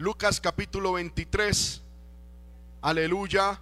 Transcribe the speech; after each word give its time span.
Lucas 0.00 0.40
capítulo 0.40 0.92
23. 0.92 1.82
Aleluya. 2.82 3.60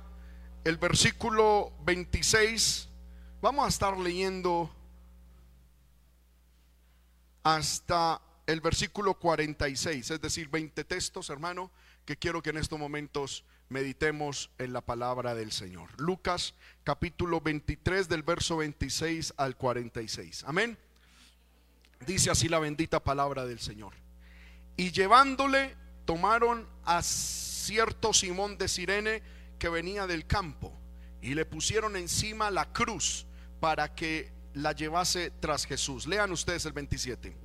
El 0.65 0.77
versículo 0.77 1.73
26. 1.87 2.91
Vamos 3.41 3.65
a 3.65 3.69
estar 3.69 3.97
leyendo 3.97 4.71
hasta 7.43 8.21
el 8.47 8.61
versículo 8.61 9.15
46, 9.15 10.11
es 10.11 10.21
decir, 10.21 10.51
20 10.51 10.85
textos, 10.85 11.31
hermano, 11.31 11.71
que 12.05 12.19
quiero 12.19 12.43
que 12.43 12.51
en 12.51 12.59
estos 12.59 12.79
momentos 12.79 13.47
meditemos 13.71 14.51
en 14.59 14.75
la 14.75 14.83
palabra 14.83 15.35
del 15.35 15.53
Señor. 15.53 15.89
Lucas 15.99 16.53
capítulo 16.85 17.41
23 17.41 18.11
del 18.11 18.23
verso 18.23 18.59
26 18.59 19.33
al 19.39 19.57
46. 19.57 20.45
Amén. 20.47 20.77
Dice 22.07 22.31
así 22.31 22.51
la 22.51 22.59
bendita 22.59 23.03
palabra 23.03 23.47
del 23.47 23.59
Señor. 23.59 23.95
Y 24.77 24.93
llevándole, 24.93 25.75
tomaron 26.07 26.67
a 26.85 27.03
cierto 27.03 28.15
Simón 28.15 28.57
de 28.57 28.69
Sirene 28.69 29.23
que 29.59 29.69
venía 29.69 30.07
del 30.07 30.27
campo 30.27 30.73
y 31.21 31.35
le 31.35 31.45
pusieron 31.45 31.97
encima 31.97 32.51
la 32.51 32.73
cruz 32.73 33.27
para 33.61 33.95
que 33.95 34.33
la 34.55 34.73
llevase 34.73 35.31
tras 35.33 35.67
Jesús. 35.67 36.07
Lean 36.07 36.33
ustedes 36.33 36.65
el 36.65 36.73
27. 36.73 37.37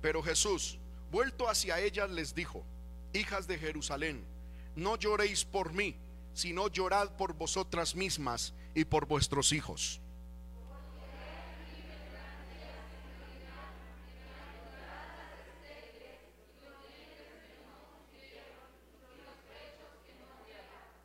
Pero 0.00 0.20
Jesús, 0.20 0.78
vuelto 1.12 1.48
hacia 1.48 1.78
ellas, 1.78 2.10
les 2.10 2.34
dijo, 2.34 2.66
hijas 3.12 3.46
de 3.46 3.56
Jerusalén, 3.56 4.26
no 4.74 4.96
lloréis 4.96 5.44
por 5.44 5.72
mí, 5.72 5.96
sino 6.34 6.66
llorad 6.68 7.10
por 7.16 7.34
vosotras 7.34 7.94
mismas 7.94 8.52
y 8.74 8.84
por 8.84 9.06
vuestros 9.06 9.52
hijos. 9.52 10.01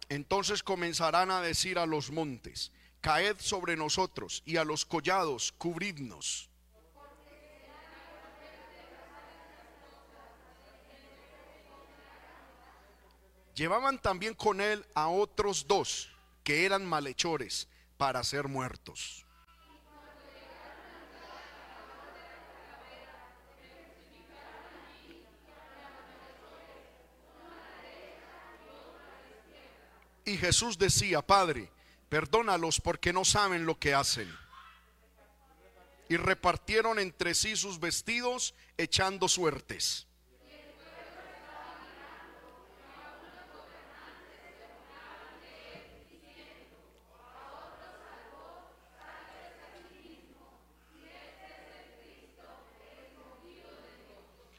Entonces 0.09 0.63
comenzarán 0.63 1.31
a 1.31 1.41
decir 1.41 1.77
a 1.77 1.85
los 1.85 2.11
montes, 2.11 2.71
caed 3.01 3.35
sobre 3.39 3.75
nosotros, 3.75 4.41
y 4.45 4.57
a 4.57 4.63
los 4.63 4.85
collados, 4.85 5.53
cubridnos. 5.57 6.49
Llevaban 13.53 13.99
también 13.99 14.33
con 14.33 14.61
él 14.61 14.85
a 14.93 15.09
otros 15.09 15.67
dos 15.67 16.09
que 16.43 16.65
eran 16.65 16.85
malhechores 16.85 17.67
para 17.97 18.23
ser 18.23 18.47
muertos. 18.47 19.26
Y 30.27 30.35
Jesús 30.35 30.77
decía, 30.77 31.21
Padre, 31.21 31.71
perdónalos 32.09 32.81
porque 32.81 33.13
no 33.13 33.23
saben 33.23 33.65
lo 33.65 33.79
que 33.79 33.93
hacen. 33.93 34.29
Y 36.09 36.17
repartieron 36.17 36.99
entre 36.99 37.33
sí 37.33 37.55
sus 37.55 37.79
vestidos 37.79 38.53
echando 38.77 39.29
suertes. 39.29 40.05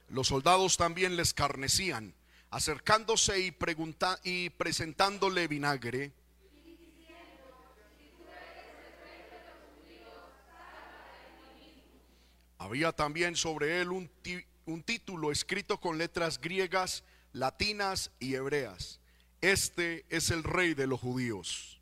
Los 0.08 0.28
soldados 0.28 0.78
también 0.78 1.16
les 1.16 1.34
carnecían, 1.34 2.14
acercándose 2.50 3.40
y, 3.40 3.50
pregunta, 3.50 4.18
y 4.24 4.50
presentándole 4.50 5.48
vinagre. 5.48 6.12
Había 12.58 12.92
también 12.92 13.36
sobre 13.36 13.80
él 13.80 13.92
un, 13.92 14.10
un 14.66 14.82
título 14.82 15.30
escrito 15.30 15.78
con 15.80 15.96
letras 15.96 16.40
griegas, 16.40 17.04
latinas 17.32 18.10
y 18.18 18.34
hebreas. 18.34 19.00
Este 19.40 20.04
es 20.08 20.30
el 20.30 20.42
rey 20.42 20.74
de 20.74 20.86
los 20.86 21.00
judíos. 21.00 21.77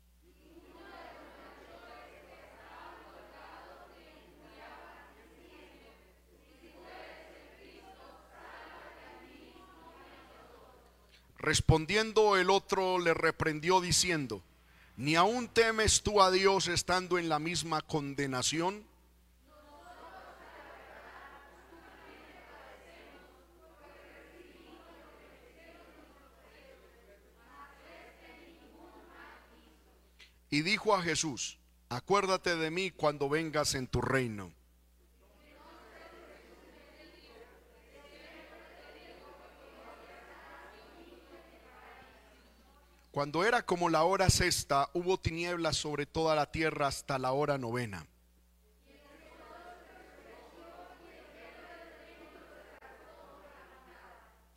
Respondiendo 11.39 12.35
el 12.35 12.49
otro 12.49 12.99
le 12.99 13.13
reprendió 13.13 13.79
diciendo, 13.79 14.41
¿ni 14.95 15.15
aún 15.15 15.47
temes 15.47 16.01
tú 16.01 16.21
a 16.21 16.31
Dios 16.31 16.67
estando 16.67 17.19
en 17.19 17.29
la 17.29 17.39
misma 17.39 17.81
condenación? 17.81 18.83
Y 30.49 30.61
dijo 30.61 30.95
a 30.95 31.01
Jesús, 31.01 31.59
acuérdate 31.89 32.55
de 32.55 32.71
mí 32.71 32.89
cuando 32.91 33.29
vengas 33.29 33.75
en 33.75 33.87
tu 33.87 34.01
reino. 34.01 34.51
Cuando 43.17 43.43
era 43.43 43.65
como 43.65 43.89
la 43.89 44.03
hora 44.03 44.29
sexta, 44.29 44.91
hubo 44.93 45.19
tinieblas 45.19 45.75
sobre 45.75 46.05
toda 46.05 46.35
la 46.35 46.51
tierra 46.51 46.85
hasta 46.85 47.17
la 47.17 47.31
hora 47.31 47.57
novena. 47.57 48.05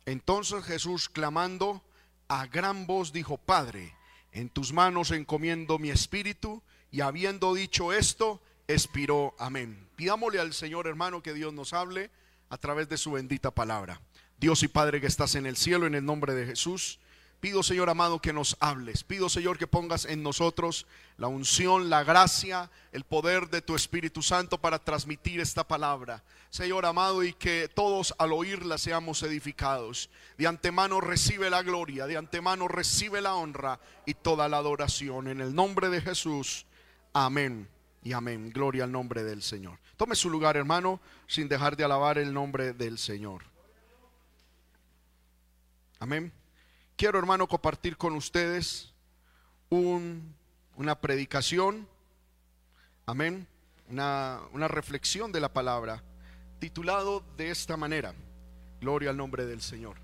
Entonces 0.05 0.63
Jesús, 0.63 1.09
clamando 1.09 1.81
a 2.27 2.45
gran 2.45 2.85
voz, 2.85 3.11
dijo, 3.11 3.39
Padre, 3.39 3.95
en 4.31 4.47
tus 4.47 4.73
manos 4.73 5.09
encomiendo 5.09 5.79
mi 5.79 5.89
espíritu. 5.89 6.61
Y 6.91 7.01
habiendo 7.01 7.55
dicho 7.55 7.91
esto, 7.91 8.43
expiró. 8.67 9.33
Amén. 9.39 9.89
Pidámosle 9.95 10.39
al 10.39 10.53
Señor 10.53 10.85
hermano 10.85 11.23
que 11.23 11.33
Dios 11.33 11.51
nos 11.51 11.73
hable 11.73 12.11
a 12.49 12.59
través 12.59 12.87
de 12.89 12.99
su 12.99 13.13
bendita 13.13 13.49
palabra. 13.49 13.99
Dios 14.37 14.61
y 14.61 14.67
Padre 14.67 15.01
que 15.01 15.07
estás 15.07 15.33
en 15.33 15.47
el 15.47 15.57
cielo, 15.57 15.87
en 15.87 15.95
el 15.95 16.05
nombre 16.05 16.35
de 16.35 16.45
Jesús. 16.45 16.99
Pido, 17.41 17.63
Señor 17.63 17.89
amado, 17.89 18.21
que 18.21 18.33
nos 18.33 18.55
hables. 18.59 19.03
Pido, 19.03 19.27
Señor, 19.27 19.57
que 19.57 19.65
pongas 19.65 20.05
en 20.05 20.21
nosotros 20.21 20.85
la 21.17 21.25
unción, 21.27 21.89
la 21.89 22.03
gracia, 22.03 22.69
el 22.91 23.03
poder 23.03 23.49
de 23.49 23.63
tu 23.63 23.75
Espíritu 23.75 24.21
Santo 24.21 24.59
para 24.59 24.77
transmitir 24.77 25.39
esta 25.39 25.67
palabra. 25.67 26.23
Señor 26.51 26.85
amado, 26.85 27.23
y 27.23 27.33
que 27.33 27.67
todos 27.67 28.13
al 28.19 28.31
oírla 28.31 28.77
seamos 28.77 29.23
edificados. 29.23 30.11
De 30.37 30.45
antemano 30.45 31.01
recibe 31.01 31.49
la 31.49 31.63
gloria, 31.63 32.05
de 32.05 32.15
antemano 32.15 32.67
recibe 32.67 33.21
la 33.21 33.33
honra 33.33 33.79
y 34.05 34.13
toda 34.13 34.47
la 34.47 34.57
adoración. 34.57 35.27
En 35.27 35.41
el 35.41 35.55
nombre 35.55 35.89
de 35.89 35.99
Jesús. 35.99 36.67
Amén 37.11 37.67
y 38.03 38.13
amén. 38.13 38.51
Gloria 38.51 38.83
al 38.83 38.91
nombre 38.91 39.23
del 39.23 39.41
Señor. 39.41 39.79
Tome 39.97 40.15
su 40.15 40.29
lugar, 40.29 40.57
hermano, 40.57 41.01
sin 41.25 41.47
dejar 41.47 41.75
de 41.75 41.85
alabar 41.85 42.19
el 42.19 42.31
nombre 42.31 42.73
del 42.73 42.99
Señor. 42.99 43.45
Amén 45.97 46.31
quiero, 47.01 47.17
hermano, 47.17 47.47
compartir 47.47 47.97
con 47.97 48.13
ustedes 48.13 48.93
una 49.71 51.01
predicación, 51.01 51.87
amén, 53.07 53.47
una, 53.89 54.39
una 54.53 54.67
reflexión 54.67 55.31
de 55.31 55.39
la 55.39 55.51
palabra, 55.51 56.03
titulado 56.59 57.23
de 57.37 57.49
esta 57.49 57.75
manera, 57.75 58.13
Gloria 58.79 59.09
al 59.09 59.17
nombre 59.17 59.47
del 59.47 59.63
Señor. 59.63 59.95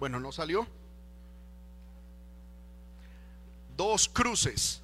Bueno, 0.00 0.18
¿no 0.18 0.32
salió? 0.32 0.66
Dos 3.76 4.08
cruces, 4.08 4.82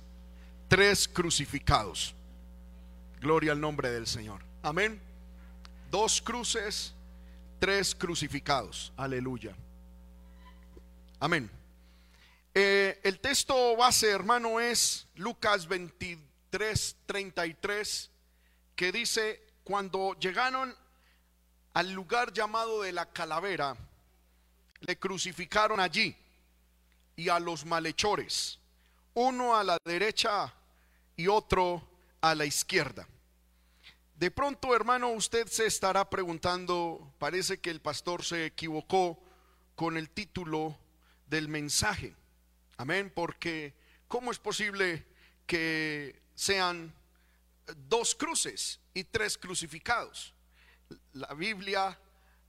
tres 0.69 1.09
crucificados. 1.09 2.15
Gloria 3.21 3.51
al 3.51 3.61
nombre 3.61 3.91
del 3.91 4.07
Señor. 4.07 4.41
Amén. 4.63 5.01
Dos 5.91 6.23
cruces, 6.23 6.95
tres 7.59 7.93
crucificados. 7.93 8.93
Aleluya. 8.97 9.57
Amén. 11.19 11.51
Eh, 12.53 13.01
el 13.03 13.21
texto 13.21 13.75
base, 13.75 14.11
hermano, 14.11 14.61
es 14.61 15.07
Lucas 15.15 15.67
23, 15.67 16.97
33, 17.07 18.11
que 18.75 18.93
dice, 18.93 19.43
cuando 19.65 20.15
llegaron 20.19 20.77
al 21.73 21.93
lugar 21.93 22.35
llamado 22.35 22.83
de 22.83 22.93
la 22.93 23.07
calavera, 23.07 23.77
le 24.81 24.99
crucificaron 24.99 25.81
allí 25.81 26.15
y 27.17 27.31
a 27.31 27.41
los 27.41 27.65
malhechores, 27.65 28.59
uno 29.15 29.57
a 29.57 29.65
la 29.65 29.79
derecha 29.85 30.53
y 31.17 31.29
otro 31.29 31.83
a 32.21 32.35
la 32.35 32.45
izquierda. 32.45 33.09
De 34.15 34.31
pronto, 34.31 34.75
hermano, 34.75 35.09
usted 35.09 35.47
se 35.47 35.65
estará 35.65 36.11
preguntando, 36.11 37.15
parece 37.19 37.59
que 37.59 37.71
el 37.71 37.81
pastor 37.81 38.23
se 38.23 38.45
equivocó 38.47 39.19
con 39.75 39.97
el 39.97 40.11
título 40.11 40.77
del 41.27 41.49
mensaje. 41.49 42.15
Amén, 42.77 43.13
porque 43.15 43.75
¿cómo 44.09 44.31
es 44.31 44.39
posible 44.39 45.05
que 45.47 46.21
sean 46.35 46.93
dos 47.89 48.15
cruces 48.15 48.81
y 48.95 49.05
tres 49.05 49.37
crucificados? 49.39 50.35
La 51.13 51.35
Biblia 51.35 51.99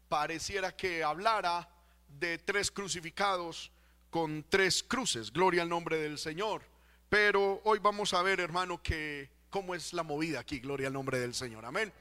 pareciera 0.10 0.76
que 0.76 1.04
hablara 1.04 1.70
de 2.08 2.38
tres 2.38 2.72
crucificados 2.72 3.72
con 4.10 4.46
tres 4.50 4.84
cruces. 4.84 5.32
Gloria 5.32 5.62
al 5.64 5.70
nombre 5.70 5.98
del 5.98 6.18
Señor. 6.18 6.64
Pero 7.10 7.62
hoy 7.64 7.80
vamos 7.80 8.14
a 8.14 8.22
ver, 8.22 8.40
hermano, 8.40 8.82
que 8.82 9.30
cómo 9.50 9.76
es 9.76 9.94
la 9.94 10.04
movida 10.04 10.40
aquí. 10.40 10.60
Gloria 10.60 10.88
al 10.88 10.94
nombre 10.94 11.20
del 11.20 11.34
Señor. 11.34 11.66
Amén. 11.66 11.92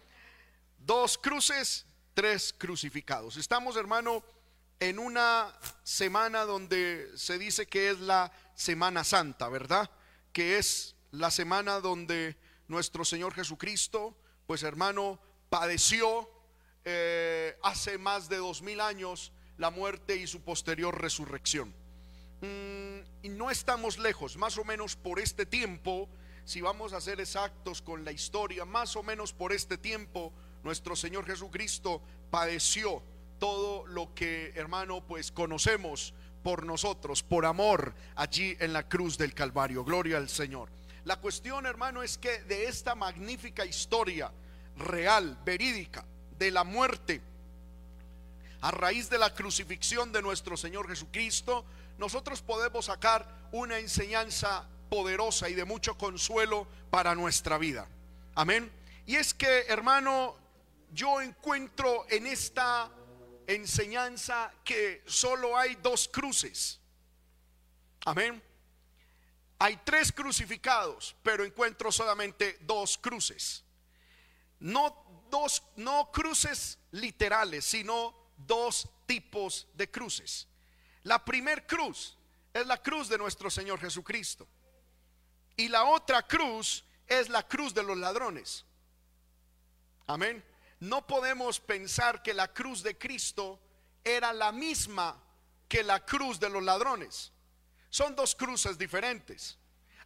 Dos 0.78 1.16
cruces, 1.18 1.86
tres 2.14 2.54
crucificados. 2.56 3.36
Estamos, 3.36 3.76
hermano, 3.76 4.24
en 4.80 4.98
una 4.98 5.52
semana 5.82 6.44
donde 6.44 7.10
se 7.16 7.38
dice 7.38 7.66
que 7.66 7.90
es 7.90 8.00
la 8.00 8.32
Semana 8.54 9.04
Santa, 9.04 9.48
¿verdad? 9.48 9.90
Que 10.32 10.58
es 10.58 10.96
la 11.10 11.30
semana 11.30 11.80
donde 11.80 12.36
nuestro 12.68 13.04
Señor 13.04 13.34
Jesucristo, 13.34 14.16
pues 14.46 14.62
hermano, 14.62 15.20
padeció 15.48 16.30
eh, 16.84 17.58
hace 17.62 17.98
más 17.98 18.28
de 18.28 18.36
dos 18.36 18.62
mil 18.62 18.80
años 18.80 19.32
la 19.56 19.70
muerte 19.70 20.16
y 20.16 20.26
su 20.26 20.42
posterior 20.42 21.00
resurrección. 21.00 21.74
Mm, 22.40 23.00
y 23.22 23.28
no 23.30 23.50
estamos 23.50 23.98
lejos, 23.98 24.36
más 24.36 24.58
o 24.58 24.64
menos 24.64 24.96
por 24.96 25.18
este 25.18 25.46
tiempo, 25.46 26.08
si 26.44 26.60
vamos 26.60 26.92
a 26.92 27.00
ser 27.00 27.20
exactos 27.20 27.82
con 27.82 28.04
la 28.04 28.12
historia, 28.12 28.64
más 28.64 28.94
o 28.96 29.02
menos 29.02 29.32
por 29.32 29.52
este 29.52 29.78
tiempo, 29.78 30.32
nuestro 30.62 30.94
Señor 30.96 31.26
Jesucristo 31.26 32.02
padeció 32.30 33.02
todo 33.38 33.86
lo 33.86 34.14
que, 34.14 34.52
hermano, 34.54 35.02
pues 35.06 35.30
conocemos 35.30 36.14
por 36.42 36.64
nosotros, 36.64 37.22
por 37.22 37.44
amor, 37.44 37.94
allí 38.14 38.56
en 38.60 38.72
la 38.72 38.88
cruz 38.88 39.18
del 39.18 39.34
Calvario. 39.34 39.84
Gloria 39.84 40.16
al 40.16 40.28
Señor. 40.28 40.68
La 41.04 41.16
cuestión, 41.16 41.66
hermano, 41.66 42.02
es 42.02 42.18
que 42.18 42.42
de 42.42 42.66
esta 42.66 42.94
magnífica 42.94 43.64
historia 43.64 44.30
real, 44.76 45.38
verídica, 45.44 46.04
de 46.38 46.50
la 46.50 46.64
muerte, 46.64 47.20
a 48.60 48.70
raíz 48.70 49.08
de 49.08 49.18
la 49.18 49.34
crucifixión 49.34 50.12
de 50.12 50.22
nuestro 50.22 50.56
Señor 50.56 50.88
Jesucristo, 50.88 51.64
nosotros 51.98 52.42
podemos 52.42 52.86
sacar 52.86 53.26
una 53.52 53.78
enseñanza 53.78 54.68
poderosa 54.88 55.48
y 55.48 55.54
de 55.54 55.64
mucho 55.64 55.96
consuelo 55.96 56.66
para 56.90 57.14
nuestra 57.14 57.58
vida. 57.58 57.88
Amén. 58.34 58.70
Y 59.06 59.16
es 59.16 59.34
que, 59.34 59.66
hermano, 59.68 60.36
yo 60.92 61.20
encuentro 61.20 62.06
en 62.08 62.26
esta 62.26 62.90
enseñanza 63.46 64.52
que 64.64 65.02
solo 65.06 65.56
hay 65.56 65.74
dos 65.76 66.08
cruces. 66.08 66.80
Amén. 68.04 68.42
Hay 69.58 69.76
tres 69.84 70.12
crucificados, 70.12 71.16
pero 71.22 71.44
encuentro 71.44 71.90
solamente 71.90 72.58
dos 72.62 72.98
cruces. 72.98 73.64
No 74.60 75.26
dos, 75.30 75.62
no 75.76 76.10
cruces 76.12 76.78
literales, 76.90 77.64
sino 77.64 78.14
dos 78.36 78.88
tipos 79.06 79.66
de 79.74 79.90
cruces. 79.90 80.46
La 81.04 81.24
primer 81.24 81.66
cruz 81.66 82.16
es 82.52 82.66
la 82.66 82.82
cruz 82.82 83.08
de 83.08 83.18
nuestro 83.18 83.50
Señor 83.50 83.80
Jesucristo. 83.80 84.46
Y 85.56 85.68
la 85.68 85.84
otra 85.84 86.26
cruz 86.26 86.84
es 87.06 87.28
la 87.28 87.46
cruz 87.46 87.72
de 87.72 87.82
los 87.82 87.96
ladrones. 87.96 88.64
Amén. 90.06 90.44
No 90.80 91.06
podemos 91.06 91.60
pensar 91.60 92.22
que 92.22 92.34
la 92.34 92.52
cruz 92.52 92.82
de 92.82 92.98
Cristo 92.98 93.60
era 94.04 94.32
la 94.32 94.52
misma 94.52 95.22
que 95.68 95.82
la 95.82 96.04
cruz 96.04 96.38
de 96.38 96.48
los 96.48 96.62
ladrones. 96.62 97.32
Son 97.90 98.14
dos 98.14 98.34
cruces 98.34 98.78
diferentes. 98.78 99.58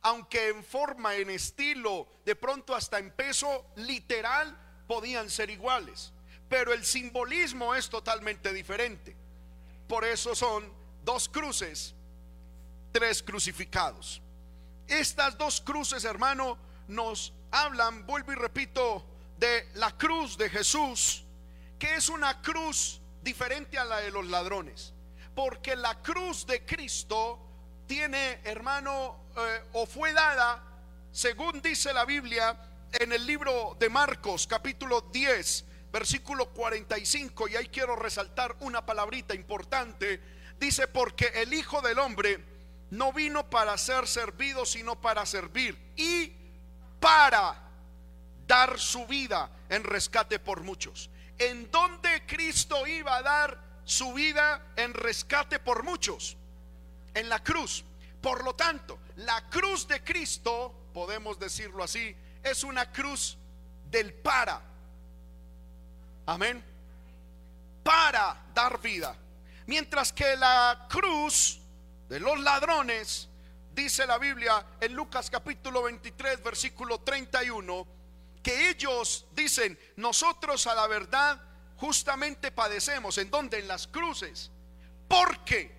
Aunque 0.02 0.48
en 0.48 0.64
forma, 0.64 1.14
en 1.16 1.28
estilo, 1.30 2.08
de 2.24 2.34
pronto 2.34 2.74
hasta 2.74 2.98
en 2.98 3.10
peso 3.10 3.66
literal, 3.76 4.56
podían 4.86 5.28
ser 5.28 5.50
iguales. 5.50 6.12
Pero 6.48 6.72
el 6.72 6.84
simbolismo 6.84 7.74
es 7.74 7.90
totalmente 7.90 8.52
diferente. 8.52 9.16
Por 9.86 10.04
eso 10.04 10.34
son 10.34 10.72
dos 11.04 11.28
cruces, 11.28 11.94
tres 12.92 13.22
crucificados. 13.22 14.22
Estas 14.86 15.36
dos 15.36 15.60
cruces, 15.60 16.04
hermano, 16.04 16.58
nos 16.88 17.32
hablan, 17.50 18.06
vuelvo 18.06 18.32
y 18.32 18.36
repito, 18.36 19.04
de 19.40 19.70
la 19.74 19.96
cruz 19.96 20.36
de 20.36 20.50
Jesús, 20.50 21.24
que 21.78 21.94
es 21.94 22.10
una 22.10 22.42
cruz 22.42 23.00
diferente 23.22 23.78
a 23.78 23.84
la 23.86 24.00
de 24.00 24.10
los 24.10 24.26
ladrones. 24.26 24.92
Porque 25.34 25.74
la 25.74 26.02
cruz 26.02 26.46
de 26.46 26.64
Cristo 26.66 27.38
tiene, 27.86 28.40
hermano, 28.44 29.24
eh, 29.36 29.62
o 29.72 29.86
fue 29.86 30.12
dada, 30.12 30.62
según 31.10 31.62
dice 31.62 31.92
la 31.94 32.04
Biblia, 32.04 32.54
en 32.92 33.12
el 33.12 33.26
libro 33.26 33.76
de 33.80 33.88
Marcos, 33.88 34.46
capítulo 34.46 35.00
10, 35.00 35.64
versículo 35.90 36.50
45, 36.50 37.48
y 37.48 37.56
ahí 37.56 37.68
quiero 37.68 37.96
resaltar 37.96 38.56
una 38.60 38.84
palabrita 38.84 39.34
importante. 39.34 40.20
Dice, 40.58 40.86
porque 40.86 41.32
el 41.36 41.54
Hijo 41.54 41.80
del 41.80 41.98
Hombre 41.98 42.44
no 42.90 43.12
vino 43.14 43.48
para 43.48 43.78
ser 43.78 44.06
servido, 44.06 44.66
sino 44.66 45.00
para 45.00 45.24
servir 45.24 45.78
y 45.96 46.30
para 47.00 47.69
dar 48.50 48.80
su 48.80 49.06
vida 49.06 49.48
en 49.68 49.84
rescate 49.84 50.40
por 50.40 50.64
muchos. 50.64 51.08
¿En 51.38 51.70
dónde 51.70 52.26
Cristo 52.26 52.84
iba 52.84 53.16
a 53.16 53.22
dar 53.22 53.56
su 53.84 54.12
vida 54.12 54.72
en 54.74 54.92
rescate 54.92 55.60
por 55.60 55.84
muchos? 55.84 56.36
En 57.14 57.28
la 57.28 57.44
cruz. 57.44 57.84
Por 58.20 58.42
lo 58.42 58.56
tanto, 58.56 58.98
la 59.18 59.48
cruz 59.48 59.86
de 59.86 60.02
Cristo, 60.02 60.88
podemos 60.92 61.38
decirlo 61.38 61.84
así, 61.84 62.16
es 62.42 62.64
una 62.64 62.90
cruz 62.90 63.38
del 63.88 64.14
para. 64.14 64.60
Amén. 66.26 66.64
Para 67.84 68.46
dar 68.52 68.80
vida. 68.80 69.16
Mientras 69.66 70.12
que 70.12 70.34
la 70.34 70.88
cruz 70.90 71.60
de 72.08 72.18
los 72.18 72.40
ladrones, 72.40 73.28
dice 73.72 74.08
la 74.08 74.18
Biblia 74.18 74.66
en 74.80 74.92
Lucas 74.94 75.30
capítulo 75.30 75.84
23, 75.84 76.42
versículo 76.42 76.98
31, 76.98 77.99
que 78.42 78.70
ellos 78.70 79.26
dicen, 79.34 79.78
nosotros 79.96 80.66
a 80.66 80.74
la 80.74 80.86
verdad 80.86 81.42
justamente 81.76 82.50
padecemos. 82.50 83.18
¿En 83.18 83.30
donde 83.30 83.58
En 83.58 83.68
las 83.68 83.86
cruces. 83.86 84.50
Porque 85.08 85.74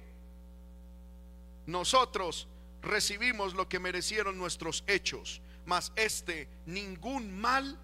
nosotros 1.65 2.47
recibimos 2.81 3.53
lo 3.53 3.69
que 3.69 3.79
merecieron 3.79 4.37
nuestros 4.37 4.83
hechos 4.87 5.41
mas 5.65 5.91
este 5.95 6.49
ningún 6.65 7.39
mal 7.39 7.77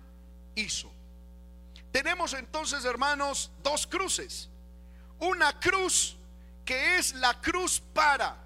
hizo. 0.56 0.92
Tenemos 1.92 2.34
entonces, 2.34 2.86
hermanos, 2.86 3.52
dos 3.64 3.88
cruces. 3.88 4.50
Una 5.20 5.60
cruz 5.60 6.18
que 6.66 6.98
es 6.98 7.14
la 7.16 7.40
cruz 7.40 7.80
para, 7.94 8.38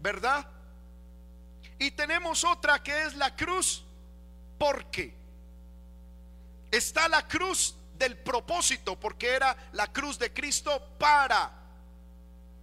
¿verdad? 0.00 0.48
Y 1.78 1.90
tenemos 1.90 2.44
otra 2.44 2.82
que 2.82 3.02
es 3.02 3.14
la 3.14 3.34
cruz 3.34 3.84
porque. 4.64 5.12
Está 6.70 7.06
la 7.06 7.28
cruz 7.28 7.74
del 7.98 8.16
propósito, 8.16 8.98
porque 8.98 9.28
era 9.28 9.54
la 9.72 9.92
cruz 9.92 10.18
de 10.18 10.32
Cristo 10.32 10.82
para 10.98 11.50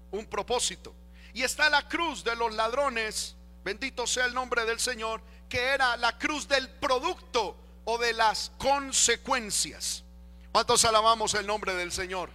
un 0.10 0.26
propósito. 0.26 0.96
Y 1.34 1.44
está 1.44 1.70
la 1.70 1.88
cruz 1.88 2.24
de 2.24 2.36
los 2.36 2.54
ladrones, 2.56 3.36
bendito 3.64 4.08
sea 4.08 4.26
el 4.26 4.34
nombre 4.34 4.66
del 4.66 4.80
Señor, 4.80 5.22
que 5.48 5.60
era 5.60 5.96
la 5.96 6.18
cruz 6.18 6.48
del 6.48 6.68
producto 6.70 7.56
o 7.86 8.00
de 8.00 8.14
las 8.14 8.52
consecuencias. 8.58 10.04
¿Cuántos 10.52 10.84
alabamos 10.84 11.36
el 11.36 11.46
nombre 11.46 11.76
del 11.76 11.92
Señor? 11.92 12.32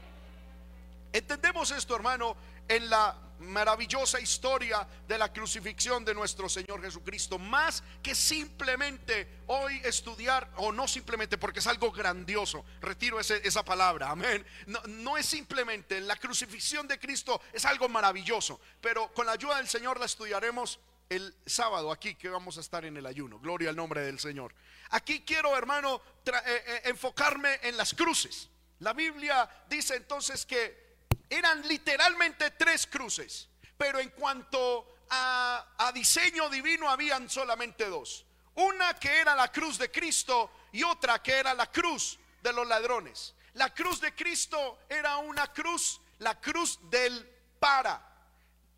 Entendemos 1.13 1.73
esto, 1.73 1.97
hermano, 1.97 2.37
en 2.69 2.89
la 2.89 3.17
maravillosa 3.41 4.21
historia 4.21 4.87
de 5.07 5.19
la 5.19 5.33
crucifixión 5.33 6.05
de 6.05 6.15
nuestro 6.15 6.49
Señor 6.49 6.83
Jesucristo, 6.83 7.39
más 7.39 7.83
que 8.03 8.15
simplemente 8.15 9.43
hoy 9.47 9.81
estudiar, 9.85 10.51
o 10.57 10.73
no 10.73 10.89
simplemente 10.89 11.39
porque 11.39 11.61
es 11.61 11.67
algo 11.67 11.91
grandioso, 11.91 12.65
retiro 12.81 13.21
esa 13.21 13.65
palabra, 13.65 14.11
amén, 14.11 14.45
no, 14.67 14.81
no 14.87 15.17
es 15.17 15.27
simplemente 15.27 16.01
la 16.01 16.17
crucifixión 16.17 16.89
de 16.89 16.99
Cristo, 16.99 17.41
es 17.53 17.65
algo 17.65 17.89
maravilloso, 17.89 18.61
pero 18.81 19.13
con 19.13 19.27
la 19.27 19.33
ayuda 19.33 19.57
del 19.57 19.69
Señor 19.69 19.99
la 19.99 20.07
estudiaremos 20.07 20.81
el 21.09 21.35
sábado 21.47 21.93
aquí 21.93 22.15
que 22.15 22.29
vamos 22.29 22.57
a 22.59 22.61
estar 22.61 22.85
en 22.85 22.97
el 22.97 23.07
ayuno. 23.07 23.39
Gloria 23.39 23.71
al 23.71 23.77
nombre 23.77 24.01
del 24.01 24.19
Señor. 24.19 24.55
Aquí 24.91 25.25
quiero, 25.25 25.57
hermano, 25.57 26.01
eh, 26.25 26.33
eh, 26.45 26.81
enfocarme 26.87 27.61
en 27.63 27.77
las 27.77 27.95
cruces. 27.95 28.51
La 28.81 28.93
Biblia 28.93 29.49
dice 29.69 29.97
entonces 29.97 30.45
que 30.45 30.86
eran 31.29 31.67
literalmente 31.67 32.53
tres 32.53 32.87
cruces, 32.87 33.49
pero 33.77 33.99
en 33.99 34.11
cuanto 34.11 34.97
a, 35.11 35.93
diseño 35.95 36.49
divino 36.49 36.89
habían 36.89 37.29
solamente 37.29 37.87
dos. 37.87 38.25
Una 38.55 38.95
que 38.95 39.21
era 39.21 39.35
la 39.35 39.51
cruz 39.53 39.79
de 39.79 39.91
Cristo 39.91 40.51
y 40.73 40.83
otra 40.83 41.23
que 41.23 41.33
era 41.33 41.55
la 41.55 41.71
cruz 41.71 42.19
de 42.43 42.53
los 42.53 42.67
ladrones. 42.67 43.35
La 43.55 43.73
cruz 43.73 44.01
de 44.01 44.15
Cristo 44.15 44.81
era 44.89 45.19
una 45.19 45.53
cruz, 45.53 46.01
la 46.19 46.41
cruz 46.41 46.79
del 46.91 47.29
para. 47.59 48.03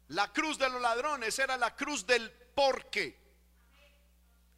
La 0.08 0.32
cruz 0.32 0.58
de 0.58 0.68
los 0.68 0.80
ladrones 0.80 1.38
era 1.38 1.56
la 1.56 1.74
cruz 1.76 2.06
del 2.06 2.30
porque. 2.54 3.18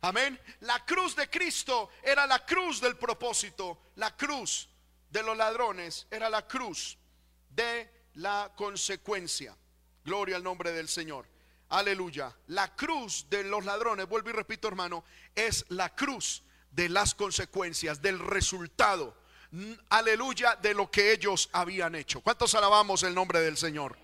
Amén. 0.02 0.40
La 0.60 0.84
cruz 0.84 1.14
de 1.16 1.28
Cristo 1.28 1.90
era 2.02 2.26
la 2.26 2.44
cruz 2.46 2.80
del 2.80 2.96
propósito. 2.96 3.90
La 3.96 4.16
cruz 4.16 4.68
de 5.10 5.22
los 5.22 5.36
ladrones 5.36 6.06
era 6.10 6.30
la 6.30 6.46
cruz 6.46 6.96
de 7.50 8.08
la 8.14 8.52
consecuencia. 8.56 9.56
Gloria 10.04 10.36
al 10.36 10.42
nombre 10.42 10.72
del 10.72 10.88
Señor. 10.88 11.26
Aleluya. 11.68 12.34
La 12.48 12.74
cruz 12.74 13.26
de 13.30 13.44
los 13.44 13.64
ladrones, 13.64 14.08
vuelvo 14.08 14.30
y 14.30 14.32
repito 14.32 14.66
hermano, 14.68 15.04
es 15.34 15.64
la 15.68 15.94
cruz 15.94 16.42
de 16.70 16.88
las 16.88 17.14
consecuencias, 17.14 18.00
del 18.02 18.18
resultado. 18.18 19.16
Aleluya, 19.88 20.56
de 20.56 20.74
lo 20.74 20.90
que 20.90 21.12
ellos 21.12 21.48
habían 21.52 21.94
hecho. 21.94 22.20
¿Cuántos 22.20 22.54
alabamos 22.54 23.02
el 23.02 23.14
nombre 23.14 23.40
del 23.40 23.56
Señor? 23.56 23.96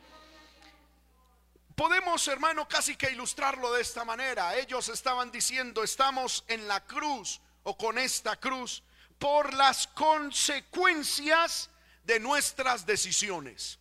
Podemos, 1.74 2.26
hermano, 2.28 2.66
casi 2.66 2.96
que 2.96 3.10
ilustrarlo 3.10 3.72
de 3.72 3.82
esta 3.82 4.04
manera. 4.04 4.56
Ellos 4.56 4.88
estaban 4.88 5.30
diciendo, 5.30 5.84
estamos 5.84 6.44
en 6.48 6.66
la 6.66 6.84
cruz 6.84 7.40
o 7.64 7.76
con 7.76 7.98
esta 7.98 8.36
cruz 8.36 8.82
por 9.18 9.52
las 9.54 9.86
consecuencias 9.88 11.70
de 12.06 12.20
nuestras 12.20 12.86
decisiones. 12.86 13.80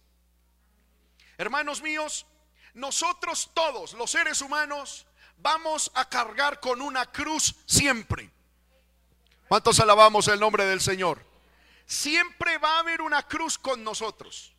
Hermanos 1.38 1.82
míos, 1.82 2.26
nosotros 2.74 3.52
todos, 3.54 3.94
los 3.94 4.10
seres 4.10 4.42
humanos, 4.42 5.06
vamos 5.38 5.92
a 5.94 6.10
cargar 6.10 6.60
con 6.60 6.82
una 6.82 7.06
cruz 7.12 7.56
siempre. 7.68 8.32
¿Cuántos 9.48 9.80
alabamos 9.80 10.28
el 10.28 10.40
nombre 10.40 10.66
del 10.66 10.82
Señor? 10.82 11.24
Siempre 11.86 12.58
va 12.58 12.78
a 12.78 12.80
haber 12.80 13.02
una 13.02 13.28
cruz 13.28 13.60
con 13.60 13.84
nosotros. 13.84 14.54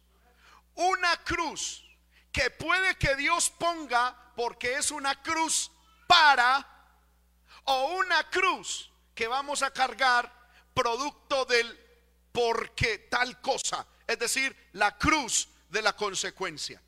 Una 0.76 1.16
cruz 1.24 1.84
que 2.30 2.50
puede 2.50 2.94
que 2.96 3.16
Dios 3.16 3.50
ponga 3.50 4.32
porque 4.36 4.74
es 4.74 4.92
una 4.92 5.20
cruz 5.22 5.72
para 6.06 6.64
o 7.64 7.96
una 7.96 8.30
cruz 8.30 8.92
que 9.12 9.26
vamos 9.26 9.62
a 9.62 9.72
cargar 9.72 10.32
producto 10.72 11.46
del 11.46 11.85
porque 12.36 12.98
tal 13.08 13.40
cosa, 13.40 13.86
es 14.06 14.18
decir, 14.18 14.54
la 14.72 14.98
cruz 14.98 15.48
de 15.70 15.80
la 15.80 15.94
consecuencia. 15.96 16.82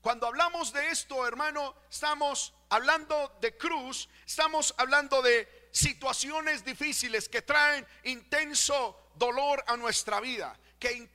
Cuando 0.00 0.28
hablamos 0.28 0.72
de 0.72 0.90
esto, 0.90 1.26
hermano, 1.26 1.74
estamos 1.90 2.54
hablando 2.68 3.36
de 3.40 3.56
cruz, 3.56 4.08
estamos 4.24 4.72
hablando 4.78 5.22
de 5.22 5.70
situaciones 5.72 6.64
difíciles 6.64 7.28
que 7.28 7.42
traen 7.42 7.84
intenso 8.04 9.10
dolor 9.16 9.64
a 9.66 9.76
nuestra 9.76 10.20
vida, 10.20 10.56
que, 10.78 11.08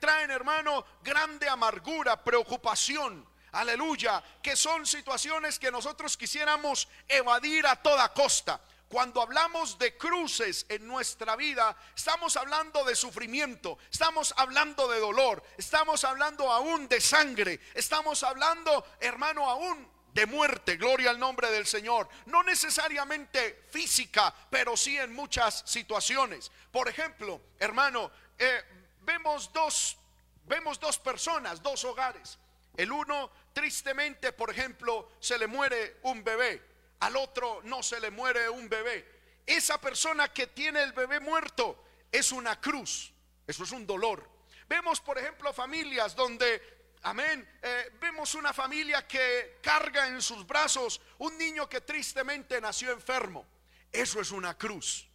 traen, 0.00 0.30
hermano, 0.30 0.86
grande 1.02 1.50
amargura, 1.50 2.24
preocupación. 2.24 3.28
Aleluya, 3.52 4.24
que 4.42 4.56
son 4.56 4.86
situaciones 4.86 5.58
que 5.58 5.70
nosotros 5.70 6.16
quisiéramos 6.16 6.88
evadir 7.06 7.66
a 7.66 7.76
toda 7.76 8.10
costa. 8.14 8.58
Cuando 8.88 9.20
hablamos 9.20 9.78
de 9.78 9.98
cruces 9.98 10.64
en 10.70 10.86
nuestra 10.86 11.36
vida, 11.36 11.76
estamos 11.94 12.38
hablando 12.38 12.84
de 12.84 12.96
sufrimiento, 12.96 13.78
estamos 13.90 14.32
hablando 14.38 14.88
de 14.88 14.98
dolor, 14.98 15.42
estamos 15.58 16.04
hablando 16.04 16.50
aún 16.50 16.88
de 16.88 16.98
sangre, 16.98 17.60
estamos 17.74 18.22
hablando, 18.22 18.86
hermano, 18.98 19.48
aún 19.48 19.86
de 20.14 20.24
muerte, 20.24 20.78
gloria 20.78 21.10
al 21.10 21.18
nombre 21.18 21.50
del 21.50 21.66
Señor. 21.66 22.08
No 22.26 22.42
necesariamente 22.42 23.66
física, 23.70 24.34
pero 24.48 24.74
sí 24.74 24.96
en 24.96 25.12
muchas 25.12 25.64
situaciones. 25.66 26.50
Por 26.72 26.88
ejemplo, 26.88 27.42
hermano, 27.58 28.10
eh, 28.38 28.64
vemos 29.02 29.52
dos, 29.52 29.98
vemos 30.46 30.80
dos 30.80 30.98
personas, 30.98 31.62
dos 31.62 31.84
hogares. 31.84 32.38
El 32.74 32.90
uno, 32.90 33.30
tristemente, 33.52 34.32
por 34.32 34.50
ejemplo, 34.50 35.10
se 35.20 35.36
le 35.36 35.46
muere 35.46 35.98
un 36.04 36.24
bebé 36.24 36.77
al 37.00 37.16
otro 37.16 37.60
no 37.64 37.82
se 37.82 38.00
le 38.00 38.10
muere 38.10 38.48
un 38.48 38.68
bebé. 38.68 39.18
Esa 39.46 39.80
persona 39.80 40.32
que 40.32 40.48
tiene 40.48 40.82
el 40.82 40.92
bebé 40.92 41.20
muerto 41.20 41.84
es 42.10 42.32
una 42.32 42.60
cruz, 42.60 43.12
eso 43.46 43.64
es 43.64 43.72
un 43.72 43.86
dolor. 43.86 44.28
Vemos, 44.68 45.00
por 45.00 45.16
ejemplo, 45.16 45.52
familias 45.52 46.14
donde, 46.14 46.92
amén, 47.02 47.48
eh, 47.62 47.90
vemos 48.00 48.34
una 48.34 48.52
familia 48.52 49.06
que 49.06 49.58
carga 49.62 50.06
en 50.08 50.20
sus 50.20 50.46
brazos 50.46 51.00
un 51.18 51.38
niño 51.38 51.68
que 51.68 51.80
tristemente 51.80 52.60
nació 52.60 52.92
enfermo. 52.92 53.46
Eso 53.90 54.20
es 54.20 54.30
una 54.30 54.56
cruz. 54.58 55.08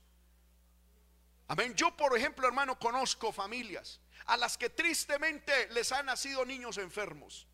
Amén. 1.47 1.75
Yo, 1.75 1.95
por 1.95 2.17
ejemplo, 2.17 2.47
hermano, 2.47 2.79
conozco 2.79 3.31
familias 3.31 3.99
a 4.25 4.37
las 4.37 4.57
que 4.57 4.69
tristemente 4.69 5.67
les 5.69 5.91
han 5.91 6.07
nacido 6.07 6.45
niños 6.45 6.77
enfermos. 6.77 7.47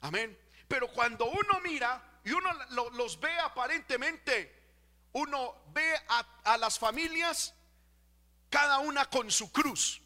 Amén. 0.00 0.38
Pero 0.68 0.88
cuando 0.88 1.26
uno 1.26 1.60
mira 1.62 2.13
y 2.24 2.32
uno 2.32 2.50
los 2.92 3.20
ve 3.20 3.38
aparentemente, 3.38 4.64
uno 5.12 5.54
ve 5.72 5.94
a, 6.44 6.56
las 6.56 6.78
familias 6.78 7.54
cada 8.48 8.78
una 8.78 9.04
con 9.10 9.30
su 9.30 9.52
cruz. 9.52 10.00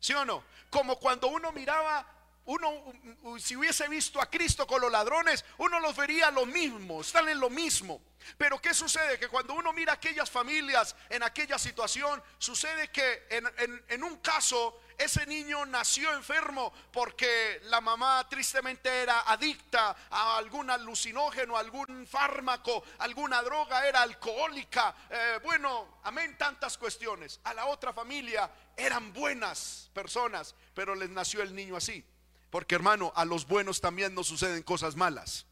¿Sí 0.00 0.12
o 0.14 0.24
no? 0.24 0.44
Como 0.68 0.98
cuando 0.98 1.28
uno 1.28 1.52
miraba 1.52 2.06
uno 2.46 2.92
si 3.38 3.56
hubiese 3.56 3.88
visto 3.88 4.20
a 4.22 4.30
Cristo 4.30 4.66
con 4.66 4.80
los 4.80 4.90
ladrones, 4.90 5.44
uno 5.58 5.80
los 5.80 5.94
vería 5.94 6.30
lo 6.30 6.46
mismo, 6.46 7.02
están 7.02 7.28
en 7.28 7.38
lo 7.38 7.50
mismo. 7.50 8.02
Pero 8.36 8.60
¿qué 8.60 8.74
sucede? 8.74 9.18
Que 9.18 9.28
cuando 9.28 9.54
uno 9.54 9.72
mira 9.72 9.92
aquellas 9.92 10.30
familias 10.30 10.96
en 11.08 11.22
aquella 11.22 11.58
situación, 11.58 12.22
sucede 12.38 12.88
que 12.90 13.26
en, 13.30 13.84
en 13.88 14.02
un 14.02 14.16
caso 14.16 14.80
ese 14.98 15.24
niño 15.26 15.64
nació 15.64 16.12
enfermo 16.12 16.72
porque 16.92 17.60
la 17.64 17.80
mamá 17.80 18.26
tristemente 18.28 18.88
era 18.88 19.20
adicta 19.30 19.96
a 20.10 20.36
algún 20.36 20.68
alucinógeno, 20.70 21.56
algún 21.56 22.04
fármaco, 22.06 22.82
alguna 22.98 23.40
droga, 23.42 23.86
era 23.86 24.02
alcohólica. 24.02 24.94
Eh, 25.08 25.38
bueno, 25.44 26.00
amén, 26.02 26.36
tantas 26.36 26.76
cuestiones. 26.76 27.38
A 27.44 27.54
la 27.54 27.66
otra 27.66 27.92
familia 27.92 28.50
eran 28.76 29.12
buenas 29.12 29.88
personas, 29.94 30.56
pero 30.74 30.96
les 30.96 31.10
nació 31.10 31.42
el 31.42 31.54
niño 31.54 31.76
así. 31.76 32.04
Porque 32.50 32.74
hermano, 32.74 33.12
a 33.14 33.24
los 33.24 33.46
buenos 33.46 33.80
también 33.80 34.14
nos 34.14 34.26
suceden 34.26 34.62
cosas 34.64 34.96
malas. 34.96 35.46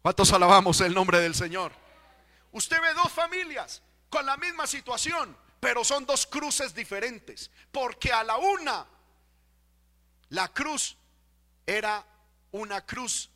¿Cuántos 0.00 0.32
alabamos 0.32 0.80
el 0.80 0.94
nombre 0.94 1.20
del 1.20 1.34
Señor? 1.34 1.72
Usted 2.52 2.80
ve 2.80 2.94
dos 2.94 3.12
familias 3.12 3.82
con 4.08 4.24
la 4.24 4.38
misma 4.38 4.66
situación, 4.66 5.36
pero 5.60 5.84
son 5.84 6.06
dos 6.06 6.26
cruces 6.26 6.74
diferentes. 6.74 7.50
Porque 7.70 8.10
a 8.10 8.24
la 8.24 8.38
una, 8.38 8.86
la 10.30 10.48
cruz 10.48 10.96
era 11.66 12.04
una 12.52 12.84
cruz 12.84 13.30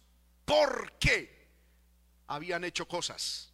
porque 0.45 1.49
habían 2.27 2.65
hecho 2.65 2.89
cosas. 2.89 3.53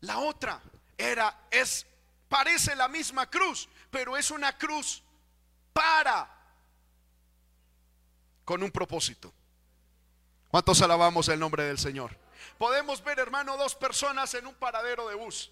La 0.00 0.18
otra 0.18 0.62
era, 0.96 1.46
es, 1.50 1.86
parece 2.28 2.76
la 2.76 2.88
misma 2.88 3.28
cruz, 3.28 3.68
pero 3.90 4.16
es 4.16 4.30
una 4.30 4.56
cruz 4.56 5.02
para, 5.72 6.30
con 8.44 8.62
un 8.62 8.70
propósito. 8.70 9.32
¿Cuántos 10.48 10.80
alabamos 10.82 11.28
el 11.28 11.40
nombre 11.40 11.64
del 11.64 11.78
Señor? 11.78 12.16
Podemos 12.58 13.02
ver, 13.02 13.18
hermano, 13.18 13.56
dos 13.56 13.74
personas 13.74 14.32
en 14.34 14.46
un 14.46 14.54
paradero 14.54 15.08
de 15.08 15.16
bus 15.16 15.50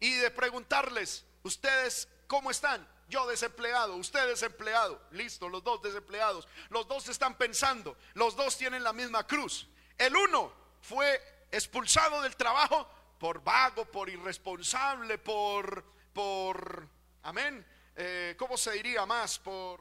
y 0.00 0.14
de 0.14 0.30
preguntarles, 0.30 1.24
¿ustedes 1.42 2.08
cómo 2.26 2.50
están? 2.50 2.86
Yo 3.08 3.26
desempleado, 3.26 3.96
usted 3.96 4.28
desempleado, 4.28 5.00
listo, 5.12 5.48
los 5.48 5.64
dos 5.64 5.80
desempleados. 5.82 6.46
Los 6.68 6.86
dos 6.86 7.08
están 7.08 7.36
pensando, 7.36 7.96
los 8.14 8.36
dos 8.36 8.58
tienen 8.58 8.84
la 8.84 8.92
misma 8.92 9.26
cruz. 9.26 9.66
El 9.96 10.14
uno 10.14 10.52
fue 10.82 11.46
expulsado 11.50 12.20
del 12.22 12.36
trabajo 12.36 12.88
por 13.18 13.42
vago, 13.42 13.86
por 13.86 14.08
irresponsable, 14.10 15.18
por, 15.18 15.84
por, 16.12 16.86
amén, 17.22 17.66
eh, 17.96 18.36
¿cómo 18.38 18.56
se 18.56 18.72
diría 18.72 19.06
más? 19.06 19.38
Por, 19.38 19.80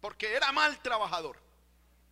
porque 0.00 0.34
era 0.34 0.50
mal 0.50 0.80
trabajador. 0.80 1.40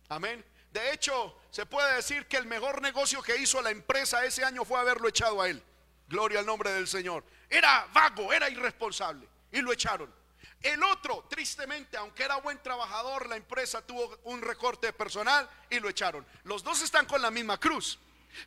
Amén. 0.09 0.45
De 0.71 0.93
hecho, 0.93 1.35
se 1.49 1.65
puede 1.65 1.95
decir 1.95 2.27
que 2.27 2.37
el 2.37 2.45
mejor 2.45 2.81
negocio 2.81 3.21
que 3.21 3.35
hizo 3.37 3.61
la 3.61 3.71
empresa 3.71 4.23
ese 4.25 4.43
año 4.45 4.63
fue 4.63 4.79
haberlo 4.79 5.07
echado 5.07 5.41
a 5.41 5.49
él. 5.49 5.63
Gloria 6.07 6.39
al 6.39 6.45
nombre 6.45 6.71
del 6.71 6.87
Señor. 6.87 7.23
Era 7.49 7.87
vago, 7.93 8.31
era 8.31 8.49
irresponsable 8.49 9.27
y 9.51 9.61
lo 9.61 9.71
echaron. 9.71 10.13
El 10.61 10.81
otro, 10.83 11.25
tristemente, 11.29 11.97
aunque 11.97 12.23
era 12.23 12.37
buen 12.37 12.61
trabajador, 12.63 13.27
la 13.27 13.35
empresa 13.35 13.85
tuvo 13.85 14.17
un 14.23 14.41
recorte 14.41 14.91
personal 14.91 15.47
y 15.69 15.79
lo 15.79 15.89
echaron. 15.89 16.25
Los 16.43 16.63
dos 16.63 16.81
están 16.81 17.05
con 17.05 17.21
la 17.21 17.29
misma 17.29 17.59
cruz. 17.59 17.99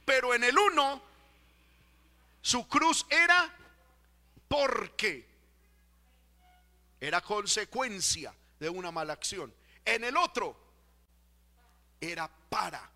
Pero 0.04 0.34
en 0.34 0.44
el 0.44 0.58
uno, 0.58 1.02
su 2.42 2.66
cruz 2.66 3.06
era 3.08 3.54
porque 4.48 5.28
era 7.00 7.20
consecuencia 7.20 8.34
de 8.58 8.68
una 8.68 8.90
mala 8.90 9.12
acción. 9.12 9.54
En 9.84 10.04
el 10.04 10.16
otro, 10.16 10.56
era 12.00 12.28
para. 12.48 12.90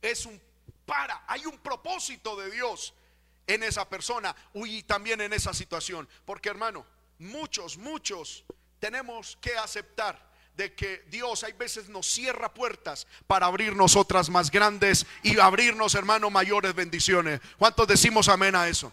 Es 0.00 0.24
un 0.24 0.40
para. 0.84 1.24
Hay 1.26 1.44
un 1.46 1.58
propósito 1.58 2.36
de 2.36 2.50
Dios 2.50 2.94
en 3.46 3.62
esa 3.62 3.88
persona 3.88 4.34
y 4.54 4.82
también 4.82 5.20
en 5.20 5.32
esa 5.32 5.54
situación. 5.54 6.08
Porque 6.24 6.48
hermano, 6.48 6.86
muchos, 7.18 7.76
muchos 7.76 8.44
tenemos 8.78 9.36
que 9.40 9.56
aceptar 9.56 10.26
de 10.56 10.74
que 10.74 11.04
Dios 11.08 11.44
hay 11.44 11.52
veces 11.52 11.88
nos 11.88 12.06
cierra 12.06 12.52
puertas 12.52 13.06
para 13.26 13.46
abrirnos 13.46 13.94
otras 13.94 14.30
más 14.30 14.50
grandes 14.50 15.06
y 15.22 15.38
abrirnos, 15.38 15.94
hermano, 15.94 16.30
mayores 16.30 16.74
bendiciones. 16.74 17.40
¿Cuántos 17.58 17.86
decimos 17.86 18.28
amén 18.28 18.56
a 18.56 18.66
eso? 18.66 18.92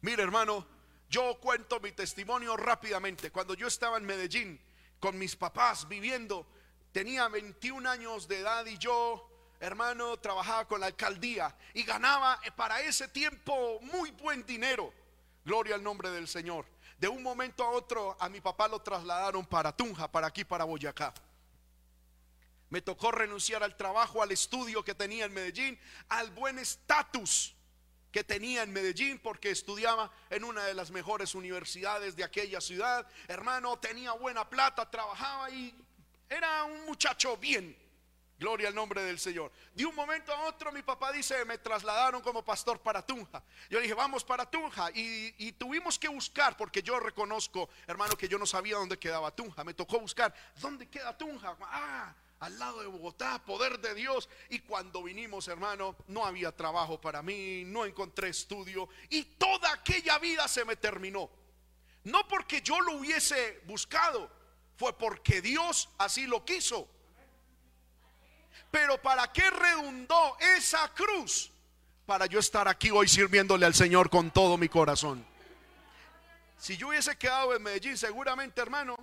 Mire, 0.00 0.24
hermano, 0.24 0.66
yo 1.08 1.38
cuento 1.40 1.78
mi 1.78 1.92
testimonio 1.92 2.56
rápidamente. 2.56 3.30
Cuando 3.30 3.54
yo 3.54 3.68
estaba 3.68 3.96
en 3.96 4.04
Medellín 4.04 4.60
con 4.98 5.16
mis 5.16 5.36
papás 5.36 5.86
viviendo, 5.88 6.46
tenía 6.90 7.28
21 7.28 7.88
años 7.88 8.26
de 8.26 8.40
edad 8.40 8.66
y 8.66 8.78
yo, 8.78 9.31
hermano, 9.62 10.16
trabajaba 10.16 10.66
con 10.66 10.80
la 10.80 10.86
alcaldía 10.86 11.56
y 11.72 11.84
ganaba 11.84 12.40
para 12.56 12.80
ese 12.80 13.06
tiempo 13.06 13.78
muy 13.80 14.10
buen 14.10 14.44
dinero. 14.44 14.92
Gloria 15.44 15.76
al 15.76 15.84
nombre 15.84 16.10
del 16.10 16.26
Señor. 16.26 16.66
De 16.98 17.06
un 17.06 17.22
momento 17.22 17.62
a 17.62 17.70
otro 17.70 18.16
a 18.18 18.28
mi 18.28 18.40
papá 18.40 18.66
lo 18.66 18.80
trasladaron 18.80 19.46
para 19.46 19.74
Tunja, 19.74 20.10
para 20.10 20.26
aquí, 20.26 20.44
para 20.44 20.64
Boyacá. 20.64 21.14
Me 22.70 22.82
tocó 22.82 23.12
renunciar 23.12 23.62
al 23.62 23.76
trabajo, 23.76 24.20
al 24.20 24.32
estudio 24.32 24.82
que 24.82 24.96
tenía 24.96 25.26
en 25.26 25.32
Medellín, 25.32 25.78
al 26.08 26.32
buen 26.32 26.58
estatus 26.58 27.54
que 28.10 28.24
tenía 28.24 28.64
en 28.64 28.72
Medellín 28.72 29.20
porque 29.20 29.50
estudiaba 29.50 30.10
en 30.28 30.42
una 30.42 30.64
de 30.64 30.74
las 30.74 30.90
mejores 30.90 31.36
universidades 31.36 32.16
de 32.16 32.24
aquella 32.24 32.60
ciudad. 32.60 33.06
Hermano, 33.28 33.78
tenía 33.78 34.10
buena 34.12 34.48
plata, 34.48 34.90
trabajaba 34.90 35.50
y 35.50 35.72
era 36.28 36.64
un 36.64 36.84
muchacho 36.84 37.36
bien. 37.36 37.81
Gloria 38.42 38.66
al 38.66 38.74
nombre 38.74 39.04
del 39.04 39.20
Señor. 39.20 39.52
De 39.72 39.86
un 39.86 39.94
momento 39.94 40.34
a 40.34 40.48
otro 40.48 40.72
mi 40.72 40.82
papá 40.82 41.12
dice, 41.12 41.44
me 41.44 41.58
trasladaron 41.58 42.20
como 42.22 42.44
pastor 42.44 42.80
para 42.80 43.00
Tunja. 43.00 43.40
Yo 43.70 43.78
dije, 43.78 43.94
vamos 43.94 44.24
para 44.24 44.50
Tunja. 44.50 44.90
Y, 44.92 45.52
tuvimos 45.52 45.96
que 45.96 46.08
buscar, 46.08 46.56
porque 46.56 46.82
yo 46.82 46.98
reconozco, 46.98 47.68
hermano, 47.86 48.16
que 48.16 48.26
yo 48.26 48.38
no 48.38 48.44
sabía 48.44 48.78
dónde 48.78 48.98
quedaba 48.98 49.30
Tunja. 49.30 49.62
Me 49.62 49.74
tocó 49.74 50.00
buscar, 50.00 50.34
¿dónde 50.60 50.88
queda 50.90 51.16
Tunja? 51.16 51.56
Ah, 51.60 52.12
al 52.40 52.58
lado 52.58 52.80
de 52.80 52.88
Bogotá, 52.88 53.40
poder 53.44 53.78
de 53.78 53.94
Dios. 53.94 54.28
Y 54.50 54.58
cuando 54.58 55.04
vinimos, 55.04 55.46
hermano, 55.46 55.94
no 56.08 56.26
había 56.26 56.50
trabajo 56.50 57.00
para 57.00 57.22
mí, 57.22 57.62
no 57.64 57.84
encontré 57.84 58.30
estudio. 58.30 58.88
Y 59.08 59.22
toda 59.22 59.72
aquella 59.72 60.18
vida 60.18 60.48
se 60.48 60.64
me 60.64 60.74
terminó. 60.74 61.30
No 62.02 62.26
porque 62.26 62.60
yo 62.60 62.80
lo 62.80 62.94
hubiese 62.94 63.60
buscado, 63.66 64.28
fue 64.76 64.98
porque 64.98 65.40
Dios 65.40 65.90
así 65.96 66.26
lo 66.26 66.44
quiso. 66.44 66.88
Pero 68.72 68.96
¿para 69.00 69.30
qué 69.30 69.50
redundó 69.50 70.36
esa 70.56 70.88
cruz? 70.94 71.52
Para 72.06 72.24
yo 72.24 72.40
estar 72.40 72.66
aquí 72.66 72.90
hoy 72.90 73.06
sirviéndole 73.06 73.66
al 73.66 73.74
Señor 73.74 74.08
con 74.08 74.30
todo 74.30 74.56
mi 74.56 74.68
corazón. 74.70 75.24
Si 76.58 76.78
yo 76.78 76.88
hubiese 76.88 77.16
quedado 77.16 77.54
en 77.54 77.62
Medellín, 77.62 77.98
seguramente, 77.98 78.62
hermano, 78.62 78.96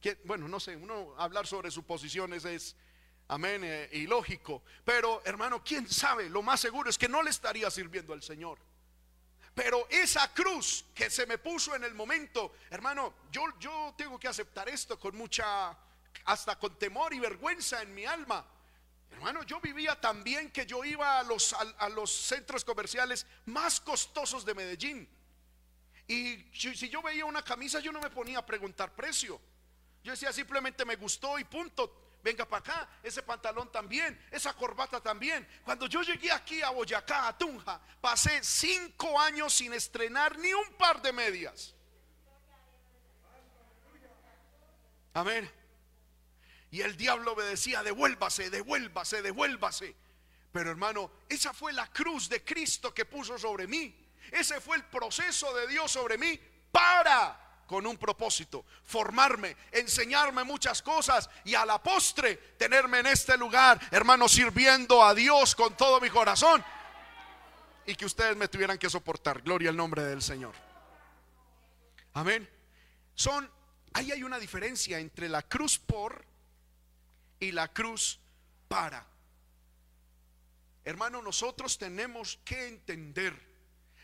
que, 0.00 0.18
bueno, 0.24 0.48
no 0.48 0.58
sé, 0.58 0.74
uno 0.74 1.14
hablar 1.18 1.46
sobre 1.46 1.70
suposiciones 1.70 2.46
es, 2.46 2.74
amén, 3.28 3.60
eh, 3.62 3.90
ilógico. 3.92 4.62
Pero, 4.86 5.20
hermano, 5.26 5.62
quién 5.62 5.86
sabe, 5.90 6.30
lo 6.30 6.40
más 6.40 6.60
seguro 6.60 6.88
es 6.88 6.96
que 6.96 7.10
no 7.10 7.22
le 7.22 7.28
estaría 7.28 7.70
sirviendo 7.70 8.14
al 8.14 8.22
Señor. 8.22 8.58
Pero 9.54 9.86
esa 9.90 10.32
cruz 10.32 10.86
que 10.94 11.10
se 11.10 11.26
me 11.26 11.36
puso 11.36 11.76
en 11.76 11.84
el 11.84 11.94
momento, 11.94 12.54
hermano, 12.70 13.12
yo, 13.30 13.42
yo 13.60 13.94
tengo 13.98 14.18
que 14.18 14.28
aceptar 14.28 14.66
esto 14.70 14.98
con 14.98 15.14
mucha 15.14 15.76
hasta 16.24 16.58
con 16.58 16.78
temor 16.78 17.12
y 17.14 17.20
vergüenza 17.20 17.82
en 17.82 17.94
mi 17.94 18.04
alma. 18.04 18.46
Hermano, 19.10 19.42
yo 19.44 19.60
vivía 19.60 20.00
tan 20.00 20.24
bien 20.24 20.50
que 20.50 20.66
yo 20.66 20.84
iba 20.84 21.20
a 21.20 21.22
los, 21.22 21.52
a, 21.52 21.88
los 21.88 22.10
centros 22.10 22.64
comerciales 22.64 23.26
más 23.46 23.80
costosos 23.80 24.44
de 24.44 24.54
Medellín. 24.54 25.08
Y 26.06 26.50
si 26.52 26.88
yo 26.88 27.00
veía 27.00 27.24
una 27.24 27.42
camisa, 27.42 27.80
yo 27.80 27.92
no 27.92 28.00
me 28.00 28.10
ponía 28.10 28.38
a 28.38 28.46
preguntar 28.46 28.94
precio. 28.94 29.40
Yo 30.02 30.12
decía 30.12 30.32
simplemente 30.32 30.84
me 30.84 30.96
gustó 30.96 31.38
y 31.38 31.44
punto. 31.44 32.00
Venga 32.22 32.46
para 32.46 32.60
acá, 32.60 32.88
ese 33.02 33.22
pantalón 33.22 33.70
también, 33.70 34.18
esa 34.30 34.54
corbata 34.54 34.98
también. 34.98 35.46
Cuando 35.62 35.86
yo 35.86 36.02
llegué 36.02 36.32
aquí 36.32 36.62
a 36.62 36.70
Boyacá, 36.70 37.28
a 37.28 37.36
Tunja, 37.36 37.78
pasé 38.00 38.42
cinco 38.42 39.20
años 39.20 39.52
sin 39.52 39.74
estrenar 39.74 40.38
ni 40.38 40.52
un 40.52 40.72
par 40.78 41.02
de 41.02 41.12
medias. 41.12 41.74
Amén. 45.12 45.63
Y 46.74 46.82
el 46.82 46.96
diablo 46.96 47.36
me 47.36 47.44
decía, 47.44 47.84
devuélvase, 47.84 48.50
devuélvase, 48.50 49.22
devuélvase. 49.22 49.94
Pero 50.50 50.72
hermano, 50.72 51.08
esa 51.28 51.54
fue 51.54 51.72
la 51.72 51.86
cruz 51.86 52.28
de 52.28 52.42
Cristo 52.42 52.92
que 52.92 53.04
puso 53.04 53.38
sobre 53.38 53.68
mí. 53.68 53.94
Ese 54.32 54.60
fue 54.60 54.78
el 54.78 54.84
proceso 54.86 55.54
de 55.54 55.68
Dios 55.68 55.92
sobre 55.92 56.18
mí 56.18 56.36
para 56.72 57.62
con 57.68 57.86
un 57.86 57.96
propósito, 57.96 58.64
formarme, 58.82 59.56
enseñarme 59.70 60.42
muchas 60.42 60.82
cosas 60.82 61.30
y 61.44 61.54
a 61.54 61.64
la 61.64 61.80
postre 61.80 62.34
tenerme 62.58 62.98
en 62.98 63.06
este 63.06 63.38
lugar, 63.38 63.80
hermano, 63.92 64.28
sirviendo 64.28 65.00
a 65.00 65.14
Dios 65.14 65.54
con 65.54 65.76
todo 65.76 66.00
mi 66.00 66.10
corazón 66.10 66.64
y 67.86 67.94
que 67.94 68.04
ustedes 68.04 68.36
me 68.36 68.48
tuvieran 68.48 68.78
que 68.78 68.90
soportar. 68.90 69.42
Gloria 69.42 69.70
al 69.70 69.76
nombre 69.76 70.02
del 70.02 70.22
Señor. 70.22 70.56
Amén. 72.14 72.50
Son, 73.14 73.48
ahí 73.92 74.10
hay 74.10 74.24
una 74.24 74.40
diferencia 74.40 74.98
entre 74.98 75.28
la 75.28 75.42
cruz 75.42 75.78
por 75.78 76.33
y 77.44 77.52
la 77.52 77.72
cruz 77.72 78.18
para. 78.68 79.06
Hermano, 80.84 81.22
nosotros 81.22 81.78
tenemos 81.78 82.38
que 82.44 82.68
entender. 82.68 83.54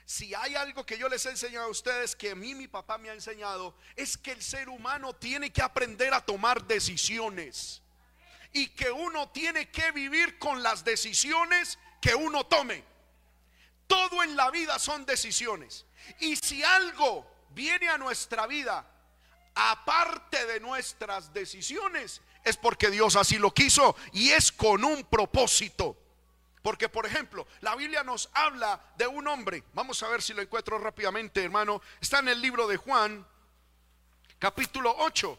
Si 0.05 0.35
hay 0.35 0.57
algo 0.57 0.85
que 0.85 0.98
yo 0.98 1.09
les 1.09 1.24
he 1.26 1.31
enseñado 1.31 1.66
a 1.66 1.70
ustedes, 1.70 2.16
que 2.16 2.31
a 2.31 2.35
mí 2.35 2.55
mi 2.55 2.68
papá 2.68 2.98
me 2.98 3.11
ha 3.11 3.14
enseñado, 3.14 3.76
es 3.96 4.16
que 4.16 4.33
el 4.33 4.42
ser 4.42 4.68
humano 4.68 5.14
tiene 5.14 5.53
que 5.53 5.62
aprender 5.62 6.12
a 6.14 6.24
tomar 6.24 6.66
decisiones. 6.66 7.83
Y 8.53 8.68
que 8.68 8.90
uno 8.90 9.29
tiene 9.31 9.70
que 9.70 9.92
vivir 9.92 10.38
con 10.38 10.62
las 10.62 10.85
decisiones 10.85 11.79
que 12.00 12.14
uno 12.14 12.46
tome. 12.46 12.83
Todo 13.87 14.22
en 14.22 14.37
la 14.37 14.50
vida 14.50 14.79
son 14.79 15.07
decisiones. 15.07 15.87
Y 16.18 16.35
si 16.37 16.62
algo 16.64 17.31
viene 17.50 17.88
a 17.88 17.98
nuestra 17.98 18.46
vida 18.46 18.85
aparte 19.55 20.46
de 20.46 20.61
nuestras 20.61 21.33
decisiones, 21.33 22.20
es 22.44 22.57
porque 22.57 22.90
Dios 22.90 23.16
así 23.16 23.38
lo 23.38 23.53
quiso 23.53 23.96
y 24.12 24.31
es 24.31 24.53
con 24.53 24.85
un 24.85 25.05
propósito. 25.05 25.96
Porque, 26.62 26.88
por 26.88 27.07
ejemplo, 27.07 27.46
la 27.61 27.74
Biblia 27.74 28.05
nos 28.05 28.29
habla 28.35 28.81
de 28.96 29.07
un 29.07 29.26
hombre. 29.26 29.64
Vamos 29.72 30.03
a 30.03 30.09
ver 30.09 30.20
si 30.20 30.35
lo 30.35 30.42
encuentro 30.42 30.79
rápidamente, 30.79 31.42
hermano. 31.42 31.81
Está 32.00 32.18
en 32.18 32.29
el 32.29 32.40
libro 32.40 32.66
de 32.66 32.76
Juan, 32.76 33.26
capítulo 34.38 34.94
8. 34.98 35.38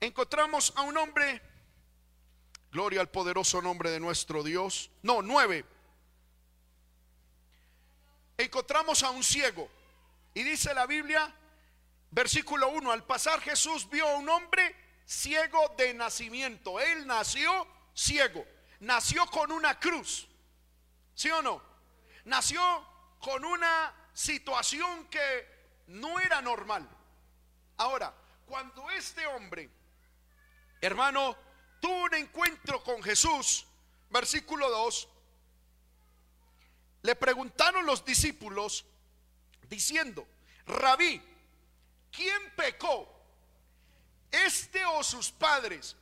Encontramos 0.00 0.72
a 0.76 0.82
un 0.82 0.96
hombre, 0.96 1.42
gloria 2.70 3.00
al 3.00 3.10
poderoso 3.10 3.60
nombre 3.60 3.90
de 3.90 3.98
nuestro 3.98 4.44
Dios. 4.44 4.90
No, 5.02 5.22
9. 5.22 5.64
Encontramos 8.36 9.02
a 9.02 9.10
un 9.10 9.24
ciego. 9.24 9.68
Y 10.34 10.44
dice 10.44 10.72
la 10.72 10.86
Biblia, 10.86 11.34
versículo 12.12 12.68
1, 12.68 12.92
al 12.92 13.02
pasar 13.04 13.40
Jesús 13.40 13.90
vio 13.90 14.06
a 14.06 14.16
un 14.18 14.28
hombre 14.28 14.87
ciego 15.08 15.74
de 15.78 15.94
nacimiento. 15.94 16.78
Él 16.78 17.06
nació 17.06 17.66
ciego. 17.94 18.44
Nació 18.80 19.26
con 19.26 19.50
una 19.50 19.80
cruz. 19.80 20.28
¿Sí 21.14 21.30
o 21.30 21.40
no? 21.40 21.62
Nació 22.26 22.60
con 23.18 23.44
una 23.44 23.94
situación 24.12 25.08
que 25.08 25.82
no 25.88 26.20
era 26.20 26.42
normal. 26.42 26.86
Ahora, 27.78 28.14
cuando 28.46 28.90
este 28.90 29.26
hombre, 29.26 29.70
hermano, 30.80 31.36
tuvo 31.80 32.04
un 32.04 32.14
encuentro 32.14 32.84
con 32.84 33.02
Jesús, 33.02 33.66
versículo 34.10 34.68
2, 34.68 35.08
le 37.02 37.16
preguntaron 37.16 37.86
los 37.86 38.04
discípulos 38.04 38.84
diciendo, 39.68 40.26
rabí, 40.66 41.22
¿quién 42.12 42.54
pecó? 42.54 43.17
Este 44.30 44.84
o 44.84 45.02
sus 45.02 45.30
padres, 45.30 45.96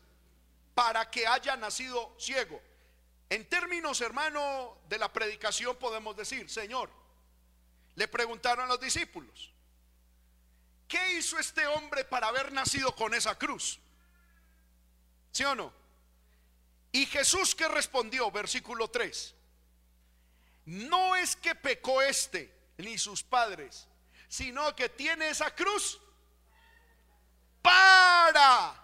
para 0.75 1.11
que 1.11 1.27
haya 1.27 1.57
nacido 1.57 2.15
ciego. 2.19 2.61
En 3.31 3.49
términos, 3.49 4.01
hermano, 4.01 4.79
de 4.89 4.99
la 4.99 5.13
predicación 5.13 5.77
podemos 5.77 6.17
decir, 6.17 6.49
Señor, 6.51 6.91
le 7.95 8.07
preguntaron 8.09 8.67
a 8.67 8.69
los 8.69 8.81
discípulos, 8.81 9.51
¿qué 10.87 11.15
hizo 11.15 11.39
este 11.39 11.67
hombre 11.67 12.05
para 12.05 12.29
haber 12.29 12.53
nacido 12.53 12.95
con 12.95 13.15
esa 13.15 13.37
cruz? 13.37 13.81
¿Sí 15.33 15.45
o 15.45 15.55
no? 15.55 15.73
Y 16.93 17.07
Jesús 17.07 17.55
que 17.55 17.69
respondió, 17.69 18.31
versículo 18.31 18.89
3, 18.89 19.35
no 20.67 21.17
es 21.17 21.37
que 21.37 21.55
pecó 21.55 22.03
este 22.03 22.55
ni 22.79 22.99
sus 22.99 23.23
padres, 23.23 23.89
sino 24.29 24.77
que 24.77 24.89
tiene 24.89 25.31
esa 25.31 25.55
cruz 25.55 26.01
para, 27.67 28.75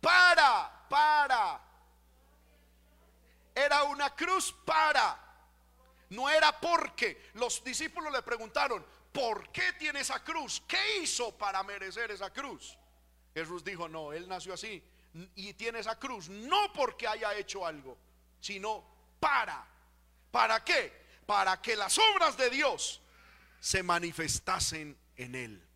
para, 0.00 0.86
para. 0.88 1.60
era 3.54 3.84
una 3.84 4.14
cruz 4.14 4.54
para. 4.64 5.18
No 6.08 6.30
era 6.30 6.58
porque. 6.58 7.30
Los 7.34 7.62
discípulos 7.62 8.10
le 8.10 8.22
preguntaron, 8.22 8.84
¿por 9.12 9.50
qué 9.50 9.74
tiene 9.74 10.00
esa 10.00 10.24
cruz? 10.24 10.62
¿Qué 10.66 11.02
hizo 11.02 11.36
para 11.36 11.62
merecer 11.62 12.10
esa 12.10 12.32
cruz? 12.32 12.78
Jesús 13.34 13.62
dijo, 13.62 13.86
no, 13.88 14.12
él 14.12 14.26
nació 14.26 14.54
así 14.54 14.82
y 15.34 15.52
tiene 15.52 15.80
esa 15.80 15.98
cruz, 15.98 16.30
no 16.30 16.72
porque 16.72 17.06
haya 17.06 17.34
hecho 17.34 17.66
algo, 17.66 17.98
sino 18.40 18.82
para. 19.20 19.66
¿Para 20.30 20.64
qué? 20.64 20.90
Para 21.26 21.60
que 21.60 21.76
las 21.76 21.98
obras 21.98 22.38
de 22.38 22.48
Dios 22.48 23.02
se 23.60 23.82
manifestasen 23.82 24.96
en 25.16 25.34
él. 25.34 25.71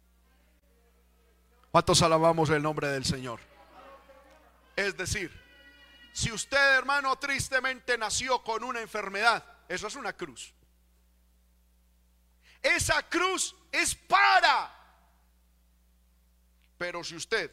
¿Cuántos 1.76 2.00
alabamos 2.00 2.48
el 2.48 2.62
nombre 2.62 2.88
del 2.88 3.04
Señor? 3.04 3.38
Es 4.76 4.96
decir, 4.96 5.30
si 6.14 6.32
usted 6.32 6.78
hermano 6.78 7.14
tristemente 7.16 7.98
nació 7.98 8.42
con 8.42 8.64
una 8.64 8.80
enfermedad, 8.80 9.44
eso 9.68 9.86
es 9.86 9.94
una 9.94 10.14
cruz. 10.14 10.54
Esa 12.62 13.06
cruz 13.10 13.54
es 13.70 13.94
para. 13.94 14.74
Pero 16.78 17.04
si 17.04 17.14
usted, 17.14 17.52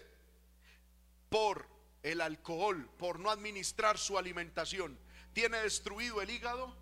por 1.27 1.67
el 2.01 2.21
alcohol, 2.21 2.89
por 2.97 3.19
no 3.19 3.29
administrar 3.29 3.97
su 3.97 4.17
alimentación, 4.17 4.97
tiene 5.33 5.57
destruido 5.57 6.21
el 6.21 6.29
hígado, 6.29 6.73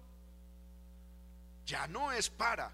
ya 1.65 1.87
no 1.87 2.11
es 2.11 2.29
para, 2.29 2.71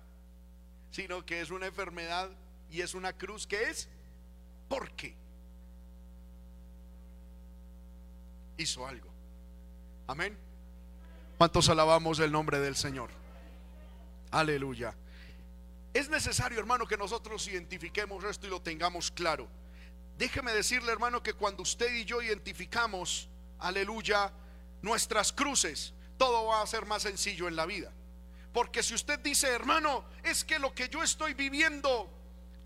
sino 0.92 1.26
que 1.26 1.40
es 1.40 1.52
una 1.52 1.68
enfermedad 1.68 2.30
y 2.70 2.82
es 2.82 2.96
una 2.96 3.14
cruz 3.18 3.48
que 3.48 3.70
es 3.70 3.88
porque 4.68 5.16
hizo 8.58 8.86
algo. 8.86 9.10
Amén. 10.08 10.38
¿Cuántos 11.38 11.70
alabamos 11.70 12.20
el 12.20 12.32
nombre 12.32 12.60
del 12.60 12.76
Señor? 12.76 13.10
Aleluya. 14.32 14.96
Es 15.94 16.10
necesario, 16.10 16.60
hermano, 16.60 16.88
que 16.88 16.98
nosotros 16.98 17.48
identifiquemos 17.48 18.24
esto 18.24 18.48
y 18.48 18.50
lo 18.50 18.62
tengamos 18.62 19.12
claro. 19.12 19.48
Déjeme 20.18 20.52
decirle, 20.52 20.92
hermano, 20.92 21.22
que 21.22 21.34
cuando 21.34 21.64
usted 21.64 21.94
y 21.94 22.06
yo 22.06 22.22
identificamos, 22.22 23.30
aleluya, 23.60 24.32
nuestras 24.82 25.32
cruces, 25.32 25.94
todo 26.18 26.48
va 26.48 26.62
a 26.62 26.68
ser 26.68 26.86
más 26.86 27.04
sencillo 27.04 27.48
en 27.48 27.56
la 27.56 27.66
vida. 27.66 27.94
Porque 28.52 28.82
si 28.82 28.96
usted 28.96 29.20
dice, 29.20 29.50
hermano, 29.50 30.06
es 30.24 30.44
que 30.44 30.58
lo 30.58 30.74
que 30.74 30.90
yo 30.90 31.04
estoy 31.04 31.36
viviendo, 31.36 32.12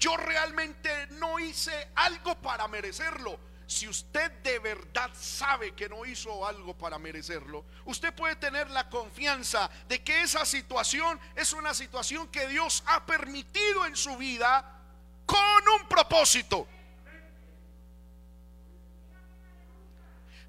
yo 0.01 0.17
realmente 0.17 1.07
no 1.11 1.39
hice 1.39 1.89
algo 1.95 2.35
para 2.41 2.67
merecerlo. 2.67 3.39
Si 3.67 3.87
usted 3.87 4.31
de 4.41 4.57
verdad 4.59 5.11
sabe 5.13 5.73
que 5.73 5.87
no 5.87 6.03
hizo 6.05 6.45
algo 6.45 6.75
para 6.75 6.97
merecerlo, 6.97 7.63
usted 7.85 8.13
puede 8.13 8.35
tener 8.35 8.69
la 8.71 8.89
confianza 8.89 9.69
de 9.87 10.03
que 10.03 10.23
esa 10.23 10.43
situación 10.43 11.19
es 11.35 11.53
una 11.53 11.73
situación 11.73 12.27
que 12.29 12.47
Dios 12.47 12.83
ha 12.87 13.05
permitido 13.05 13.85
en 13.85 13.95
su 13.95 14.17
vida 14.17 14.77
con 15.25 15.69
un 15.79 15.87
propósito. 15.87 16.67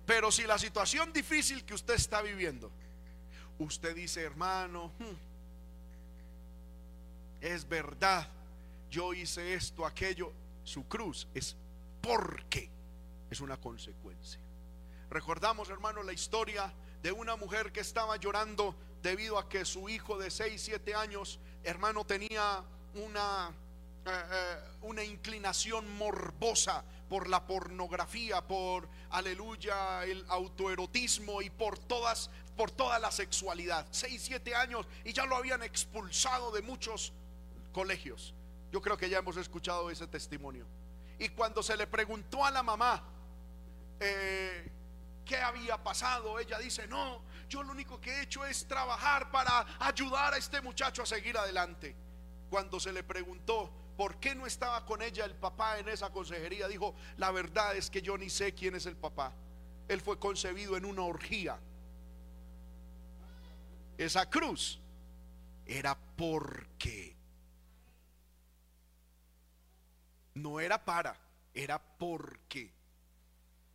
Pero 0.07 0.33
si 0.33 0.45
la 0.45 0.59
situación 0.59 1.13
difícil 1.13 1.65
que 1.65 1.75
usted 1.75 1.95
está 1.95 2.23
viviendo, 2.23 2.73
usted 3.59 3.95
dice, 3.95 4.23
hermano, 4.23 4.91
hmm, 4.99 5.15
es 7.43 7.69
verdad, 7.69 8.27
yo 8.93 9.15
hice 9.15 9.55
esto, 9.55 9.87
aquello, 9.87 10.33
su 10.65 10.87
cruz 10.87 11.27
es 11.35 11.57
porque 12.03 12.71
es 13.31 13.41
una 13.41 13.57
consecuencia. 13.57 14.39
Recordamos, 15.09 15.71
hermano, 15.71 16.03
la 16.03 16.13
historia 16.13 16.73
de 17.03 17.11
una 17.11 17.37
mujer 17.37 17.73
que 17.73 17.81
estaba 17.81 18.19
llorando 18.19 18.77
debido 19.03 19.39
a 19.39 19.49
que 19.49 19.65
su 19.65 19.89
hijo 19.89 20.19
de 20.19 20.31
6, 20.31 20.61
7 20.63 20.95
años, 20.95 21.41
hermano, 21.65 22.05
tenía 22.05 22.63
una 22.95 23.51
eh, 24.05 24.11
eh, 24.11 24.57
una 24.81 25.05
inclinación 25.05 25.89
morbosa 25.97 26.85
por 27.09 27.29
la 27.29 27.47
pornografía, 27.47 28.41
por 28.41 28.89
aleluya, 29.11 30.05
el 30.05 30.25
autoerotismo 30.29 31.41
y 31.41 31.51
por 31.51 31.79
todas, 31.79 32.29
por 32.57 32.73
toda 32.73 32.99
la 32.99 33.13
sexualidad. 33.13 33.87
Seis, 33.93 34.23
siete 34.23 34.57
años 34.57 34.87
y 35.05 35.13
ya 35.13 35.25
lo 35.25 35.37
habían 35.37 35.63
expulsado 35.63 36.51
de 36.51 36.63
muchos 36.63 37.13
colegios. 37.73 38.35
Yo 38.73 38.81
creo 38.81 38.97
que 38.97 39.09
ya 39.09 39.19
hemos 39.19 39.37
escuchado 39.37 39.91
ese 39.91 40.07
testimonio. 40.07 40.67
Y 41.19 41.29
cuando 41.29 41.63
se 41.63 41.77
le 41.77 41.87
preguntó 41.87 42.45
a 42.45 42.51
la 42.51 42.63
mamá 42.63 43.05
eh, 44.01 44.73
qué 45.25 45.37
había 45.37 45.81
pasado, 45.83 46.39
ella 46.41 46.59
dice, 46.59 46.89
no, 46.89 47.23
yo 47.49 47.63
lo 47.63 47.71
único 47.71 48.01
que 48.01 48.11
he 48.11 48.23
hecho 48.23 48.45
es 48.45 48.67
trabajar 48.67 49.31
para 49.31 49.67
ayudar 49.79 50.35
a 50.35 50.39
este 50.39 50.61
muchacho 50.61 51.03
a 51.03 51.07
seguir 51.07 51.37
adelante. 51.37 51.95
Cuando 52.51 52.81
se 52.81 52.93
le 52.93 53.05
preguntó, 53.05 53.73
¿Por 53.97 54.19
qué 54.19 54.35
no 54.35 54.47
estaba 54.47 54.85
con 54.87 55.03
ella 55.03 55.25
el 55.25 55.35
papá 55.35 55.79
en 55.79 55.89
esa 55.89 56.11
consejería? 56.11 56.67
Dijo, 56.67 56.95
la 57.19 57.31
verdad 57.31 57.77
es 57.77 57.91
que 57.91 58.01
yo 58.01 58.17
ni 58.17 58.31
sé 58.31 58.55
quién 58.55 58.75
es 58.75 58.87
el 58.87 58.97
papá. 58.97 59.35
Él 59.87 60.01
fue 60.01 60.19
concebido 60.19 60.77
en 60.77 60.85
una 60.85 61.03
orgía. 61.03 61.59
Esa 63.99 64.29
cruz 64.31 64.81
era 65.67 65.97
porque. 66.17 67.17
No 70.35 70.61
era 70.61 70.85
para, 70.85 71.19
era 71.55 71.79
porque. 71.79 72.73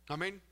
Amén. 0.08 0.42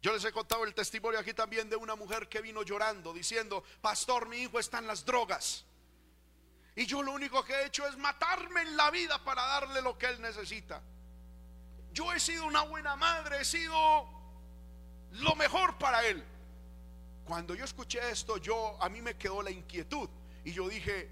Yo 0.00 0.12
les 0.12 0.24
he 0.24 0.32
contado 0.32 0.64
el 0.64 0.74
testimonio 0.74 1.18
aquí 1.18 1.32
también 1.32 1.70
de 1.70 1.76
una 1.76 1.96
mujer 1.96 2.28
que 2.28 2.42
vino 2.42 2.62
llorando 2.62 3.14
diciendo, 3.14 3.64
pastor, 3.80 4.28
mi 4.28 4.36
hijo 4.38 4.58
está 4.58 4.78
en 4.78 4.86
las 4.86 5.04
drogas. 5.04 5.64
Y 6.76 6.86
yo 6.86 7.02
lo 7.02 7.12
único 7.12 7.44
que 7.44 7.54
he 7.54 7.66
hecho 7.66 7.86
es 7.86 7.96
matarme 7.96 8.62
en 8.62 8.76
la 8.76 8.90
vida 8.90 9.22
para 9.24 9.42
darle 9.42 9.80
lo 9.80 9.96
que 9.96 10.06
él 10.06 10.20
necesita. 10.20 10.82
Yo 11.92 12.12
he 12.12 12.20
sido 12.20 12.44
una 12.46 12.62
buena 12.62 12.96
madre, 12.96 13.40
he 13.40 13.44
sido 13.44 13.72
lo 15.12 15.34
mejor 15.36 15.78
para 15.78 16.04
él. 16.06 16.22
Cuando 17.24 17.54
yo 17.54 17.64
escuché 17.64 18.10
esto, 18.10 18.36
yo 18.36 18.76
a 18.82 18.88
mí 18.88 19.00
me 19.00 19.16
quedó 19.16 19.40
la 19.40 19.50
inquietud 19.50 20.10
y 20.44 20.52
yo 20.52 20.68
dije, 20.68 21.10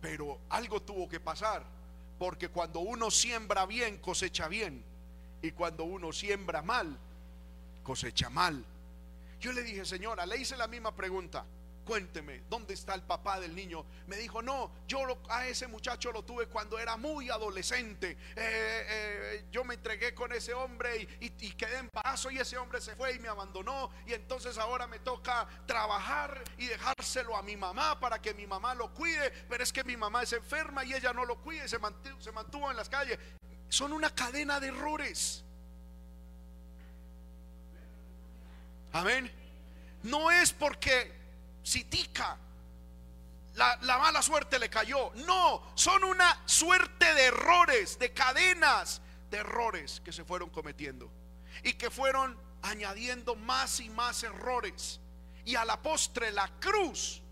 pero 0.00 0.40
algo 0.48 0.80
tuvo 0.80 1.08
que 1.08 1.20
pasar, 1.20 1.66
porque 2.20 2.50
cuando 2.50 2.80
uno 2.80 3.10
siembra 3.10 3.64
bien, 3.64 3.96
cosecha 3.96 4.46
bien, 4.46 4.84
y 5.40 5.52
cuando 5.52 5.84
uno 5.84 6.12
siembra 6.12 6.60
mal, 6.60 6.98
cosecha 7.82 8.28
mal. 8.28 8.62
Yo 9.40 9.54
le 9.54 9.62
dije, 9.62 9.86
señora, 9.86 10.26
le 10.26 10.36
hice 10.36 10.54
la 10.58 10.66
misma 10.66 10.94
pregunta 10.94 11.46
cuénteme, 11.90 12.44
¿dónde 12.48 12.74
está 12.74 12.94
el 12.94 13.02
papá 13.02 13.40
del 13.40 13.52
niño? 13.52 13.84
Me 14.06 14.14
dijo, 14.14 14.40
no, 14.42 14.70
yo 14.86 15.00
a 15.28 15.48
ese 15.48 15.66
muchacho 15.66 16.12
lo 16.12 16.22
tuve 16.22 16.46
cuando 16.46 16.78
era 16.78 16.96
muy 16.96 17.30
adolescente. 17.30 18.12
Eh, 18.36 18.36
eh, 18.36 19.44
yo 19.50 19.64
me 19.64 19.74
entregué 19.74 20.14
con 20.14 20.32
ese 20.32 20.54
hombre 20.54 21.08
y, 21.18 21.30
quedé 21.54 21.82
paso 21.92 22.30
y 22.30 22.38
ese 22.38 22.56
hombre 22.58 22.80
se 22.80 22.94
fue 22.94 23.14
y 23.14 23.18
me 23.18 23.26
abandonó. 23.26 23.90
Y 24.06 24.12
entonces 24.12 24.56
ahora 24.56 24.86
me 24.86 25.00
toca 25.00 25.48
trabajar 25.66 26.44
y 26.58 26.66
dejárselo 26.66 27.36
a 27.36 27.42
mi 27.42 27.56
mamá 27.56 27.98
para 27.98 28.22
que 28.22 28.34
mi 28.34 28.46
mamá 28.46 28.72
lo 28.76 28.94
cuide. 28.94 29.32
Pero 29.48 29.64
es 29.64 29.72
que 29.72 29.82
mi 29.82 29.96
mamá 29.96 30.22
es 30.22 30.32
enferma 30.32 30.84
y 30.84 30.94
ella 30.94 31.12
no 31.12 31.24
lo 31.24 31.40
cuida 31.40 31.66
se 31.66 31.80
mantuvo, 31.80 32.20
se 32.20 32.30
mantuvo 32.30 32.70
en 32.70 32.76
las 32.76 32.88
calles. 32.88 33.18
Son 33.68 33.92
una 33.92 34.14
cadena 34.14 34.60
de 34.60 34.68
errores. 34.68 35.42
Amén. 38.92 39.28
No 40.04 40.30
es 40.30 40.52
porque 40.52 41.19
Sitica. 41.62 42.36
La, 43.54 43.76
la, 43.82 43.98
mala 43.98 44.22
suerte 44.22 44.58
le 44.58 44.70
cayó. 44.70 45.12
No, 45.26 45.72
son 45.74 46.04
una 46.04 46.42
suerte 46.46 47.14
de 47.14 47.26
errores, 47.26 47.98
de 47.98 48.12
cadenas 48.12 49.02
de 49.30 49.38
errores 49.38 50.00
que 50.04 50.12
se 50.12 50.24
fueron 50.24 50.50
cometiendo 50.50 51.10
y 51.62 51.74
que 51.74 51.90
fueron 51.90 52.38
añadiendo 52.62 53.36
más 53.36 53.80
y 53.80 53.90
más 53.90 54.22
errores. 54.22 55.00
Y 55.44 55.56
a 55.56 55.64
la 55.64 55.80
postre 55.80 56.32
la 56.32 56.48
cruz 56.60 57.22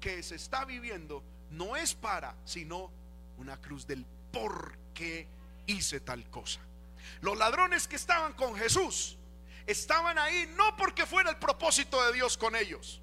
que 0.00 0.22
se 0.22 0.36
está 0.36 0.64
viviendo 0.64 1.22
no 1.50 1.76
es 1.76 1.94
para, 1.94 2.34
sino 2.44 2.90
una 3.36 3.60
cruz 3.60 3.86
del 3.86 4.04
por 4.32 4.76
qué 4.94 5.28
hice 5.66 6.00
tal 6.00 6.28
cosa. 6.30 6.60
Los 7.20 7.36
ladrones 7.36 7.88
que 7.88 7.96
estaban 7.96 8.32
con 8.34 8.54
Jesús 8.56 9.16
estaban 9.66 10.18
ahí 10.18 10.52
no 10.56 10.76
porque 10.76 11.06
fuera 11.06 11.30
el 11.30 11.36
propósito 11.36 12.02
de 12.06 12.12
Dios 12.12 12.36
con 12.36 12.56
ellos 12.56 13.00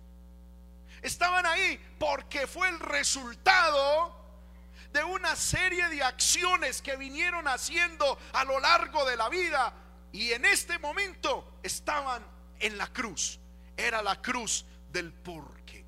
Estaban 1.05 1.45
ahí 1.45 1.79
porque 1.99 2.47
fue 2.47 2.67
el 2.67 2.79
resultado 2.79 4.25
de 4.91 5.03
una 5.03 5.35
serie 5.35 5.87
de 5.89 6.01
acciones 6.01 6.81
que 6.81 6.95
vinieron 6.95 7.47
haciendo 7.47 8.17
a 8.33 8.43
lo 8.43 8.59
largo 8.59 9.05
de 9.05 9.15
la 9.15 9.29
vida 9.29 9.71
y 10.11 10.31
en 10.31 10.45
este 10.45 10.79
momento 10.79 11.59
estaban 11.61 12.25
en 12.59 12.79
la 12.79 12.87
cruz. 12.87 13.39
Era 13.77 14.01
la 14.01 14.19
cruz 14.19 14.65
del 14.91 15.13
porqué, 15.13 15.85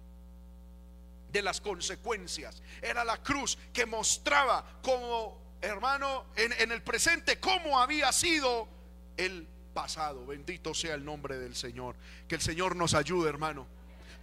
de 1.31 1.41
las 1.41 1.61
consecuencias. 1.61 2.61
Era 2.79 3.03
la 3.03 3.17
cruz 3.23 3.57
que 3.73 3.87
mostraba 3.87 4.63
como, 4.83 5.57
hermano, 5.61 6.25
en, 6.35 6.53
en 6.59 6.71
el 6.71 6.83
presente, 6.83 7.39
cómo 7.39 7.79
había 7.79 8.11
sido 8.11 8.69
el 9.17 9.47
pasado. 9.73 10.27
Bendito 10.27 10.75
sea 10.75 10.93
el 10.93 11.03
nombre 11.03 11.39
del 11.39 11.55
Señor. 11.55 11.95
Que 12.27 12.35
el 12.35 12.41
Señor 12.41 12.75
nos 12.75 12.93
ayude, 12.93 13.29
hermano 13.29 13.76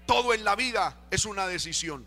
Todo 0.06 0.34
en 0.34 0.44
la 0.44 0.54
vida 0.54 0.96
es 1.10 1.24
una 1.24 1.46
decisión. 1.46 2.06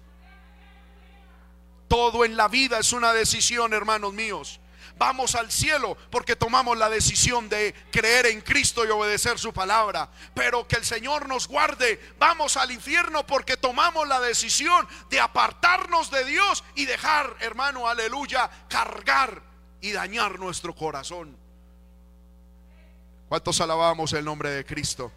Todo 1.87 2.25
en 2.25 2.35
la 2.35 2.47
vida 2.47 2.79
es 2.79 2.93
una 2.93 3.13
decisión, 3.13 3.73
hermanos 3.73 4.13
míos. 4.13 4.59
Vamos 4.97 5.35
al 5.35 5.51
cielo 5.51 5.95
porque 6.09 6.35
tomamos 6.35 6.77
la 6.77 6.89
decisión 6.89 7.49
de 7.49 7.73
creer 7.91 8.27
en 8.27 8.41
Cristo 8.41 8.85
y 8.85 8.89
obedecer 8.89 9.37
su 9.37 9.53
palabra. 9.53 10.09
Pero 10.33 10.67
que 10.67 10.75
el 10.75 10.85
Señor 10.85 11.27
nos 11.27 11.47
guarde. 11.47 11.99
Vamos 12.17 12.57
al 12.57 12.71
infierno 12.71 13.25
porque 13.25 13.57
tomamos 13.57 14.07
la 14.07 14.19
decisión 14.19 14.87
de 15.09 15.19
apartarnos 15.19 16.09
de 16.09 16.25
Dios 16.25 16.63
y 16.75 16.85
dejar, 16.85 17.35
hermano, 17.39 17.87
aleluya, 17.87 18.49
cargar 18.67 19.41
y 19.81 19.91
dañar 19.91 20.39
nuestro 20.39 20.73
corazón. 20.75 21.37
¿Cuántos 23.29 23.61
alabamos 23.61 24.13
el 24.13 24.25
nombre 24.25 24.49
de 24.49 24.65
Cristo? 24.65 25.11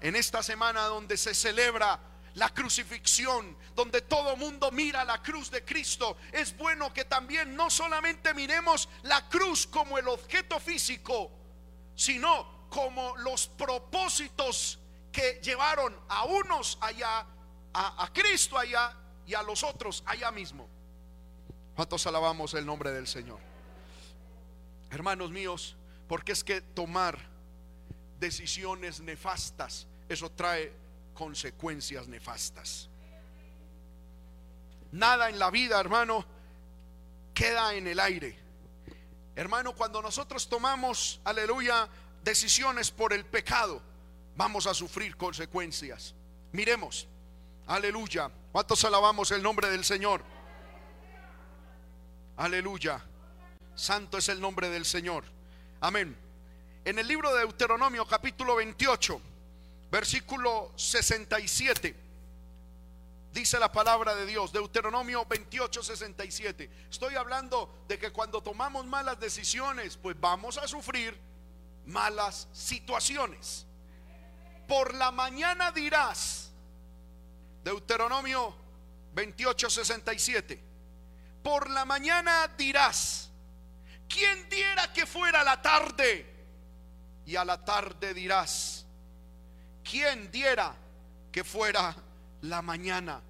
En 0.00 0.16
esta 0.16 0.42
semana 0.42 0.82
donde 0.84 1.16
se 1.16 1.34
celebra 1.34 1.98
la 2.34 2.50
crucifixión, 2.50 3.56
donde 3.74 4.00
todo 4.02 4.36
mundo 4.36 4.70
mira 4.70 5.04
la 5.04 5.20
cruz 5.22 5.50
de 5.50 5.64
Cristo, 5.64 6.16
es 6.32 6.56
bueno 6.56 6.92
que 6.92 7.04
también 7.04 7.56
no 7.56 7.68
solamente 7.68 8.32
miremos 8.32 8.88
la 9.02 9.28
cruz 9.28 9.66
como 9.66 9.98
el 9.98 10.06
objeto 10.08 10.60
físico, 10.60 11.32
sino 11.96 12.68
como 12.70 13.16
los 13.18 13.48
propósitos 13.48 14.78
que 15.10 15.40
llevaron 15.42 15.98
a 16.08 16.24
unos 16.24 16.78
allá, 16.80 17.26
a, 17.74 18.10
Cristo 18.12 18.56
allá 18.56 18.94
y 19.26 19.34
a 19.34 19.42
los 19.42 19.64
otros 19.64 20.04
allá 20.06 20.30
mismo. 20.30 20.68
¿Cuántos 21.74 22.06
alabamos 22.06 22.54
el 22.54 22.64
nombre 22.64 22.92
del 22.92 23.06
Señor? 23.06 23.40
Hermanos 24.90 25.30
míos, 25.30 25.76
porque 26.06 26.32
es 26.32 26.44
que 26.44 26.60
tomar 26.60 27.18
decisiones 28.18 29.00
nefastas, 29.00 29.86
eso 30.08 30.30
trae 30.30 30.72
consecuencias 31.14 32.08
nefastas. 32.08 32.88
Nada 34.92 35.28
en 35.28 35.38
la 35.38 35.50
vida, 35.50 35.78
hermano, 35.78 36.24
queda 37.34 37.74
en 37.74 37.86
el 37.86 38.00
aire. 38.00 38.38
Hermano, 39.36 39.74
cuando 39.74 40.02
nosotros 40.02 40.48
tomamos, 40.48 41.20
aleluya, 41.24 41.88
decisiones 42.24 42.90
por 42.90 43.12
el 43.12 43.24
pecado, 43.24 43.82
vamos 44.36 44.66
a 44.66 44.74
sufrir 44.74 45.16
consecuencias. 45.16 46.14
Miremos, 46.52 47.06
aleluya. 47.66 48.30
¿Cuántos 48.50 48.84
alabamos 48.84 49.30
el 49.30 49.42
nombre 49.42 49.70
del 49.70 49.84
Señor? 49.84 50.24
Aleluya. 52.36 53.04
Santo 53.74 54.18
es 54.18 54.28
el 54.28 54.40
nombre 54.40 54.68
del 54.70 54.84
Señor. 54.84 55.24
Amén. 55.80 56.27
En 56.84 56.98
el 56.98 57.06
libro 57.06 57.34
de 57.34 57.40
Deuteronomio 57.40 58.06
capítulo 58.06 58.56
28, 58.56 59.20
versículo 59.90 60.72
67. 60.76 61.94
Dice 63.32 63.58
la 63.58 63.70
palabra 63.70 64.14
de 64.14 64.24
Dios, 64.24 64.52
Deuteronomio 64.52 65.26
28, 65.26 65.82
67. 65.82 66.70
Estoy 66.90 67.16
hablando 67.16 67.84
de 67.86 67.98
que 67.98 68.10
cuando 68.10 68.42
tomamos 68.42 68.86
malas 68.86 69.20
decisiones, 69.20 69.96
pues 69.96 70.18
vamos 70.18 70.56
a 70.56 70.66
sufrir 70.66 71.18
malas 71.84 72.48
situaciones. 72.52 73.66
Por 74.66 74.94
la 74.94 75.10
mañana 75.10 75.72
dirás, 75.72 76.52
Deuteronomio 77.64 78.54
28, 79.14 79.68
67. 79.68 80.62
Por 81.42 81.68
la 81.70 81.84
mañana 81.84 82.48
dirás, 82.56 83.30
¿quién 84.08 84.48
diera 84.48 84.92
que 84.92 85.06
fuera 85.06 85.44
la 85.44 85.60
tarde? 85.60 86.37
Y 87.28 87.36
a 87.36 87.44
la 87.44 87.62
tarde 87.62 88.14
dirás, 88.14 88.86
¿Quién 89.88 90.30
diera 90.30 90.74
que 91.32 91.44
fuera 91.44 91.94
la 92.42 92.60
mañana? 92.60 93.22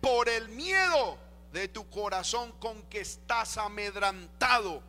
Por 0.00 0.28
el 0.28 0.48
miedo 0.48 1.18
de 1.52 1.68
tu 1.68 1.88
corazón 1.88 2.52
con 2.58 2.82
que 2.84 3.00
estás 3.00 3.58
amedrantado 3.58 4.82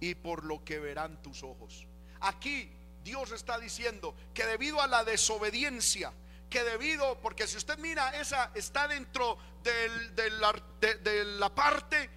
y 0.00 0.14
por 0.14 0.44
lo 0.44 0.64
que 0.64 0.78
verán 0.78 1.20
tus 1.22 1.42
ojos. 1.42 1.86
Aquí 2.20 2.70
Dios 3.02 3.32
está 3.32 3.58
diciendo 3.58 4.14
que 4.32 4.46
debido 4.46 4.80
a 4.80 4.86
la 4.86 5.04
desobediencia, 5.04 6.10
que 6.48 6.64
debido, 6.64 7.20
porque 7.20 7.46
si 7.46 7.58
usted 7.58 7.76
mira, 7.78 8.18
esa 8.18 8.50
está 8.54 8.88
dentro 8.88 9.36
de, 9.62 11.24
la 11.38 11.54
parte 11.54 12.08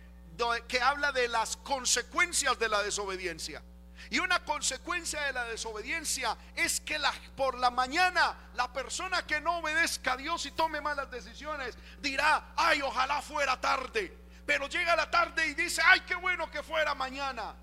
que 0.67 0.81
habla 0.81 1.11
de 1.11 1.27
las 1.27 1.57
consecuencias 1.57 2.57
de 2.57 2.69
la 2.69 2.83
desobediencia. 2.83 3.61
Y 4.09 4.19
una 4.19 4.43
consecuencia 4.43 5.21
de 5.23 5.33
la 5.33 5.45
desobediencia 5.45 6.37
es 6.55 6.79
que 6.79 6.97
por 7.35 7.57
la 7.57 7.69
mañana 7.69 8.35
la 8.55 8.71
persona 8.71 9.25
que 9.25 9.41
no 9.41 9.59
obedezca 9.59 10.13
a 10.13 10.17
Dios 10.17 10.45
y 10.45 10.51
tome 10.51 10.81
malas 10.81 11.11
decisiones 11.11 11.77
dirá, 11.99 12.53
ay, 12.55 12.81
ojalá 12.81 13.21
fuera 13.21 13.59
tarde. 13.59 14.15
Pero 14.45 14.67
llega 14.69 14.95
la 14.95 15.11
tarde 15.11 15.45
y 15.47 15.53
dice, 15.53 15.81
ay, 15.85 16.01
qué 16.01 16.15
bueno 16.15 16.49
que 16.49 16.63
fuera 16.63 16.95
mañana. 16.95 17.53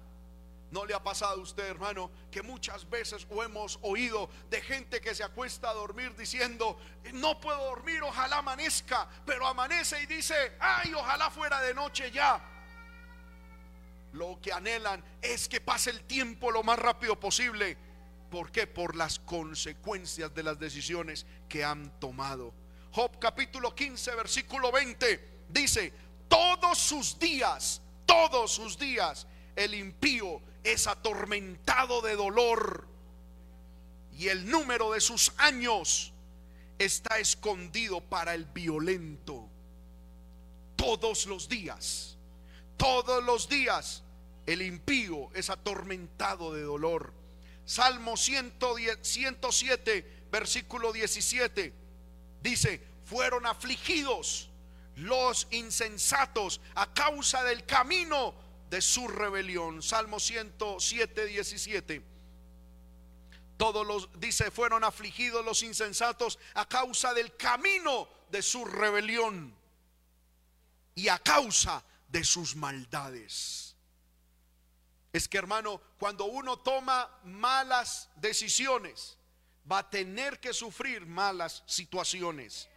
¿No 0.71 0.85
le 0.85 0.93
ha 0.93 1.03
pasado 1.03 1.35
a 1.35 1.43
usted, 1.43 1.65
hermano, 1.67 2.11
que 2.31 2.43
muchas 2.43 2.89
veces 2.91 3.27
o 3.31 3.43
hemos 3.43 3.79
oído 3.83 4.29
de 4.51 4.61
gente 4.61 5.01
que 5.01 5.15
se 5.15 5.23
acuesta 5.23 5.71
a 5.71 5.73
dormir 5.73 6.17
diciendo, 6.17 6.79
no 7.13 7.41
puedo 7.41 7.65
dormir, 7.65 8.03
ojalá 8.03 8.39
amanezca, 8.39 9.09
pero 9.25 9.47
amanece 9.47 10.03
y 10.03 10.07
dice, 10.07 10.57
ay, 10.59 10.93
ojalá 10.93 11.31
fuera 11.31 11.61
de 11.61 11.75
noche 11.75 12.11
ya? 12.11 12.54
Lo 14.15 14.41
que 14.41 14.53
anhelan 14.53 15.05
es 15.21 15.49
que 15.49 15.61
pase 15.61 15.91
el 15.91 16.05
tiempo 16.05 16.51
lo 16.51 16.63
más 16.63 16.79
rápido 16.79 17.19
posible. 17.19 17.77
¿Por 18.31 18.53
qué? 18.53 18.67
Por 18.67 18.95
las 18.95 19.19
consecuencias 19.19 20.33
de 20.35 20.43
las 20.45 20.59
decisiones 20.59 21.27
que 21.49 21.65
han 21.65 21.99
tomado. 21.99 22.55
Job 22.93 23.19
capítulo 23.19 23.75
15, 23.75 24.15
versículo 24.15 24.71
20 24.71 25.43
dice, 25.49 25.93
todos 26.29 26.79
sus 26.79 27.19
días, 27.19 27.83
todos 28.07 28.53
sus 28.53 28.79
días, 28.79 29.27
el 29.57 29.75
impío 29.75 30.41
es 30.63 30.87
atormentado 30.87 32.01
de 32.01 32.15
dolor 32.15 32.87
y 34.17 34.29
el 34.29 34.49
número 34.49 34.93
de 34.93 35.01
sus 35.01 35.33
años 35.39 36.13
está 36.79 37.19
escondido 37.19 38.01
para 38.01 38.35
el 38.35 38.45
violento. 38.45 39.49
Todos 40.77 41.27
los 41.27 41.49
días, 41.49 42.14
todos 42.77 43.25
los 43.25 43.49
días 43.49 44.05
el 44.47 44.63
impío 44.63 45.31
es 45.35 45.51
atormentado 45.51 46.53
de 46.53 46.63
dolor. 46.63 47.13
Salmo 47.65 48.17
107, 48.17 50.27
versículo 50.31 50.93
17, 50.93 51.73
dice, 52.43 52.81
fueron 53.05 53.47
afligidos 53.47 54.51
los 54.97 55.49
insensatos 55.51 56.61
a 56.75 56.93
causa 56.93 57.43
del 57.43 57.65
camino 57.65 58.35
de 58.71 58.83
su 58.83 59.09
rebelión. 59.09 59.83
Salmo 59.83 60.21
107, 60.21 61.27
17. 61.27 62.03
Todos 63.57 63.87
los, 63.87 64.09
dice, 64.21 64.51
fueron 64.51 64.85
afligidos 64.85 65.45
los 65.45 65.63
insensatos 65.63 66.39
a 66.55 66.69
causa 66.69 67.15
del 67.15 67.35
camino 67.37 68.09
de 68.31 68.43
su 68.43 68.65
rebelión 68.65 69.55
y 70.95 71.09
a 71.09 71.19
causa 71.19 71.83
de 72.15 72.23
sus 72.23 72.55
maldades. 72.55 73.75
Es 75.13 75.27
que 75.27 75.37
hermano, 75.37 75.81
cuando 75.99 76.27
uno 76.27 76.61
toma 76.61 77.11
malas 77.25 78.09
decisiones, 78.15 79.19
va 79.71 79.79
a 79.79 79.91
tener 79.91 80.39
que 80.39 80.53
sufrir 80.53 81.07
malas 81.07 81.65
situaciones. 81.67 82.69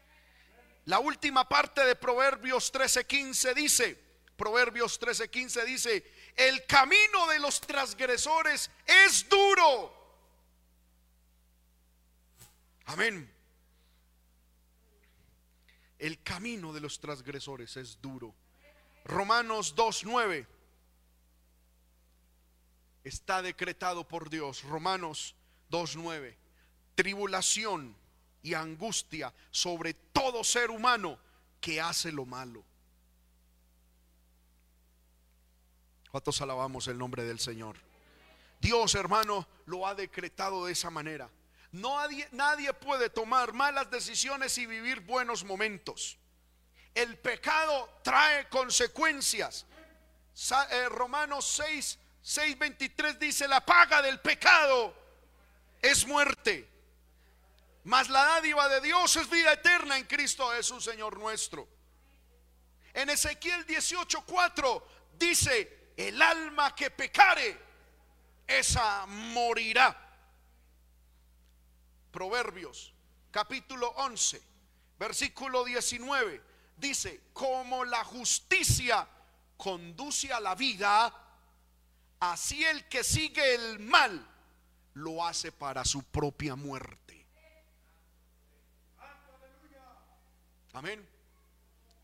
La 0.85 0.97
última 0.97 1.47
parte 1.47 1.85
de 1.85 1.95
Proverbios 1.95 2.73
13:15 2.73 3.53
dice, 3.53 4.03
Proverbios 4.35 4.99
13:15 4.99 5.65
dice, 5.65 6.11
el 6.35 6.65
camino 6.65 7.27
de 7.27 7.37
los 7.37 7.61
transgresores 7.61 8.71
es 8.87 9.29
duro. 9.29 9.93
Amén. 12.85 13.31
El 15.99 16.23
camino 16.23 16.73
de 16.73 16.81
los 16.81 16.99
transgresores 16.99 17.77
es 17.77 18.01
duro. 18.01 18.33
Romanos 19.07 19.73
2:9 19.73 20.45
está 23.05 23.41
decretado 23.41 24.05
por 24.05 24.29
Dios. 24.29 24.63
Romanos 24.63 25.33
2.9. 25.71 26.35
Tribulación 26.93 27.95
y 28.43 28.53
angustia 28.53 29.33
sobre 29.49 29.93
todo 29.93 30.43
ser 30.43 30.69
humano 30.69 31.17
que 31.61 31.79
hace 31.79 32.11
lo 32.11 32.25
malo. 32.25 32.65
¿Cuántos 36.11 36.41
alabamos 36.41 36.87
el 36.87 36.97
nombre 36.97 37.23
del 37.23 37.39
Señor? 37.39 37.77
Dios, 38.59 38.93
hermano, 38.95 39.47
lo 39.67 39.87
ha 39.87 39.95
decretado 39.95 40.65
de 40.65 40.73
esa 40.73 40.89
manera. 40.89 41.29
Nadie, 41.71 42.27
nadie 42.31 42.73
puede 42.73 43.09
tomar 43.09 43.53
malas 43.53 43.89
decisiones 43.89 44.57
y 44.57 44.65
vivir 44.65 44.99
buenos 45.01 45.45
momentos. 45.45 46.17
El 46.97 47.15
pecado 47.19 47.99
trae 48.01 48.49
consecuencias. 48.49 49.67
Eh, 50.71 50.89
Romanos 50.89 51.45
6, 51.45 51.99
6.23 52.23 53.19
dice, 53.19 53.47
la 53.47 53.63
paga 53.63 54.01
del 54.01 54.19
pecado 54.19 54.95
es 55.79 56.07
muerte. 56.07 56.67
Mas 57.83 58.09
la 58.09 58.25
dádiva 58.25 58.67
de 58.67 58.81
Dios 58.81 59.15
es 59.15 59.29
vida 59.29 59.53
eterna 59.53 59.95
en 59.95 60.05
Cristo 60.05 60.49
Jesús, 60.49 60.83
Señor 60.83 61.19
nuestro. 61.19 61.67
En 62.95 63.11
Ezequiel 63.11 63.63
18:4 63.67 64.83
dice, 65.19 65.91
el 65.95 66.19
alma 66.19 66.73
que 66.73 66.89
pecare, 66.89 67.59
esa 68.47 69.05
morirá. 69.05 69.95
Proverbios 72.11 72.91
capítulo 73.29 73.87
11, 73.97 74.41
versículo 74.97 75.63
19, 75.63 76.56
dice, 76.77 77.21
como 77.33 77.83
la 77.83 78.03
justicia 78.03 79.07
conduce 79.57 80.31
a 80.31 80.39
la 80.39 80.55
vida, 80.55 81.13
así 82.19 82.63
el 82.63 82.87
que 82.87 83.03
sigue 83.03 83.55
el 83.55 83.79
mal 83.79 84.25
lo 84.93 85.25
hace 85.25 85.51
para 85.51 85.83
su 85.83 86.03
propia 86.03 86.55
muerte. 86.55 87.25
Amén. 90.73 91.07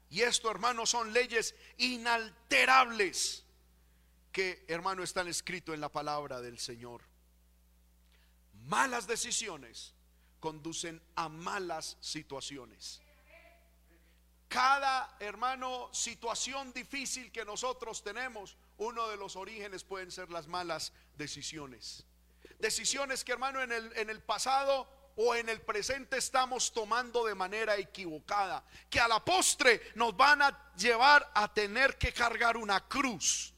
Y 0.10 0.22
esto, 0.22 0.50
hermanos, 0.50 0.90
son 0.90 1.14
leyes 1.14 1.56
inalterables 1.78 3.44
que, 4.32 4.66
hermano, 4.68 5.04
están 5.04 5.28
escritos 5.28 5.76
en 5.76 5.82
la 5.82 5.90
palabra 5.90 6.42
del 6.42 6.58
Señor. 6.60 7.04
Malas 8.66 9.06
decisiones 9.06 9.94
conducen 10.40 11.02
a 11.16 11.30
malas 11.30 11.98
situaciones. 12.00 13.03
Cada, 14.54 15.16
hermano, 15.20 15.89
situación 15.92 16.72
difícil 16.74 17.32
que 17.32 17.44
nosotros 17.44 18.04
tenemos, 18.04 18.56
uno 18.78 19.08
de 19.08 19.18
los 19.18 19.36
orígenes 19.36 19.84
pueden 19.84 20.12
ser 20.12 20.30
las 20.30 20.46
malas 20.46 20.94
decisiones. 21.18 22.06
Decisiones 22.60 23.24
que, 23.24 23.32
hermano, 23.32 23.63
en 23.63 23.72
el, 23.72 23.92
en 23.98 24.12
el 24.12 24.22
pasado 24.22 24.88
o 25.16 25.34
en 25.34 25.50
el 25.50 25.60
presente 25.62 26.18
estamos 26.18 26.72
tomando 26.72 27.26
de 27.26 27.34
manera 27.34 27.78
equivocada, 27.78 28.63
que 28.92 29.00
a 29.00 29.08
la 29.08 29.26
postre 29.26 29.82
nos 29.96 30.16
van 30.16 30.44
a 30.44 30.72
llevar 30.76 31.32
a 31.34 31.52
tener 31.52 31.98
que 31.98 32.13
cargar 32.13 32.56
una 32.56 32.88
cruz. 32.88 33.53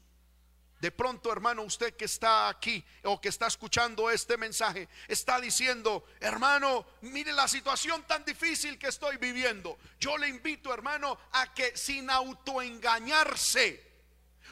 De 0.80 0.90
pronto, 0.90 1.32
hermano, 1.32 1.62
usted 1.62 1.96
que 1.96 2.04
está 2.04 2.48
aquí 2.50 2.84
o 3.04 3.18
que 3.18 3.30
está 3.30 3.46
escuchando 3.46 4.10
este 4.10 4.36
mensaje, 4.36 4.88
está 5.08 5.40
diciendo, 5.40 6.04
hermano, 6.20 6.84
mire 7.00 7.32
la 7.32 7.48
situación 7.48 8.02
tan 8.02 8.24
difícil 8.26 8.78
que 8.78 8.88
estoy 8.88 9.16
viviendo. 9.16 9.78
Yo 9.98 10.18
le 10.18 10.28
invito, 10.28 10.74
hermano, 10.74 11.18
a 11.32 11.54
que 11.54 11.74
sin 11.76 12.10
autoengañarse, 12.10 13.82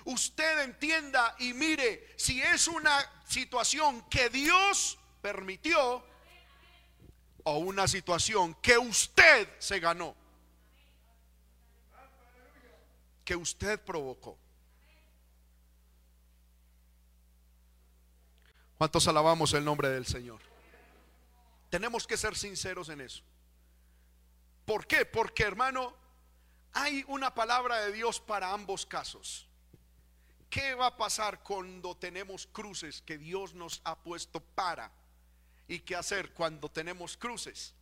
usted 0.07 0.61
entienda 0.61 1.37
y 1.41 1.53
mire 1.53 2.15
si 2.17 2.41
es 2.41 2.69
una 2.69 3.23
situación 3.29 4.03
que 4.09 4.31
Dios 4.31 4.99
permitió 5.21 6.03
o 7.43 7.59
una 7.59 7.87
situación 7.87 8.55
que 8.63 8.79
usted 8.79 9.47
se 9.59 9.79
ganó, 9.79 10.17
que 13.27 13.37
usted 13.37 13.79
provocó. 13.85 14.39
¿Cuántos 18.85 19.09
alabamos 19.09 19.55
el 19.55 19.65
nombre 19.65 19.89
del 19.89 20.05
Señor? 20.05 20.43
Tenemos 21.71 22.07
que 22.07 22.19
ser 22.19 22.37
sinceros 22.37 22.91
en 22.91 23.01
eso. 23.01 23.23
¿Por 24.67 24.87
qué? 24.87 25.07
Porque 25.07 25.45
hermano, 25.45 25.95
hay 26.75 27.03
una 27.09 27.35
palabra 27.35 27.81
de 27.81 27.93
Dios 27.93 28.21
para 28.21 28.53
ambos 28.53 28.85
casos. 28.85 29.49
¿Qué 30.51 30.75
va 30.75 30.89
a 30.89 30.97
pasar 30.99 31.43
cuando 31.43 31.97
tenemos 31.97 32.47
cruces 32.47 33.01
que 33.01 33.17
Dios 33.17 33.55
nos 33.55 33.81
ha 33.85 33.97
puesto 33.97 34.41
para? 34.41 34.93
y 35.67 35.81
qué 35.81 35.97
hacer 35.97 36.35
cuando 36.35 36.71
tenemos 36.71 37.17
cruces 37.17 37.75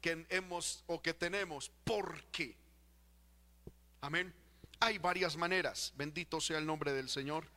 que 0.00 0.24
hemos 0.30 0.84
o 0.86 1.02
que 1.02 1.12
tenemos. 1.12 1.70
¿Por 1.84 2.24
qué? 2.30 2.56
Amén. 4.00 4.34
Hay 4.80 4.96
varias 4.96 5.36
maneras, 5.36 5.92
bendito 5.98 6.40
sea 6.40 6.56
el 6.56 6.64
nombre 6.64 6.94
del 6.94 7.10
Señor, 7.10 7.54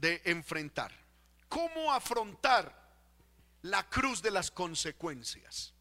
de 0.00 0.22
enfrentar. 0.24 0.92
¿Cómo 1.48 1.92
afrontar 1.92 2.74
la 3.62 3.88
cruz 3.88 4.22
de 4.22 4.30
las 4.30 4.50
consecuencias? 4.50 5.74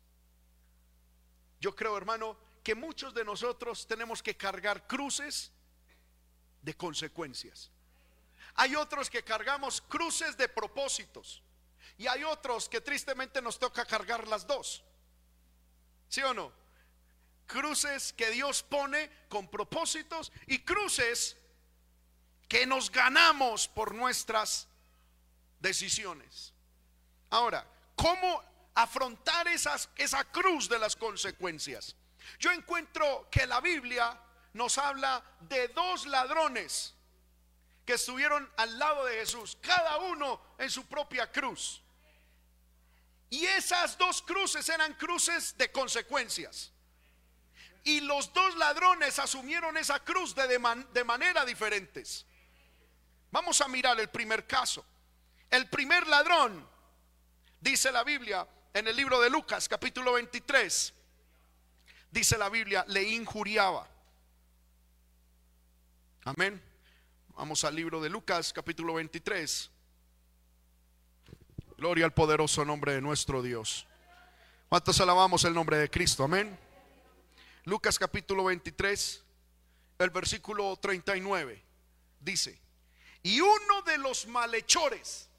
Yo 1.59 1.75
creo, 1.75 1.97
hermano, 1.97 2.37
que 2.63 2.75
muchos 2.75 3.13
de 3.13 3.23
nosotros 3.23 3.87
tenemos 3.87 4.21
que 4.21 4.35
cargar 4.35 4.87
cruces 4.87 5.51
de 6.61 6.75
consecuencias. 6.75 7.71
Hay 8.55 8.75
otros 8.75 9.09
que 9.09 9.23
cargamos 9.23 9.81
cruces 9.81 10.35
de 10.37 10.49
propósitos. 10.49 11.41
Y 11.97 12.07
hay 12.07 12.23
otros 12.23 12.69
que 12.69 12.81
tristemente 12.81 13.41
nos 13.41 13.59
toca 13.59 13.85
cargar 13.85 14.27
las 14.27 14.45
dos. 14.45 14.83
¿Sí 16.07 16.21
o 16.21 16.33
no? 16.33 16.51
Cruces 17.45 18.13
que 18.13 18.29
Dios 18.31 18.63
pone 18.63 19.09
con 19.27 19.49
propósitos 19.49 20.31
y 20.47 20.59
cruces 20.59 21.37
que 22.49 22.65
nos 22.65 22.91
ganamos 22.91 23.69
por 23.69 23.95
nuestras 23.95 24.67
decisiones. 25.59 26.53
Ahora, 27.29 27.65
¿cómo 27.95 28.43
afrontar 28.75 29.47
esa 29.47 30.23
cruz 30.25 30.67
de 30.67 30.79
las 30.79 30.95
consecuencias? 30.95 31.95
Yo 32.39 32.51
encuentro 32.51 33.29
que 33.31 33.47
la 33.47 33.61
Biblia 33.61 34.19
nos 34.53 34.77
habla 34.77 35.23
de 35.41 35.69
dos 35.69 36.05
ladrones 36.07 36.93
que 37.85 37.93
estuvieron 37.93 38.51
al 38.57 38.77
lado 38.77 39.05
de 39.05 39.15
Jesús, 39.15 39.57
cada 39.61 39.97
uno 39.97 40.41
en 40.57 40.69
su 40.69 40.85
propia 40.85 41.31
cruz. 41.31 41.81
Y 43.29 43.45
esas 43.45 43.97
dos 43.97 44.21
cruces 44.21 44.67
eran 44.69 44.93
cruces 44.93 45.57
de 45.57 45.71
consecuencias. 45.71 46.71
Y 47.83 48.01
los 48.01 48.33
dos 48.33 48.55
ladrones 48.55 49.19
asumieron 49.19 49.77
esa 49.77 50.03
cruz 50.03 50.35
de, 50.35 50.47
de, 50.47 51.03
manera 51.03 51.45
diferentes. 51.45 52.25
Vamos 53.31 53.61
a 53.61 53.67
mirar 53.67 53.99
el 53.99 54.09
primer 54.09 54.47
caso. 54.47 54.85
El 55.49 55.67
primer 55.69 56.07
ladrón, 56.07 56.67
dice 57.59 57.91
la 57.91 58.03
Biblia 58.03 58.47
en 58.73 58.87
el 58.87 58.95
libro 58.95 59.19
de 59.19 59.29
Lucas 59.29 59.67
capítulo 59.67 60.13
23, 60.13 60.93
dice 62.11 62.37
la 62.37 62.49
Biblia, 62.49 62.85
le 62.87 63.03
injuriaba. 63.03 63.87
Amén. 66.25 66.61
Vamos 67.35 67.63
al 67.63 67.75
libro 67.75 68.01
de 68.01 68.09
Lucas 68.09 68.53
capítulo 68.53 68.95
23. 68.95 69.71
Gloria 71.77 72.05
al 72.05 72.13
poderoso 72.13 72.65
nombre 72.65 72.93
de 72.93 73.01
nuestro 73.01 73.41
Dios. 73.41 73.87
¿Cuántos 74.67 74.99
alabamos 75.01 75.45
el 75.45 75.53
nombre 75.53 75.77
de 75.77 75.89
Cristo? 75.89 76.23
Amén. 76.23 76.59
Lucas 77.63 77.97
capítulo 77.97 78.43
23, 78.45 79.23
el 79.99 80.09
versículo 80.09 80.75
39, 80.77 81.63
dice, 82.19 82.59
y 83.23 83.41
uno 83.41 83.81
de 83.85 83.97
los 83.97 84.27
malhechores 84.27 85.29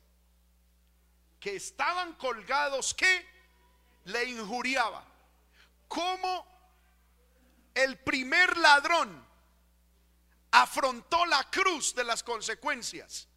que 1.38 1.56
estaban 1.56 2.12
colgados, 2.14 2.94
que 2.94 3.26
le 4.04 4.24
injuriaba, 4.24 5.04
como 5.88 6.46
el 7.74 7.98
primer 7.98 8.56
ladrón 8.58 9.26
afrontó 10.50 11.24
la 11.26 11.44
cruz 11.50 11.94
de 11.94 12.04
las 12.04 12.22
consecuencias, 12.22 13.28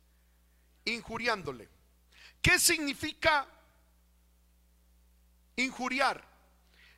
injuriándole. 0.85 1.69
¿Qué 2.41 2.59
significa 2.59 3.47
injuriar? 5.55 6.33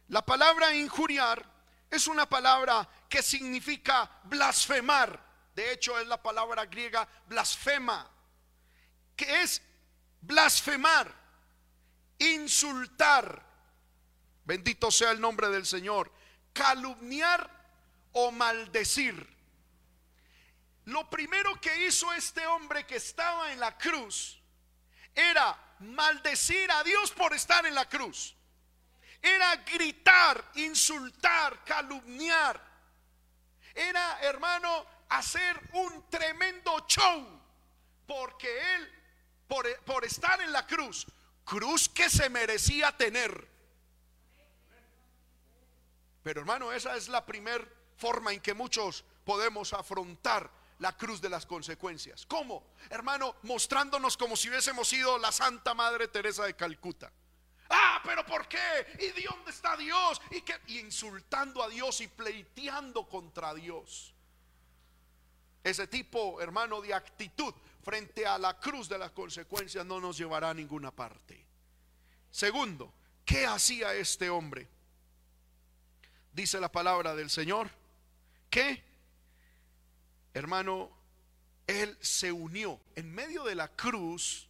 La 0.07 0.25
palabra 0.25 0.73
injuriar 0.73 1.45
es 1.89 2.07
una 2.07 2.27
palabra 2.27 2.87
que 3.09 3.21
significa 3.21 4.09
blasfemar. 4.23 5.24
De 5.55 5.71
hecho, 5.71 5.97
es 5.97 6.07
la 6.07 6.21
palabra 6.21 6.65
griega 6.65 7.07
blasfema, 7.27 8.11
que 9.15 9.41
es 9.41 9.61
blasfemar, 10.19 11.13
insultar. 12.19 13.41
Bendito 14.43 14.91
sea 14.91 15.11
el 15.11 15.21
nombre 15.21 15.49
del 15.49 15.65
Señor. 15.65 16.11
Calumniar 16.53 17.49
o 18.11 18.31
maldecir. 18.31 19.35
Lo 20.85 21.09
primero 21.09 21.59
que 21.59 21.85
hizo 21.85 22.11
este 22.13 22.45
hombre 22.45 22.85
que 22.85 22.97
estaba 22.97 23.51
en 23.51 23.59
la 23.59 23.77
cruz 23.77 24.39
era 25.15 25.57
maldecir 25.79 26.69
a 26.69 26.83
Dios 26.83 27.11
por 27.11 27.33
estar 27.33 27.65
en 27.65 27.73
la 27.73 27.87
cruz. 27.87 28.35
Era 29.21 29.55
gritar, 29.55 30.51
insultar, 30.55 31.63
calumniar. 31.63 32.61
Era, 33.73 34.19
hermano, 34.21 34.85
hacer 35.09 35.59
un 35.73 36.09
tremendo 36.09 36.85
show. 36.87 37.41
Porque 38.07 38.75
él, 38.75 38.91
por, 39.47 39.67
por 39.83 40.05
estar 40.05 40.39
en 40.41 40.51
la 40.51 40.65
cruz, 40.65 41.07
cruz 41.43 41.89
que 41.89 42.09
se 42.09 42.29
merecía 42.29 42.95
tener. 42.95 43.47
Pero 46.23 46.41
hermano, 46.41 46.71
esa 46.71 46.95
es 46.95 47.07
la 47.07 47.23
primera 47.23 47.63
forma 47.97 48.33
en 48.33 48.41
que 48.41 48.55
muchos 48.55 49.05
podemos 49.23 49.73
afrontar 49.73 50.49
la 50.79 50.97
cruz 50.97 51.21
de 51.21 51.29
las 51.29 51.45
consecuencias. 51.45 52.25
¿Cómo? 52.25 52.63
Hermano, 52.89 53.35
mostrándonos 53.43 54.17
como 54.17 54.35
si 54.35 54.49
hubiésemos 54.49 54.87
sido 54.87 55.19
la 55.19 55.31
Santa 55.31 55.75
Madre 55.75 56.07
Teresa 56.07 56.45
de 56.45 56.55
Calcuta. 56.55 57.11
Ah, 57.69 58.01
pero 58.03 58.25
¿por 58.25 58.47
qué? 58.47 58.57
¿Y 58.99 59.23
dónde 59.23 59.51
está 59.51 59.77
Dios? 59.77 60.19
Y, 60.31 60.41
que, 60.41 60.59
y 60.67 60.79
insultando 60.79 61.63
a 61.63 61.69
Dios 61.69 62.01
y 62.01 62.07
pleiteando 62.07 63.07
contra 63.07 63.53
Dios. 63.53 64.14
Ese 65.65 65.87
tipo, 65.87 66.39
hermano, 66.39 66.79
de 66.79 66.93
actitud 66.93 67.51
frente 67.81 68.23
a 68.27 68.37
la 68.37 68.59
cruz 68.59 68.87
de 68.87 68.99
las 68.99 69.09
consecuencias 69.09 69.83
no 69.83 69.99
nos 69.99 70.15
llevará 70.15 70.51
a 70.51 70.53
ninguna 70.53 70.91
parte. 70.91 71.43
Segundo, 72.29 72.93
¿qué 73.25 73.47
hacía 73.47 73.95
este 73.95 74.29
hombre? 74.29 74.67
Dice 76.31 76.59
la 76.59 76.71
palabra 76.71 77.15
del 77.15 77.31
Señor 77.31 77.71
que, 78.47 78.83
hermano, 80.35 80.91
él 81.65 81.97
se 81.99 82.31
unió 82.31 82.79
en 82.93 83.11
medio 83.11 83.43
de 83.43 83.55
la 83.55 83.67
cruz 83.69 84.47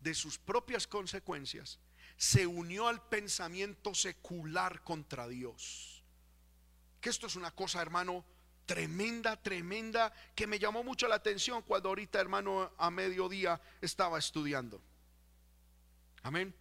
de 0.00 0.12
sus 0.12 0.36
propias 0.36 0.86
consecuencias, 0.86 1.78
se 2.18 2.46
unió 2.46 2.88
al 2.88 3.00
pensamiento 3.08 3.94
secular 3.94 4.82
contra 4.82 5.26
Dios. 5.26 6.04
Que 7.00 7.08
esto 7.08 7.28
es 7.28 7.34
una 7.34 7.50
cosa, 7.50 7.80
hermano, 7.80 8.26
tremenda, 8.66 9.36
tremenda, 9.36 10.12
que 10.34 10.46
me 10.46 10.58
llamó 10.58 10.82
mucho 10.82 11.08
la 11.08 11.16
atención 11.16 11.62
cuando 11.62 11.90
ahorita, 11.90 12.20
hermano, 12.20 12.72
a 12.78 12.90
mediodía 12.90 13.60
estaba 13.80 14.18
estudiando. 14.18 14.80
Amén. 16.22 16.54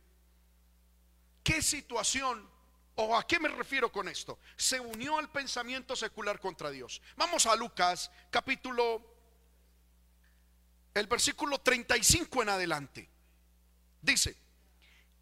¿Qué 1.43 1.61
situación 1.61 2.49
o 2.95 3.17
a 3.17 3.25
qué 3.25 3.39
me 3.39 3.49
refiero 3.49 3.91
con 3.91 4.07
esto? 4.07 4.39
Se 4.55 4.79
unió 4.79 5.17
al 5.17 5.31
pensamiento 5.31 5.95
secular 5.95 6.39
contra 6.39 6.69
Dios. 6.69 7.01
Vamos 7.15 7.45
a 7.45 7.55
Lucas 7.55 8.11
capítulo, 8.29 9.01
el 10.93 11.07
versículo 11.07 11.59
35 11.59 12.43
en 12.43 12.49
adelante. 12.49 13.09
Dice, 14.01 14.35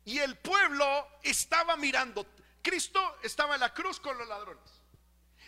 y 0.05 0.17
el 0.17 0.37
pueblo 0.37 1.07
estaba 1.21 1.77
mirando, 1.77 2.25
Cristo 2.61 2.99
estaba 3.23 3.55
en 3.55 3.61
la 3.61 3.73
cruz 3.73 3.99
con 3.99 4.17
los 4.17 4.27
ladrones. 4.27 4.80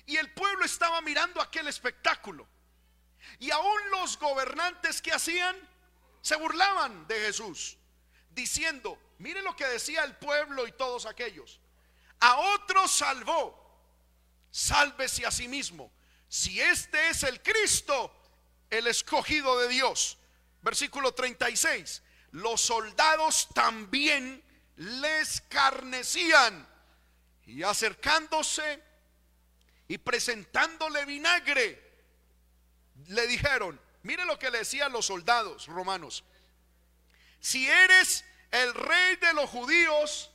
Y 0.05 0.17
el 0.17 0.31
pueblo 0.33 0.65
estaba 0.65 1.01
mirando 1.01 1.41
aquel 1.41 1.67
espectáculo. 1.67 2.47
Y 3.39 3.51
aún 3.51 3.89
los 3.91 4.17
gobernantes 4.17 5.01
que 5.01 5.13
hacían 5.13 5.55
se 6.21 6.35
burlaban 6.35 7.07
de 7.07 7.19
Jesús, 7.19 7.77
diciendo, 8.29 8.97
mire 9.19 9.41
lo 9.41 9.55
que 9.55 9.65
decía 9.65 10.03
el 10.03 10.15
pueblo 10.15 10.67
y 10.67 10.71
todos 10.73 11.05
aquellos. 11.05 11.59
A 12.19 12.37
otro 12.37 12.87
salvó, 12.87 13.59
sálvese 14.51 15.25
a 15.25 15.31
sí 15.31 15.47
mismo. 15.47 15.91
Si 16.29 16.59
este 16.59 17.09
es 17.09 17.23
el 17.23 17.41
Cristo, 17.41 18.13
el 18.69 18.87
escogido 18.87 19.59
de 19.59 19.67
Dios. 19.67 20.17
Versículo 20.61 21.13
36. 21.13 22.01
Los 22.31 22.61
soldados 22.61 23.49
también 23.53 24.43
les 24.77 25.41
carnecían 25.41 26.67
y 27.45 27.63
acercándose 27.63 28.81
y 29.87 29.97
presentándole 29.97 31.05
vinagre, 31.05 31.81
le 33.07 33.27
dijeron, 33.27 33.79
mire 34.03 34.25
lo 34.25 34.39
que 34.39 34.49
le 34.49 34.59
decían 34.59 34.91
los 34.91 35.05
soldados 35.05 35.67
romanos, 35.67 36.23
si 37.39 37.69
eres 37.69 38.23
el 38.51 38.73
rey 38.73 39.17
de 39.17 39.33
los 39.33 39.49
judíos, 39.49 40.31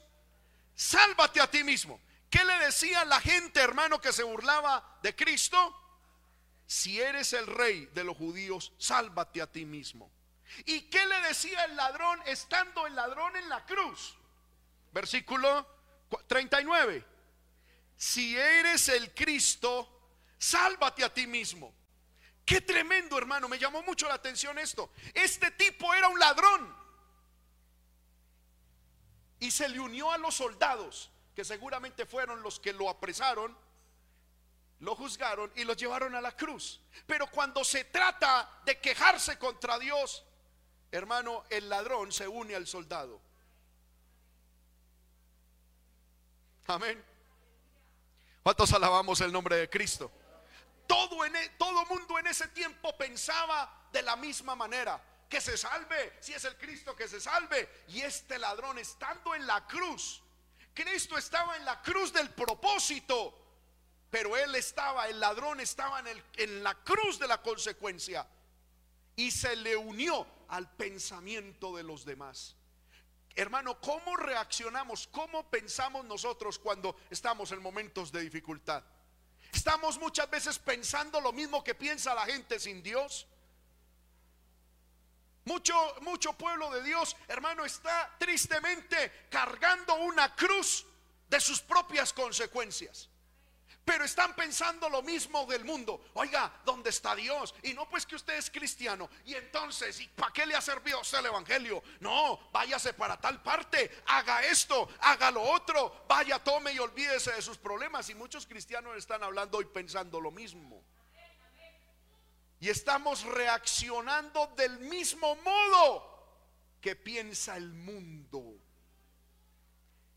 sálvate 0.75 1.41
a 1.41 1.51
ti 1.51 1.65
mismo. 1.65 2.01
¿Qué 2.29 2.45
le 2.45 2.59
decía 2.59 3.05
la 3.07 3.21
gente, 3.21 3.61
hermano, 3.61 4.01
que 4.01 4.13
se 4.13 4.23
burlaba 4.23 4.99
de 5.03 5.17
Cristo? 5.17 5.75
Si 6.67 7.01
eres 7.01 7.33
el 7.33 7.47
rey 7.47 7.87
de 7.95 8.05
los 8.05 8.17
judíos, 8.17 8.73
sálvate 8.77 9.41
a 9.41 9.51
ti 9.51 9.65
mismo. 9.65 10.13
¿Y 10.67 10.83
qué 10.83 11.07
le 11.07 11.21
decía 11.23 11.65
el 11.65 11.77
ladrón 11.77 12.21
estando 12.27 12.87
el 12.87 12.95
ladrón 12.95 13.37
en 13.37 13.49
la 13.49 13.65
cruz? 13.65 14.19
Versículo 14.93 15.67
39 16.27 17.18
si 17.99 18.39
eres 18.39 18.89
el 18.91 19.13
Cristo, 19.13 20.13
sálvate 20.39 21.05
a 21.05 21.13
ti 21.13 21.27
mismo. 21.27 21.75
Qué 22.45 22.61
tremendo, 22.61 23.19
hermano, 23.19 23.49
me 23.49 23.59
llamó 23.59 23.83
mucho 23.83 24.07
la 24.07 24.15
atención 24.15 24.57
esto. 24.57 24.93
Este 25.13 25.51
tipo 25.51 25.93
era 25.93 26.07
un 26.09 26.19
ladrón 26.19 26.75
y 29.41 29.51
se 29.51 29.69
le 29.69 29.81
unió 29.81 30.13
a 30.13 30.17
los 30.17 30.37
soldados, 30.37 31.11
que 31.35 31.45
seguramente 31.45 32.07
fueron 32.07 32.41
los 32.41 32.61
que 32.61 32.73
lo 32.73 32.89
apresaron, 32.89 33.59
lo 34.79 34.95
juzgaron 34.95 35.53
y 35.57 35.65
lo 35.65 35.75
llevaron 35.75 36.15
a 36.15 36.21
la 36.21 36.37
cruz. 36.37 36.81
Pero 37.05 37.27
cuando 37.27 37.65
se 37.65 37.85
trata 37.85 38.61
de 38.65 38.79
quejarse 38.79 39.41
contra 39.41 39.77
Dios, 39.77 40.25
hermano, 40.93 41.43
el 41.51 41.69
ladrón 41.69 42.13
se 42.13 42.29
une 42.29 42.55
al 42.55 42.69
soldado. 42.69 43.21
Amén. 46.69 47.08
¿Cuántos 48.49 48.73
alabamos 48.73 49.21
el 49.21 49.31
nombre 49.31 49.57
de 49.57 49.69
Cristo? 49.69 50.11
Todo, 50.87 51.23
en, 51.27 51.37
e, 51.37 51.51
todo 51.59 51.85
mundo 51.85 52.19
en 52.19 52.29
ese 52.29 52.49
tiempo 52.49 52.97
pensaba 52.97 53.87
de 53.93 54.01
la 54.01 54.17
misma 54.17 54.57
manera. 54.57 55.05
Que 55.29 55.39
se 55.39 55.59
salve, 55.59 56.15
si 56.21 56.33
es 56.33 56.43
el 56.45 56.57
Cristo 56.57 56.97
que 56.97 57.09
se 57.09 57.21
salve. 57.21 57.85
Y 57.89 58.01
este 58.01 58.39
ladrón 58.39 58.79
estando 58.79 59.35
en 59.35 59.47
la 59.47 59.67
cruz, 59.67 60.23
Cristo 60.73 61.19
estaba 61.19 61.59
en 61.59 61.67
la 61.67 61.83
cruz 61.83 62.11
del 62.11 62.31
propósito, 62.31 63.39
pero 64.09 64.35
él 64.35 64.55
estaba, 64.55 65.09
el 65.09 65.21
ladrón 65.21 65.61
estaba 65.61 66.01
en, 66.01 66.07
el, 66.07 66.25
en 66.37 66.65
la 66.65 66.75
cruz 66.75 67.19
de 67.19 67.29
la 67.29 67.43
consecuencia 67.43 68.27
y 69.15 69.31
se 69.31 69.57
le 69.57 69.77
unió 69.77 70.27
al 70.49 70.75
pensamiento 70.75 71.77
de 71.77 71.83
los 71.83 72.07
demás. 72.07 72.57
Hermano, 73.39 73.81
¿cómo 73.81 74.17
reaccionamos? 74.17 75.07
¿Cómo 75.13 75.49
pensamos 75.49 76.05
nosotros 76.05 76.59
cuando 76.59 76.97
estamos 77.09 77.53
en 77.53 77.63
momentos 77.63 78.11
de 78.11 78.23
dificultad? 78.23 78.83
Estamos 79.53 79.97
muchas 79.97 80.29
veces 80.29 80.59
pensando 80.59 81.21
lo 81.21 81.33
mismo 81.33 81.63
que 81.63 81.77
piensa 81.77 82.17
la 82.17 82.27
gente 82.27 82.59
sin 82.59 82.83
Dios. 82.83 83.29
Mucho, 85.45 85.73
mucho 86.01 86.33
pueblo 86.33 86.69
de 86.73 86.83
Dios, 86.83 87.17
hermano, 87.29 87.65
está 87.65 88.13
tristemente 88.19 89.29
cargando 89.31 89.95
una 89.95 90.35
cruz 90.35 90.85
de 91.29 91.39
sus 91.39 91.61
propias 91.61 92.13
consecuencias 92.13 93.09
pero 93.89 94.05
están 94.05 94.37
pensando 94.37 94.91
lo 94.91 95.01
mismo 95.01 95.47
del 95.47 95.65
mundo. 95.65 96.11
Oiga, 96.13 96.61
¿dónde 96.63 96.91
está 96.91 97.17
Dios? 97.17 97.55
Y 97.63 97.73
no 97.73 97.89
pues 97.89 98.05
que 98.05 98.17
usted 98.17 98.35
es 98.35 98.51
cristiano. 98.51 99.09
Y 99.25 99.35
entonces, 99.35 99.99
¿y 99.99 100.09
para 100.09 100.31
qué 100.31 100.45
le 100.45 100.55
ha 100.55 100.61
servido 100.61 101.01
el 101.19 101.25
Evangelio? 101.25 101.83
No, 102.01 102.51
váyase 102.53 102.93
para 102.93 103.19
tal 103.19 103.43
parte, 103.43 104.03
haga 104.09 104.43
esto, 104.43 104.91
haga 105.01 105.31
lo 105.31 105.41
otro, 105.41 106.05
vaya, 106.07 106.39
tome 106.39 106.75
y 106.75 106.79
olvídese 106.79 107.33
de 107.33 107.41
sus 107.41 107.57
problemas. 107.57 108.11
Y 108.11 108.15
muchos 108.15 108.47
cristianos 108.47 108.95
están 108.95 109.23
hablando 109.23 109.57
hoy 109.57 109.65
pensando 109.65 110.21
lo 110.21 110.33
mismo. 110.33 110.85
Y 112.61 112.69
estamos 112.69 113.23
reaccionando 113.23 114.49
del 114.49 114.81
mismo 114.81 115.35
modo 115.37 116.77
que 116.83 116.95
piensa 116.95 117.57
el 117.57 117.73
mundo. 117.73 118.55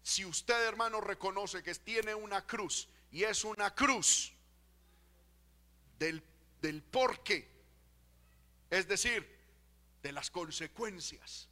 Si 0.03 0.25
usted, 0.25 0.61
hermano, 0.67 0.99
reconoce 0.99 1.63
que 1.63 1.73
tiene 1.75 2.13
una 2.13 2.45
cruz 2.45 2.89
y 3.11 3.23
es 3.23 3.43
una 3.43 3.73
cruz 3.75 4.33
del, 5.99 6.23
del 6.61 6.81
porqué, 6.81 7.47
es 8.69 8.87
decir, 8.87 9.27
de 10.01 10.11
las 10.11 10.31
consecuencias. 10.31 11.49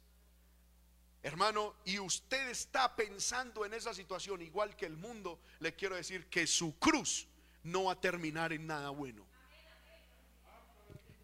Hermano, 1.22 1.76
y 1.84 1.98
usted 1.98 2.48
está 2.48 2.96
pensando 2.96 3.66
en 3.66 3.74
esa 3.74 3.92
situación 3.92 4.40
igual 4.40 4.74
que 4.74 4.86
el 4.86 4.96
mundo, 4.96 5.38
le 5.58 5.74
quiero 5.74 5.96
decir 5.96 6.28
que 6.30 6.46
su 6.46 6.78
cruz 6.78 7.28
no 7.62 7.84
va 7.84 7.92
a 7.92 8.00
terminar 8.00 8.52
en 8.52 8.66
nada 8.66 8.88
bueno. 8.88 9.26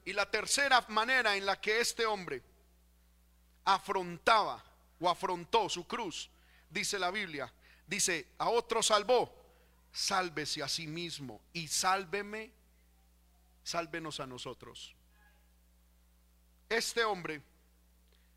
Y 0.05 0.13
la 0.13 0.31
tercera 0.31 0.85
manera 0.89 1.35
en 1.37 1.47
la 1.47 1.61
que 1.61 1.81
este 1.81 2.05
hombre 2.05 2.43
afrontaba 3.65 4.63
o 5.01 5.09
afrontó 5.09 5.69
su 5.69 5.87
cruz, 5.87 6.31
dice 6.71 6.99
la 6.99 7.11
Biblia, 7.11 7.53
dice, 7.87 8.29
a 8.39 8.51
otro 8.51 8.83
salvó, 8.83 9.46
sálvese 9.97 10.63
a 10.63 10.69
sí 10.69 10.87
mismo 10.87 11.41
y 11.55 11.69
sálveme, 11.69 12.53
sálvenos 13.65 14.21
a 14.21 14.27
nosotros. 14.27 14.95
Este 16.69 17.03
hombre, 17.03 17.43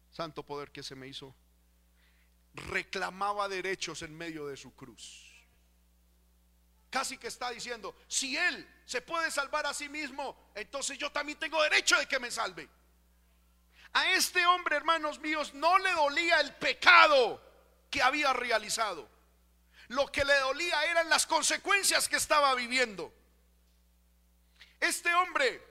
santo 0.10 0.44
poder 0.44 0.72
que 0.72 0.84
se 0.84 0.96
me 0.96 1.10
hizo, 1.10 1.36
reclamaba 2.54 3.50
derechos 3.50 4.02
en 4.04 4.18
medio 4.18 4.48
de 4.48 4.56
su 4.56 4.74
cruz. 4.74 5.26
Casi 6.90 7.18
que 7.18 7.28
está 7.28 7.50
diciendo, 7.52 7.94
si 8.08 8.38
él 8.38 8.66
se 8.86 9.02
puede 9.02 9.30
salvar 9.30 9.66
a 9.66 9.74
sí 9.74 9.90
mismo, 9.90 10.52
entonces 10.56 10.98
yo 10.98 11.12
también 11.12 11.38
tengo 11.38 11.62
derecho 11.62 11.98
de 11.98 12.08
que 12.08 12.20
me 12.20 12.32
salve. 12.32 12.70
A 13.92 14.14
este 14.14 14.46
hombre, 14.46 14.78
hermanos 14.78 15.20
míos, 15.20 15.54
no 15.54 15.78
le 15.78 15.92
dolía 15.92 16.40
el 16.40 16.56
pecado 16.56 17.44
que 17.92 18.02
había 18.02 18.32
realizado 18.32 19.19
lo 19.90 20.08
que 20.12 20.24
le 20.24 20.38
dolía 20.40 20.86
eran 20.86 21.10
las 21.10 21.26
consecuencias 21.26 22.08
que 22.08 22.18
estaba 22.18 22.54
viviendo. 22.56 23.14
Este 24.80 25.14
hombre, 25.14 25.62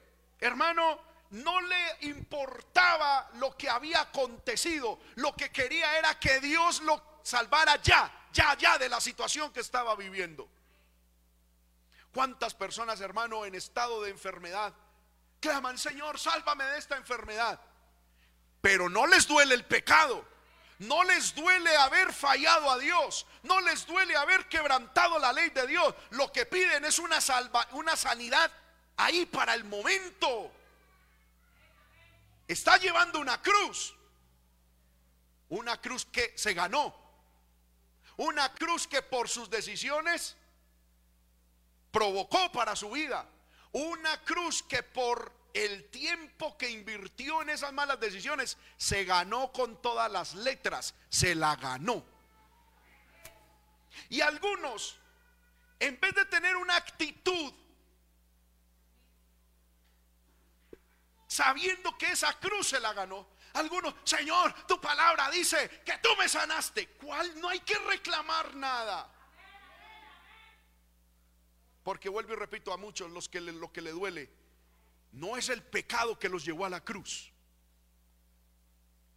hermano, 0.41 1.01
no 1.31 1.61
le 1.61 1.97
importaba 2.03 3.31
lo 3.35 3.57
que 3.57 3.69
había 3.69 4.01
acontecido, 4.01 5.01
lo 5.17 5.35
que 5.35 5.51
quería 5.51 5.99
era 5.99 6.19
que 6.19 6.41
Dios 6.41 6.81
lo 6.83 7.21
salvara 7.23 7.81
ya, 7.83 8.29
ya, 8.33 8.57
ya 8.57 8.79
de 8.79 8.89
la 8.89 9.01
situación 9.01 9.53
que 9.53 9.61
estaba 9.61 9.95
viviendo. 9.95 10.49
¿Cuántas 12.13 12.55
personas, 12.55 13.01
hermano, 13.01 13.45
en 13.45 13.55
estado 13.55 14.03
de 14.03 14.11
enfermedad 14.11 14.75
claman, 15.41 15.79
Señor, 15.79 16.19
sálvame 16.19 16.65
de 16.65 16.79
esta 16.79 16.97
enfermedad? 16.97 17.61
Pero 18.61 18.89
no 18.89 19.07
les 19.07 19.29
duele 19.29 19.55
el 19.55 19.65
pecado. 19.65 20.27
No 20.79 21.03
les 21.03 21.35
duele 21.35 21.77
haber 21.77 22.13
fallado 22.13 22.71
a 22.71 22.79
Dios. 22.79 23.27
No 23.43 23.61
les 23.61 23.85
duele 23.87 24.17
haber 24.17 24.49
quebrantado 24.49 25.19
la 25.19 25.33
ley 25.33 25.51
de 25.51 25.67
Dios. 25.67 25.95
Lo 26.11 26.31
que 26.31 26.47
piden 26.47 26.85
es 26.85 26.99
una, 26.99 27.21
salva, 27.21 27.67
una 27.73 27.97
sanidad 27.97 28.51
ahí 28.97 29.27
para 29.27 29.55
el 29.55 29.65
momento. 29.65 30.53
Está 32.47 32.77
llevando 32.77 33.19
una 33.19 33.43
cruz. 33.43 33.95
Una 35.49 35.81
cruz 35.81 36.07
que 36.07 36.33
se 36.37 36.55
ganó. 36.55 36.95
Una 38.17 38.53
cruz 38.55 38.87
que 38.87 39.03
por 39.03 39.29
sus 39.29 39.51
decisiones 39.51 40.37
provocó 41.91 42.53
para 42.53 42.77
su 42.77 42.91
vida. 42.91 43.29
Una 43.73 44.23
cruz 44.23 44.63
que 44.63 44.85
por 44.85 45.38
el 45.65 45.91
tiempo 45.91 46.57
que 46.57 46.71
invirtió 46.71 47.43
en 47.43 47.51
esas 47.51 47.73
malas 47.73 47.99
decisiones 47.99 48.57
se 48.77 49.05
ganó 49.05 49.53
con 49.53 49.83
todas 49.83 50.11
las 50.11 50.35
letras, 50.35 50.95
se 51.09 51.35
la 51.35 51.57
ganó. 51.57 52.05
Y 54.09 54.21
algunos, 54.21 54.97
en 55.81 55.99
vez 55.99 56.15
de 56.15 56.25
tener 56.27 56.55
una 56.57 56.77
actitud, 56.77 57.53
sabiendo 61.27 61.99
que 61.99 62.13
esa 62.13 62.39
cruz 62.39 62.69
se 62.69 62.79
la 62.79 62.93
ganó, 62.93 63.27
algunos, 63.55 63.95
Señor, 64.05 64.55
tu 64.67 64.81
palabra 64.81 65.29
dice 65.31 65.83
que 65.85 65.99
tú 65.99 66.11
me 66.17 66.29
sanaste. 66.29 66.91
¿Cuál? 66.91 67.41
No 67.41 67.49
hay 67.49 67.61
que 67.61 67.75
reclamar 67.75 68.55
nada. 68.55 69.13
Porque 71.83 72.09
vuelvo 72.09 72.35
y 72.35 72.37
repito 72.37 72.73
a 72.73 72.77
muchos 72.77 73.11
los 73.11 73.29
que 73.29 73.41
lo 73.41 73.73
que 73.73 73.81
le 73.81 73.91
duele 73.91 74.38
no 75.19 75.37
es 75.37 75.49
el 75.49 75.63
pecado 75.63 76.19
que 76.19 76.29
los 76.29 76.45
llevó 76.45 76.65
a 76.65 76.71
la 76.71 76.85
cruz, 76.85 77.33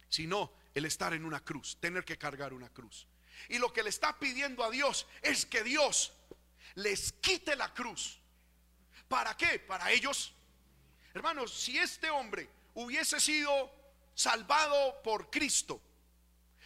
sino 0.08 0.52
el 0.74 0.84
estar 0.84 1.14
en 1.14 1.24
una 1.24 1.44
cruz, 1.44 1.76
tener 1.80 2.04
que 2.04 2.18
cargar 2.18 2.52
una 2.52 2.68
cruz. 2.68 3.06
Y 3.48 3.58
lo 3.58 3.72
que 3.72 3.82
le 3.82 3.90
está 3.90 4.18
pidiendo 4.18 4.64
a 4.64 4.70
Dios 4.70 5.06
es 5.22 5.46
que 5.46 5.62
Dios 5.62 6.12
les 6.74 7.12
quite 7.12 7.54
la 7.54 7.72
cruz. 7.72 8.18
¿Para 9.08 9.36
qué? 9.36 9.60
Para 9.60 9.92
ellos. 9.92 10.34
Hermanos, 11.14 11.52
si 11.52 11.78
este 11.78 12.10
hombre 12.10 12.48
hubiese 12.74 13.20
sido 13.20 13.70
salvado 14.14 15.02
por 15.02 15.30
Cristo, 15.30 15.80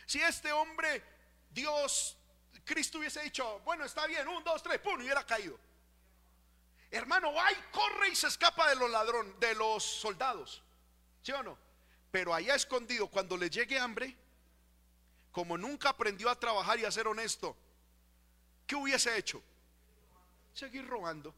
si 0.07 0.21
este 0.21 0.53
hombre, 0.53 1.03
Dios, 1.51 2.17
Cristo 2.65 2.99
hubiese 2.99 3.21
dicho, 3.23 3.61
bueno, 3.65 3.85
está 3.85 4.07
bien, 4.07 4.27
un, 4.29 4.43
dos, 4.45 4.63
tres, 4.63 4.79
pum, 4.79 5.01
y 5.01 5.05
hubiera 5.05 5.27
caído. 5.27 5.59
Hermano, 6.91 7.33
ay, 7.41 7.55
corre 7.73 8.09
y 8.11 8.17
se 8.17 8.29
escapa 8.29 8.69
de 8.69 8.77
los 8.77 8.91
ladrones, 8.91 9.39
de 9.41 9.55
los 9.55 9.83
soldados. 9.83 10.63
¿Sí 11.23 11.33
o 11.33 11.43
no? 11.43 11.59
Pero 12.11 12.33
allá 12.33 12.55
escondido, 12.55 13.09
cuando 13.09 13.37
le 13.37 13.51
llegue 13.51 13.79
hambre, 13.79 14.17
como 15.33 15.59
nunca 15.59 15.91
aprendió 15.91 16.31
a 16.31 16.39
trabajar 16.39 16.79
y 16.79 16.85
a 16.85 16.91
ser 16.91 17.09
honesto, 17.09 17.57
¿qué 18.67 18.77
hubiese 18.77 19.17
hecho? 19.19 19.43
Seguir 20.55 20.87
robando. 20.87 21.35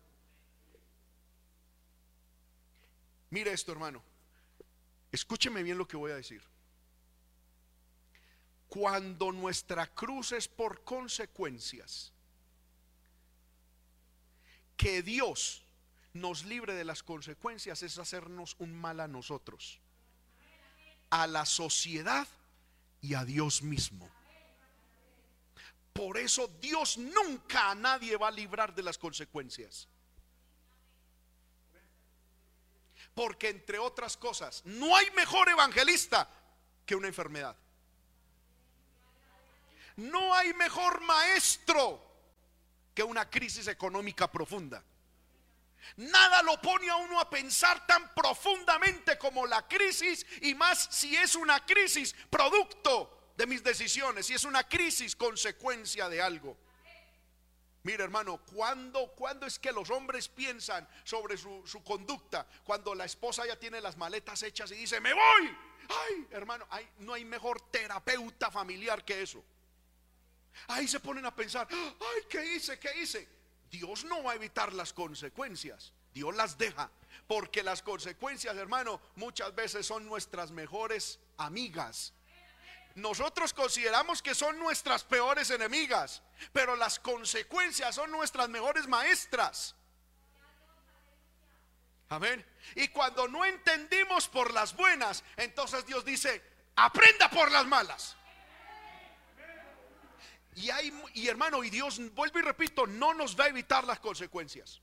Mire 3.30 3.52
esto, 3.52 3.72
hermano. 3.72 4.02
Escúcheme 5.10 5.62
bien 5.62 5.78
lo 5.78 5.88
que 5.88 5.96
voy 5.96 6.12
a 6.12 6.16
decir. 6.16 6.42
Cuando 8.68 9.32
nuestra 9.32 9.86
cruz 9.86 10.32
es 10.32 10.46
por 10.46 10.84
consecuencias, 10.84 12.12
que 14.78 15.02
Dios 15.02 15.62
nos 16.14 16.44
libre 16.44 16.72
de 16.72 16.84
las 16.84 17.02
consecuencias 17.02 17.82
es 17.82 17.98
hacernos 17.98 18.56
un 18.58 18.74
mal 18.74 19.00
a 19.00 19.08
nosotros, 19.08 19.80
a 21.10 21.26
la 21.26 21.44
sociedad 21.44 22.26
y 23.02 23.14
a 23.14 23.24
Dios 23.24 23.62
mismo. 23.62 24.08
Por 25.92 26.16
eso 26.16 26.46
Dios 26.60 26.96
nunca 26.96 27.72
a 27.72 27.74
nadie 27.74 28.16
va 28.16 28.28
a 28.28 28.30
librar 28.30 28.72
de 28.72 28.84
las 28.84 28.96
consecuencias. 28.96 29.88
Porque 33.14 33.48
entre 33.48 33.80
otras 33.80 34.16
cosas, 34.16 34.62
no 34.64 34.96
hay 34.96 35.10
mejor 35.10 35.48
evangelista 35.48 36.30
que 36.86 36.94
una 36.94 37.08
enfermedad. 37.08 37.56
No 39.96 40.32
hay 40.32 40.54
mejor 40.54 41.00
maestro 41.00 42.07
que 42.98 43.04
una 43.04 43.30
crisis 43.30 43.68
económica 43.68 44.28
profunda. 44.28 44.82
Nada 45.98 46.42
lo 46.42 46.60
pone 46.60 46.90
a 46.90 46.96
uno 46.96 47.20
a 47.20 47.30
pensar 47.30 47.86
tan 47.86 48.12
profundamente 48.12 49.16
como 49.16 49.46
la 49.46 49.68
crisis 49.68 50.26
y 50.42 50.52
más 50.56 50.88
si 50.90 51.14
es 51.14 51.36
una 51.36 51.64
crisis 51.64 52.12
producto 52.28 53.34
de 53.36 53.46
mis 53.46 53.62
decisiones, 53.62 54.26
si 54.26 54.34
es 54.34 54.42
una 54.42 54.64
crisis 54.64 55.14
consecuencia 55.14 56.08
de 56.08 56.20
algo. 56.20 56.58
Mira 57.84 58.02
hermano, 58.02 58.44
¿cuándo, 58.44 59.12
¿cuándo 59.12 59.46
es 59.46 59.60
que 59.60 59.70
los 59.70 59.90
hombres 59.90 60.28
piensan 60.28 60.88
sobre 61.04 61.36
su, 61.36 61.64
su, 61.68 61.84
conducta? 61.84 62.48
Cuando 62.64 62.96
la 62.96 63.04
esposa 63.04 63.46
ya 63.46 63.54
tiene 63.54 63.80
las 63.80 63.96
maletas 63.96 64.42
hechas 64.42 64.72
y 64.72 64.74
dice, 64.74 64.98
me 64.98 65.12
voy. 65.12 65.56
Ay, 65.88 66.26
hermano, 66.32 66.66
no 66.98 67.14
hay 67.14 67.24
mejor 67.24 67.60
terapeuta 67.70 68.50
familiar 68.50 69.04
que 69.04 69.22
eso. 69.22 69.44
Ahí 70.66 70.88
se 70.88 71.00
ponen 71.00 71.24
a 71.26 71.34
pensar, 71.34 71.66
ay, 71.70 72.22
¿qué 72.28 72.54
hice? 72.54 72.78
¿Qué 72.78 73.00
hice? 73.00 73.28
Dios 73.70 74.04
no 74.04 74.22
va 74.22 74.32
a 74.32 74.34
evitar 74.34 74.72
las 74.72 74.92
consecuencias, 74.92 75.92
Dios 76.12 76.34
las 76.34 76.58
deja, 76.58 76.90
porque 77.26 77.62
las 77.62 77.82
consecuencias, 77.82 78.56
hermano, 78.56 79.00
muchas 79.16 79.54
veces 79.54 79.86
son 79.86 80.06
nuestras 80.06 80.50
mejores 80.50 81.20
amigas. 81.36 82.14
Nosotros 82.94 83.54
consideramos 83.54 84.22
que 84.22 84.34
son 84.34 84.58
nuestras 84.58 85.04
peores 85.04 85.50
enemigas, 85.50 86.22
pero 86.52 86.74
las 86.74 86.98
consecuencias 86.98 87.94
son 87.94 88.10
nuestras 88.10 88.48
mejores 88.48 88.88
maestras. 88.88 89.76
Amén. 92.08 92.44
Y 92.74 92.88
cuando 92.88 93.28
no 93.28 93.44
entendimos 93.44 94.28
por 94.28 94.52
las 94.52 94.74
buenas, 94.74 95.22
entonces 95.36 95.84
Dios 95.86 96.04
dice, 96.04 96.42
aprenda 96.74 97.28
por 97.30 97.52
las 97.52 97.66
malas. 97.66 98.16
Y, 100.58 100.70
hay, 100.70 100.92
y 101.14 101.28
hermano, 101.28 101.62
y 101.62 101.70
Dios, 101.70 102.00
vuelvo 102.14 102.40
y 102.40 102.42
repito, 102.42 102.86
no 102.86 103.14
nos 103.14 103.38
va 103.38 103.44
a 103.44 103.48
evitar 103.48 103.84
las 103.84 104.00
consecuencias. 104.00 104.80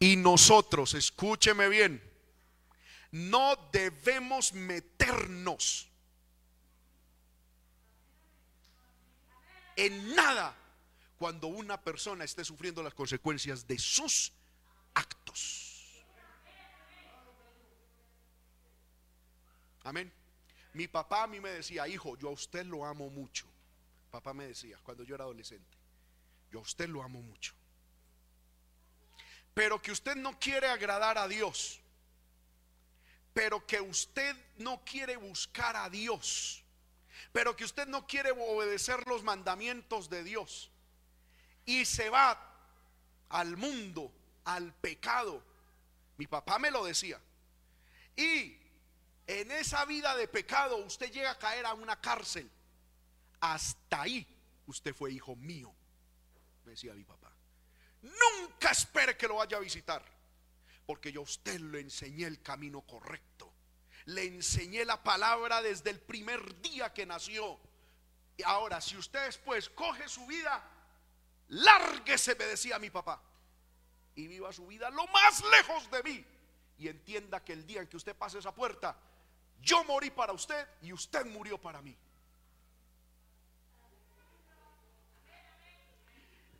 Y 0.00 0.16
nosotros, 0.16 0.94
escúcheme 0.94 1.68
bien, 1.68 2.02
no 3.12 3.54
debemos 3.72 4.52
meternos 4.52 5.88
en 9.76 10.16
nada 10.16 10.56
cuando 11.16 11.46
una 11.46 11.80
persona 11.80 12.24
esté 12.24 12.44
sufriendo 12.44 12.82
las 12.82 12.94
consecuencias 12.94 13.68
de 13.68 13.78
sus 13.78 14.32
actos. 14.94 16.04
Amén. 19.84 20.12
Mi 20.74 20.88
papá 20.88 21.22
a 21.22 21.26
mí 21.28 21.38
me 21.38 21.50
decía, 21.50 21.86
hijo, 21.86 22.18
yo 22.18 22.28
a 22.28 22.32
usted 22.32 22.66
lo 22.66 22.84
amo 22.84 23.10
mucho. 23.10 23.46
Papá 24.10 24.32
me 24.32 24.46
decía 24.46 24.78
cuando 24.82 25.04
yo 25.04 25.14
era 25.14 25.24
adolescente, 25.24 25.76
yo 26.50 26.60
a 26.60 26.62
usted 26.62 26.88
lo 26.88 27.02
amo 27.02 27.20
mucho. 27.22 27.54
Pero 29.54 29.82
que 29.82 29.92
usted 29.92 30.16
no 30.16 30.38
quiere 30.38 30.68
agradar 30.68 31.18
a 31.18 31.28
Dios. 31.28 31.80
Pero 33.34 33.66
que 33.66 33.80
usted 33.80 34.36
no 34.56 34.84
quiere 34.84 35.16
buscar 35.16 35.76
a 35.76 35.90
Dios. 35.90 36.64
Pero 37.32 37.56
que 37.56 37.64
usted 37.64 37.86
no 37.86 38.06
quiere 38.06 38.30
obedecer 38.30 39.06
los 39.06 39.22
mandamientos 39.22 40.08
de 40.08 40.22
Dios. 40.24 40.70
Y 41.66 41.84
se 41.84 42.08
va 42.08 42.40
al 43.28 43.56
mundo, 43.56 44.12
al 44.44 44.72
pecado. 44.74 45.42
Mi 46.16 46.26
papá 46.26 46.58
me 46.58 46.70
lo 46.70 46.84
decía. 46.84 47.20
Y 48.16 48.56
en 49.26 49.50
esa 49.50 49.84
vida 49.84 50.16
de 50.16 50.28
pecado 50.28 50.76
usted 50.78 51.10
llega 51.10 51.32
a 51.32 51.38
caer 51.38 51.66
a 51.66 51.74
una 51.74 52.00
cárcel 52.00 52.50
hasta 53.40 54.02
ahí 54.02 54.26
usted 54.66 54.94
fue 54.94 55.12
hijo 55.12 55.36
mío, 55.36 55.74
me 56.64 56.72
decía 56.72 56.94
mi 56.94 57.04
papá. 57.04 57.32
Nunca 58.02 58.70
espere 58.70 59.16
que 59.16 59.26
lo 59.26 59.36
vaya 59.36 59.56
a 59.56 59.60
visitar, 59.60 60.04
porque 60.86 61.10
yo 61.10 61.20
a 61.20 61.24
usted 61.24 61.58
le 61.60 61.80
enseñé 61.80 62.26
el 62.26 62.42
camino 62.42 62.82
correcto. 62.82 63.52
Le 64.06 64.24
enseñé 64.24 64.84
la 64.84 65.02
palabra 65.02 65.60
desde 65.60 65.90
el 65.90 66.00
primer 66.00 66.60
día 66.62 66.92
que 66.94 67.04
nació. 67.04 67.58
Y 68.36 68.42
ahora, 68.42 68.80
si 68.80 68.96
usted 68.96 69.26
después 69.26 69.68
coge 69.70 70.08
su 70.08 70.24
vida, 70.26 70.64
lárguese, 71.48 72.34
me 72.36 72.44
decía 72.44 72.78
mi 72.78 72.88
papá, 72.88 73.20
y 74.14 74.26
viva 74.26 74.52
su 74.52 74.66
vida 74.66 74.90
lo 74.90 75.06
más 75.08 75.42
lejos 75.50 75.90
de 75.90 76.02
mí. 76.02 76.24
Y 76.78 76.88
entienda 76.88 77.44
que 77.44 77.52
el 77.52 77.66
día 77.66 77.80
en 77.80 77.88
que 77.88 77.96
usted 77.96 78.16
pase 78.16 78.38
esa 78.38 78.54
puerta, 78.54 78.96
yo 79.60 79.82
morí 79.84 80.10
para 80.10 80.32
usted 80.32 80.68
y 80.82 80.92
usted 80.92 81.26
murió 81.26 81.60
para 81.60 81.82
mí. 81.82 81.96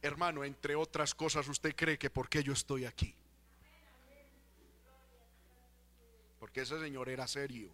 Hermano, 0.03 0.45
entre 0.45 0.75
otras 0.75 1.15
cosas, 1.15 1.49
usted 1.49 1.75
cree 1.75 1.99
que 1.99 2.11
por 2.11 2.29
qué 2.29 2.43
yo 2.43 2.53
estoy 2.53 2.85
aquí. 2.85 3.15
Porque 6.39 6.63
ese 6.63 6.79
señor 6.81 7.09
era 7.09 7.27
serio. 7.27 7.71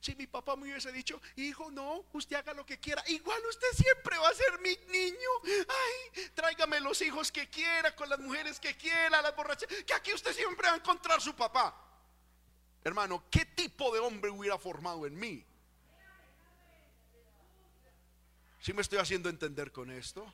Si 0.00 0.14
mi 0.14 0.26
papá 0.26 0.56
me 0.56 0.64
hubiese 0.64 0.92
dicho, 0.92 1.20
hijo, 1.36 1.70
no, 1.70 2.04
usted 2.12 2.36
haga 2.36 2.54
lo 2.54 2.64
que 2.64 2.78
quiera, 2.78 3.02
igual 3.08 3.40
usted 3.48 3.68
siempre 3.74 4.18
va 4.18 4.28
a 4.28 4.34
ser 4.34 4.60
mi 4.60 4.76
niño. 4.88 5.28
Ay, 5.44 6.30
tráigame 6.34 6.80
los 6.80 7.00
hijos 7.02 7.30
que 7.30 7.48
quiera, 7.48 7.94
con 7.94 8.08
las 8.08 8.18
mujeres 8.18 8.58
que 8.58 8.76
quiera, 8.76 9.20
las 9.22 9.36
borrachas, 9.36 9.68
que 9.86 9.94
aquí 9.94 10.12
usted 10.12 10.32
siempre 10.32 10.68
va 10.68 10.74
a 10.74 10.76
encontrar 10.76 11.20
su 11.20 11.34
papá. 11.34 11.80
Hermano, 12.82 13.24
¿qué 13.30 13.46
tipo 13.46 13.92
de 13.94 14.00
hombre 14.00 14.30
hubiera 14.30 14.58
formado 14.58 15.06
en 15.06 15.18
mí? 15.18 15.44
Si 18.60 18.72
me 18.72 18.82
estoy 18.82 18.98
haciendo 18.98 19.28
entender 19.28 19.72
con 19.72 19.90
esto? 19.90 20.32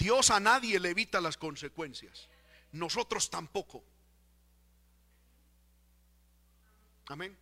Dios 0.00 0.30
a 0.30 0.40
nadie 0.40 0.80
le 0.80 0.90
evita 0.90 1.20
las 1.20 1.36
consecuencias. 1.36 2.26
Nosotros 2.72 3.28
tampoco. 3.28 3.84
Amén. 7.08 7.36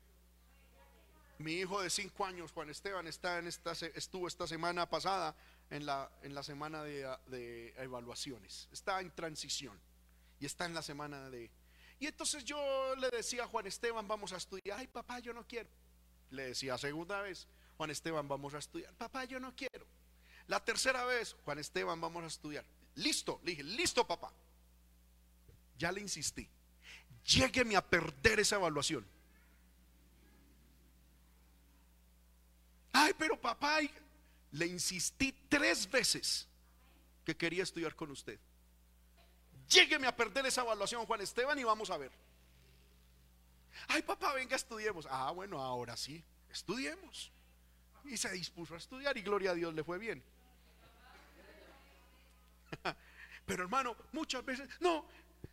Mi 1.38 1.52
hijo 1.52 1.80
de 1.80 1.88
cinco 1.88 2.24
años, 2.24 2.50
Juan 2.50 2.68
Esteban, 2.68 3.06
está 3.06 3.38
en 3.38 3.46
esta, 3.46 3.70
estuvo 3.94 4.26
esta 4.26 4.48
semana 4.48 4.90
pasada 4.90 5.36
en 5.70 5.86
la, 5.86 6.10
en 6.22 6.34
la 6.34 6.42
semana 6.42 6.82
de, 6.82 7.08
de 7.26 7.74
evaluaciones. 7.76 8.68
Está 8.72 9.00
en 9.02 9.14
transición 9.14 9.80
y 10.40 10.46
está 10.46 10.64
en 10.64 10.74
la 10.74 10.82
semana 10.82 11.30
de... 11.30 11.52
Y 12.00 12.08
entonces 12.08 12.44
yo 12.44 12.96
le 12.96 13.08
decía 13.10 13.44
a 13.44 13.46
Juan 13.46 13.68
Esteban, 13.68 14.08
vamos 14.08 14.32
a 14.32 14.36
estudiar. 14.36 14.80
Ay, 14.80 14.88
papá, 14.88 15.20
yo 15.20 15.32
no 15.32 15.46
quiero. 15.46 15.70
Le 16.30 16.48
decía 16.48 16.76
segunda 16.76 17.20
vez, 17.22 17.46
Juan 17.76 17.90
Esteban, 17.90 18.26
vamos 18.26 18.54
a 18.54 18.58
estudiar. 18.58 18.92
Papá, 18.94 19.26
yo 19.26 19.38
no 19.38 19.54
quiero. 19.54 19.86
La 20.48 20.64
tercera 20.64 21.04
vez, 21.04 21.36
Juan 21.44 21.58
Esteban, 21.58 22.00
vamos 22.00 22.24
a 22.24 22.26
estudiar. 22.26 22.64
Listo, 22.96 23.40
le 23.44 23.52
dije, 23.52 23.62
listo, 23.62 24.06
papá. 24.06 24.32
Ya 25.78 25.92
le 25.92 26.00
insistí. 26.00 26.48
Llégueme 27.24 27.76
a 27.76 27.86
perder 27.86 28.40
esa 28.40 28.56
evaluación. 28.56 29.06
Ay, 32.92 33.12
pero 33.18 33.40
papá, 33.40 33.78
le 34.52 34.66
insistí 34.66 35.32
tres 35.48 35.88
veces 35.88 36.48
que 37.24 37.36
quería 37.36 37.62
estudiar 37.62 37.94
con 37.94 38.10
usted. 38.10 38.40
Llégueme 39.68 40.06
a 40.06 40.16
perder 40.16 40.46
esa 40.46 40.62
evaluación, 40.62 41.04
Juan 41.04 41.20
Esteban, 41.20 41.58
y 41.58 41.64
vamos 41.64 41.90
a 41.90 41.98
ver. 41.98 42.10
Ay, 43.86 44.00
papá, 44.02 44.32
venga, 44.32 44.56
estudiemos. 44.56 45.06
Ah, 45.10 45.30
bueno, 45.32 45.60
ahora 45.60 45.94
sí, 45.96 46.24
estudiemos. 46.50 47.30
Y 48.04 48.16
se 48.16 48.30
dispuso 48.32 48.74
a 48.74 48.78
estudiar 48.78 49.16
y 49.18 49.22
gloria 49.22 49.50
a 49.50 49.54
Dios 49.54 49.74
le 49.74 49.84
fue 49.84 49.98
bien. 49.98 50.24
Pero 53.48 53.62
hermano, 53.62 53.96
muchas 54.12 54.44
veces, 54.44 54.68
no, 54.78 55.06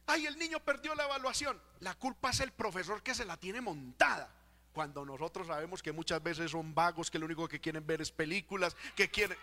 ay, 0.05 0.25
el 0.25 0.37
niño 0.37 0.59
perdió 0.59 0.93
la 0.95 1.05
evaluación. 1.05 1.59
La 1.79 1.95
culpa 1.95 2.29
es 2.31 2.41
el 2.41 2.51
profesor 2.51 3.01
que 3.01 3.15
se 3.15 3.23
la 3.23 3.37
tiene 3.37 3.61
montada 3.61 4.29
cuando 4.73 5.05
nosotros 5.05 5.47
sabemos 5.47 5.81
que 5.81 5.93
muchas 5.93 6.21
veces 6.21 6.51
son 6.51 6.75
vagos, 6.75 7.09
que 7.09 7.17
lo 7.17 7.25
único 7.25 7.47
que 7.47 7.61
quieren 7.61 7.87
ver 7.87 8.01
es 8.01 8.11
películas, 8.11 8.75
que 8.97 9.09
quieren... 9.09 9.37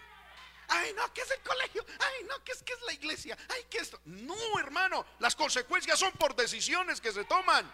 Ay, 0.68 0.92
no, 0.94 1.10
que 1.14 1.22
es 1.22 1.30
el 1.30 1.40
colegio. 1.40 1.82
Ay, 1.98 2.26
no, 2.28 2.44
que 2.44 2.52
es 2.52 2.62
que 2.62 2.74
es 2.74 2.82
la 2.82 2.92
iglesia. 2.92 3.38
Ay, 3.48 3.64
que 3.70 3.78
esto. 3.78 3.98
No, 4.04 4.58
hermano, 4.58 5.06
las 5.18 5.34
consecuencias 5.34 5.98
son 5.98 6.12
por 6.12 6.36
decisiones 6.36 7.00
que 7.00 7.10
se 7.10 7.24
toman. 7.24 7.72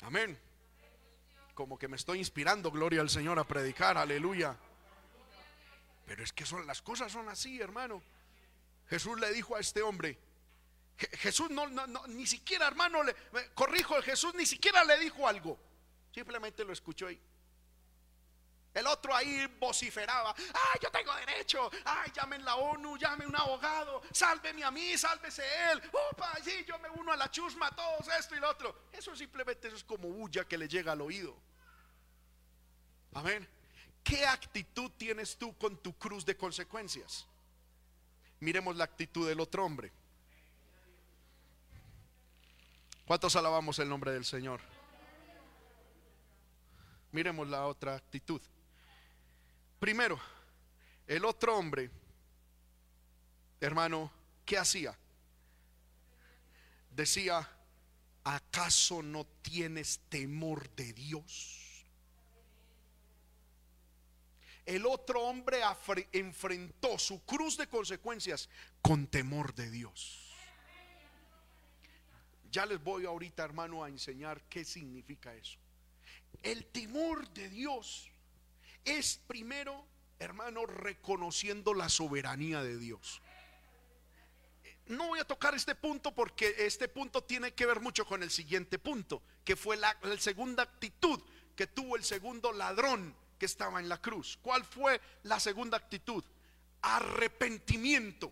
Amén. 0.00 0.49
Como 1.60 1.78
que 1.78 1.88
me 1.88 1.96
estoy 1.96 2.20
inspirando, 2.20 2.70
gloria 2.70 3.02
al 3.02 3.10
Señor, 3.10 3.38
a 3.38 3.44
predicar, 3.44 3.98
aleluya. 3.98 4.56
Pero 6.06 6.24
es 6.24 6.32
que 6.32 6.46
son 6.46 6.66
las 6.66 6.80
cosas 6.80 7.12
son 7.12 7.28
así, 7.28 7.60
hermano. 7.60 8.02
Jesús 8.88 9.20
le 9.20 9.30
dijo 9.30 9.54
a 9.54 9.60
este 9.60 9.82
hombre, 9.82 10.18
Jesús 10.96 11.50
no, 11.50 11.66
ni 12.06 12.26
siquiera, 12.26 12.66
hermano, 12.66 13.02
le, 13.02 13.14
corrijo, 13.52 14.00
Jesús 14.00 14.34
ni 14.36 14.46
siquiera 14.46 14.84
le 14.84 14.98
dijo 15.00 15.28
algo. 15.28 15.58
Simplemente 16.14 16.64
lo 16.64 16.72
escuchó 16.72 17.08
ahí. 17.08 17.20
El 18.72 18.86
otro 18.86 19.14
ahí 19.14 19.46
vociferaba, 19.60 20.34
ay, 20.38 20.80
yo 20.82 20.90
tengo 20.90 21.14
derecho, 21.14 21.70
ay, 21.84 22.10
llamen 22.14 22.42
la 22.42 22.56
ONU, 22.56 22.96
llame 22.96 23.26
un 23.26 23.36
abogado, 23.36 24.00
sálveme 24.12 24.64
a 24.64 24.70
mí, 24.70 24.96
sálvese 24.96 25.42
él, 25.72 25.82
opa, 26.10 26.38
sí, 26.42 26.64
yo 26.66 26.78
me 26.78 26.88
uno 26.88 27.12
a 27.12 27.16
la 27.16 27.30
chusma, 27.30 27.70
todos 27.72 28.08
esto 28.18 28.34
y 28.34 28.40
lo 28.40 28.48
otro. 28.48 28.86
Eso 28.90 29.14
simplemente 29.14 29.68
eso 29.68 29.76
es 29.76 29.84
como 29.84 30.08
bulla 30.08 30.48
que 30.48 30.56
le 30.56 30.66
llega 30.66 30.92
al 30.92 31.02
oído. 31.02 31.49
Amén. 33.12 33.46
¿Qué 34.02 34.24
actitud 34.24 34.90
tienes 34.96 35.36
tú 35.36 35.56
con 35.56 35.76
tu 35.76 35.92
cruz 35.96 36.24
de 36.24 36.36
consecuencias? 36.36 37.26
Miremos 38.40 38.76
la 38.76 38.84
actitud 38.84 39.28
del 39.28 39.40
otro 39.40 39.64
hombre. 39.64 39.92
¿Cuántos 43.04 43.36
alabamos 43.36 43.78
el 43.78 43.88
nombre 43.88 44.12
del 44.12 44.24
Señor? 44.24 44.60
Miremos 47.12 47.48
la 47.48 47.66
otra 47.66 47.96
actitud. 47.96 48.40
Primero, 49.80 50.18
el 51.06 51.24
otro 51.24 51.56
hombre, 51.56 51.90
hermano, 53.60 54.12
¿qué 54.46 54.58
hacía? 54.58 54.96
Decía, 56.90 57.48
¿acaso 58.22 59.02
no 59.02 59.26
tienes 59.42 60.00
temor 60.08 60.70
de 60.70 60.92
Dios? 60.92 61.69
El 64.66 64.86
otro 64.86 65.22
hombre 65.22 65.60
enfrentó 66.12 66.98
su 66.98 67.24
cruz 67.24 67.56
de 67.56 67.68
consecuencias 67.68 68.48
con 68.82 69.06
temor 69.06 69.54
de 69.54 69.70
Dios. 69.70 70.30
Ya 72.50 72.66
les 72.66 72.82
voy 72.82 73.06
ahorita, 73.06 73.44
hermano, 73.44 73.84
a 73.84 73.88
enseñar 73.88 74.42
qué 74.48 74.64
significa 74.64 75.34
eso. 75.34 75.58
El 76.42 76.66
temor 76.66 77.28
de 77.30 77.48
Dios 77.48 78.10
es 78.84 79.20
primero, 79.26 79.86
hermano, 80.18 80.66
reconociendo 80.66 81.74
la 81.74 81.88
soberanía 81.88 82.62
de 82.62 82.76
Dios. 82.78 83.22
No 84.86 85.08
voy 85.08 85.20
a 85.20 85.24
tocar 85.24 85.54
este 85.54 85.76
punto 85.76 86.12
porque 86.12 86.54
este 86.58 86.88
punto 86.88 87.22
tiene 87.22 87.54
que 87.54 87.66
ver 87.66 87.80
mucho 87.80 88.04
con 88.04 88.24
el 88.24 88.30
siguiente 88.30 88.78
punto, 88.80 89.22
que 89.44 89.54
fue 89.54 89.76
la, 89.76 89.96
la 90.02 90.18
segunda 90.18 90.64
actitud 90.64 91.20
que 91.54 91.68
tuvo 91.68 91.94
el 91.96 92.04
segundo 92.04 92.52
ladrón 92.52 93.14
que 93.40 93.46
estaba 93.46 93.80
en 93.80 93.88
la 93.88 94.00
cruz. 94.00 94.38
¿Cuál 94.42 94.64
fue 94.64 95.00
la 95.24 95.40
segunda 95.40 95.78
actitud? 95.78 96.22
Arrepentimiento. 96.82 98.30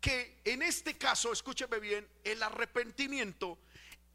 Que 0.00 0.40
en 0.44 0.62
este 0.62 0.96
caso, 0.96 1.30
escúcheme 1.30 1.78
bien, 1.78 2.08
el 2.24 2.42
arrepentimiento 2.42 3.58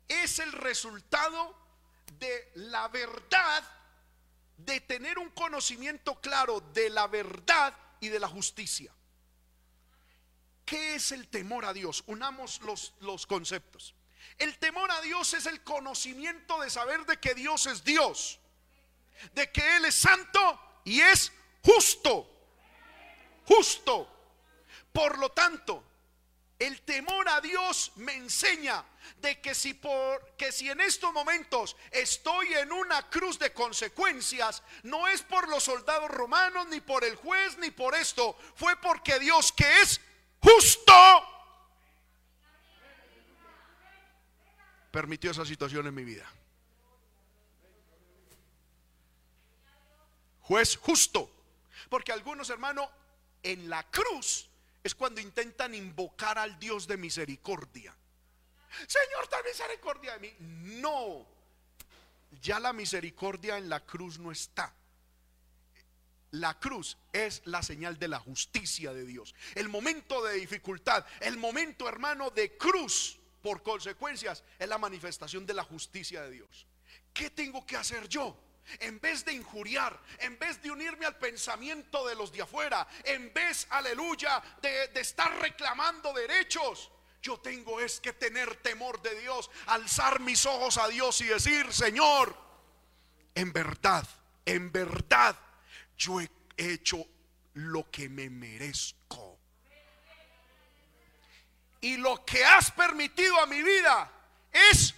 es 0.08 0.40
el 0.40 0.52
resultado 0.52 1.56
de 2.20 2.52
la 2.56 2.88
verdad, 2.88 3.64
de 4.58 4.82
tener 4.82 5.20
un 5.20 5.30
conocimiento 5.30 6.20
claro 6.20 6.60
de 6.74 6.90
la 6.90 7.08
verdad 7.08 7.78
y 8.00 8.10
de 8.10 8.20
la 8.20 8.28
justicia. 8.28 8.92
¿Qué 10.66 10.96
es 10.96 11.12
el 11.12 11.28
temor 11.28 11.66
a 11.66 11.74
Dios? 11.74 12.04
Unamos 12.08 12.62
los, 12.62 12.96
los 13.00 13.28
conceptos. 13.28 13.94
El 14.40 14.58
temor 14.58 14.90
a 14.92 15.02
Dios 15.02 15.36
es 15.36 15.46
el 15.46 15.64
conocimiento 15.64 16.60
de 16.62 16.70
saber 16.72 17.06
de 17.06 17.20
que 17.20 17.36
Dios 17.36 17.68
es 17.68 17.84
Dios 17.84 18.40
de 19.34 19.51
que 19.51 19.78
Él 19.78 19.86
es 19.86 19.95
santo 19.95 20.82
y 20.84 21.01
es 21.01 21.32
justo. 21.63 22.30
Justo. 23.45 24.15
Por 24.91 25.17
lo 25.17 25.30
tanto, 25.30 25.84
el 26.57 26.82
temor 26.82 27.30
a 27.30 27.39
Dios 27.41 27.91
me 27.95 28.13
enseña 28.13 28.84
de 29.17 29.39
que 29.39 29.55
si 29.55 29.74
por 29.74 30.36
que 30.36 30.51
si 30.51 30.70
en 30.70 30.82
estos 30.82 31.13
momentos 31.13 31.76
estoy 31.91 32.53
en 32.53 32.72
una 32.72 33.09
cruz 33.09 33.39
de 33.39 33.53
consecuencias, 33.53 34.61
no 34.84 35.07
es 35.07 35.22
por 35.22 35.47
los 35.47 35.63
soldados 35.63 36.09
romanos 36.09 36.67
ni 36.67 36.82
por 36.82 37.03
el 37.03 37.15
juez 37.15 37.57
ni 37.59 37.72
por 37.72 37.95
esto, 37.95 38.38
fue 38.55 38.76
porque 38.78 39.20
Dios 39.20 39.51
que 39.51 39.82
es 39.82 40.01
justo 40.41 40.93
permitió 44.91 45.32
esa 45.32 45.45
situación 45.45 45.88
en 45.88 45.95
mi 45.95 46.03
vida. 46.03 46.30
Juez 50.50 50.78
justo. 50.78 51.30
Porque 51.89 52.12
algunos 52.12 52.50
hermanos 52.50 52.89
en 53.43 53.70
la 53.70 53.84
cruz 53.91 54.50
es 54.84 54.95
cuando 54.95 55.22
intentan 55.22 55.76
invocar 55.76 56.39
al 56.39 56.58
Dios 56.58 56.88
de 56.88 56.97
misericordia. 56.97 57.95
Señor, 58.88 59.28
ten 59.28 59.41
misericordia 59.45 60.14
de 60.14 60.20
mí. 60.20 60.36
No, 60.82 61.28
ya 62.41 62.60
la 62.60 62.74
misericordia 62.74 63.58
en 63.58 63.70
la 63.70 63.86
cruz 63.86 64.18
no 64.18 64.32
está. 64.32 64.74
La 66.32 66.60
cruz 66.60 66.97
es 67.14 67.41
la 67.45 67.62
señal 67.62 68.00
de 68.00 68.08
la 68.08 68.20
justicia 68.20 68.91
de 68.91 69.06
Dios. 69.06 69.36
El 69.54 69.70
momento 69.70 70.24
de 70.24 70.36
dificultad, 70.36 71.06
el 71.20 71.38
momento 71.38 71.88
hermano 71.88 72.32
de 72.32 72.58
cruz, 72.58 73.20
por 73.41 73.62
consecuencias, 73.62 74.43
es 74.58 74.68
la 74.68 74.78
manifestación 74.80 75.45
de 75.45 75.54
la 75.54 75.64
justicia 75.64 76.24
de 76.24 76.32
Dios. 76.32 76.66
¿Qué 77.14 77.30
tengo 77.30 77.66
que 77.66 77.78
hacer 77.78 78.08
yo? 78.08 78.49
En 78.80 78.99
vez 78.99 79.26
de 79.26 79.34
injuriar, 79.34 79.99
en 80.20 80.38
vez 80.38 80.61
de 80.61 80.72
unirme 80.72 81.05
al 81.05 81.17
pensamiento 81.17 82.07
de 82.07 82.15
los 82.15 82.32
de 82.32 82.41
afuera, 82.41 82.88
en 83.03 83.34
vez, 83.34 83.67
aleluya, 83.72 84.41
de, 84.61 84.89
de 84.89 85.01
estar 85.01 85.39
reclamando 85.39 86.13
derechos, 86.13 86.91
yo 87.22 87.39
tengo 87.39 87.80
es 87.80 87.99
que 87.99 88.13
tener 88.13 88.55
temor 88.57 89.01
de 89.01 89.20
Dios, 89.20 89.49
alzar 89.67 90.20
mis 90.20 90.45
ojos 90.45 90.78
a 90.78 90.88
Dios 90.88 91.20
y 91.22 91.26
decir, 91.26 91.72
Señor, 91.74 92.36
en 93.36 93.51
verdad, 93.51 94.07
en 94.45 94.72
verdad, 94.72 95.36
yo 95.97 96.22
he 96.22 96.30
hecho 96.57 97.05
lo 97.53 97.89
que 97.91 98.07
me 98.07 98.30
merezco. 98.30 99.38
Y 101.82 101.97
lo 101.97 102.26
que 102.26 102.43
has 102.43 102.72
permitido 102.72 103.39
a 103.39 103.45
mi 103.45 103.61
vida 103.61 104.11
es 104.51 104.93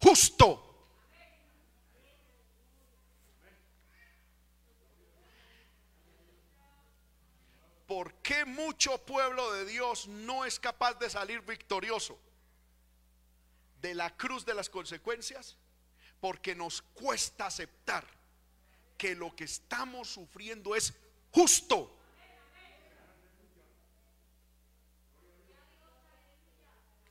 justo. 0.00 0.73
¿Por 7.86 8.14
qué 8.22 8.44
mucho 8.44 9.04
pueblo 9.04 9.52
de 9.52 9.66
Dios 9.66 10.08
no 10.08 10.44
es 10.44 10.58
capaz 10.58 10.94
de 10.94 11.10
salir 11.10 11.42
victorioso 11.42 12.18
de 13.82 13.94
la 13.94 14.16
cruz 14.16 14.46
de 14.46 14.54
las 14.54 14.70
consecuencias? 14.70 15.58
Porque 16.20 16.54
nos 16.54 16.80
cuesta 16.80 17.46
aceptar 17.46 18.06
que 18.96 19.14
lo 19.14 19.36
que 19.36 19.44
estamos 19.44 20.08
sufriendo 20.08 20.74
es 20.74 20.94
justo. 21.30 21.94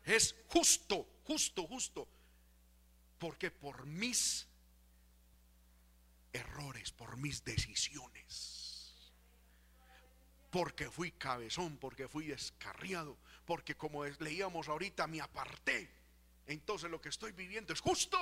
Es 0.04 0.36
justo, 0.50 1.08
justo, 1.24 1.68
justo. 1.68 2.08
Porque 3.20 3.52
por 3.52 3.86
mis 3.86 4.48
errores, 6.34 6.92
por 6.92 7.16
mis 7.18 7.46
decisiones, 7.46 8.63
porque 10.54 10.92
fui 10.92 11.14
cabezón, 11.14 11.78
porque 11.78 12.08
fui 12.08 12.28
descarriado, 12.28 13.18
porque 13.44 13.76
como 13.76 14.06
leíamos 14.06 14.70
ahorita 14.70 15.08
me 15.08 15.20
aparté, 15.20 15.90
entonces 16.46 16.92
lo 16.92 17.02
que 17.02 17.10
estoy 17.10 17.32
viviendo 17.32 17.74
es 17.74 17.82
justo. 17.82 18.18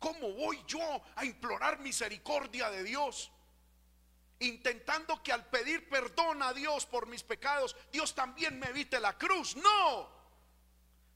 ¿Cómo 0.00 0.32
voy 0.32 0.60
yo 0.66 0.80
a 1.14 1.24
implorar 1.24 1.78
misericordia 1.78 2.68
de 2.68 2.82
Dios? 2.82 3.30
Intentando 4.40 5.22
que 5.22 5.30
al 5.30 5.48
pedir 5.50 5.88
perdón 5.88 6.42
a 6.42 6.52
Dios 6.52 6.84
por 6.84 7.06
mis 7.06 7.22
pecados, 7.22 7.76
Dios 7.92 8.12
también 8.16 8.58
me 8.58 8.66
evite 8.70 8.98
la 8.98 9.16
cruz. 9.16 9.54
No. 9.54 10.10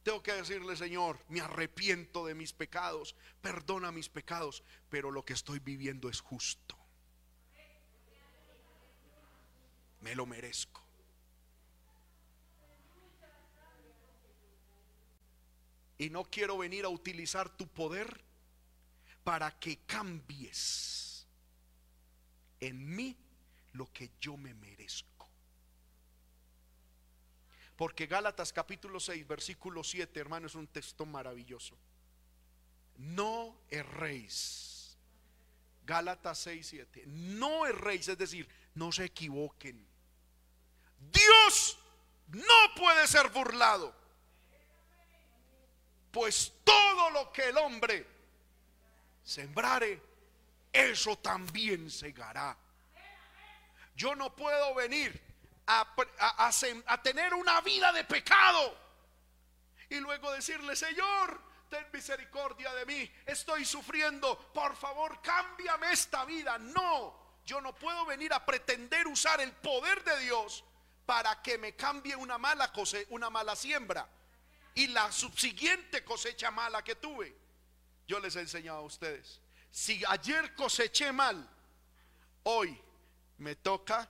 Tengo 0.04 0.22
que 0.22 0.34
decirle, 0.34 0.76
Señor, 0.76 1.18
me 1.28 1.40
arrepiento 1.40 2.24
de 2.24 2.36
mis 2.36 2.52
pecados, 2.52 3.16
perdona 3.40 3.90
mis 3.90 4.08
pecados, 4.08 4.62
pero 4.88 5.10
lo 5.10 5.24
que 5.24 5.32
estoy 5.32 5.58
viviendo 5.58 6.08
es 6.08 6.20
justo. 6.20 6.77
Me 10.00 10.14
lo 10.14 10.26
merezco. 10.26 10.82
Y 15.98 16.10
no 16.10 16.24
quiero 16.24 16.58
venir 16.58 16.84
a 16.84 16.88
utilizar 16.88 17.48
tu 17.56 17.66
poder 17.66 18.20
para 19.24 19.58
que 19.58 19.78
cambies 19.78 21.26
en 22.60 22.94
mí 22.94 23.16
lo 23.72 23.92
que 23.92 24.10
yo 24.20 24.36
me 24.36 24.54
merezco. 24.54 25.28
Porque 27.76 28.06
Gálatas 28.06 28.52
capítulo 28.52 28.98
6, 28.98 29.26
versículo 29.26 29.84
7, 29.84 30.18
hermano, 30.18 30.46
es 30.46 30.54
un 30.54 30.66
texto 30.66 31.06
maravilloso. 31.06 31.76
No 32.96 33.56
erréis. 33.70 34.96
Gálatas 35.86 36.38
6, 36.40 36.66
7. 36.66 37.04
No 37.06 37.66
erréis, 37.66 38.08
es 38.08 38.18
decir, 38.18 38.48
no 38.74 38.92
se 38.92 39.04
equivoquen. 39.04 39.86
Dios 40.98 41.78
no 42.28 42.74
puede 42.76 43.06
ser 43.06 43.28
burlado. 43.30 43.94
Pues 46.10 46.52
todo 46.64 47.10
lo 47.10 47.32
que 47.32 47.48
el 47.48 47.58
hombre 47.58 48.06
sembrare, 49.22 50.02
eso 50.72 51.16
también 51.18 51.90
segará. 51.90 52.56
Yo 53.94 54.14
no 54.14 54.34
puedo 54.34 54.74
venir 54.74 55.20
a, 55.66 55.94
a, 56.86 57.02
tener 57.02 57.34
una 57.34 57.60
vida 57.60 57.92
de 57.92 58.04
pecado 58.04 58.76
y 59.90 59.96
luego 59.96 60.32
decirle, 60.32 60.76
Señor, 60.76 61.42
ten 61.68 61.84
misericordia 61.92 62.72
de 62.74 62.86
mí, 62.86 63.10
estoy 63.26 63.64
sufriendo, 63.64 64.50
por 64.52 64.76
favor, 64.76 65.20
cámbiame 65.20 65.92
esta 65.92 66.24
vida. 66.24 66.58
No, 66.58 67.27
yo 67.48 67.62
no 67.62 67.74
puedo 67.74 68.04
venir 68.04 68.30
a 68.34 68.44
pretender 68.44 69.08
usar 69.08 69.40
el 69.40 69.52
poder 69.52 70.04
de 70.04 70.20
Dios 70.20 70.62
para 71.06 71.40
que 71.40 71.56
me 71.56 71.74
cambie 71.74 72.14
una 72.14 72.36
mala 72.36 72.70
cosecha, 72.70 73.06
una 73.08 73.30
mala 73.30 73.56
siembra 73.56 74.06
y 74.74 74.88
la 74.88 75.10
subsiguiente 75.10 76.04
cosecha 76.04 76.50
mala 76.50 76.84
que 76.84 76.96
tuve. 76.96 77.34
Yo 78.06 78.20
les 78.20 78.36
he 78.36 78.40
enseñado 78.40 78.80
a 78.80 78.82
ustedes. 78.82 79.40
Si 79.70 80.04
ayer 80.06 80.54
coseché 80.54 81.10
mal, 81.10 81.48
hoy 82.42 82.78
me 83.38 83.56
toca, 83.56 84.06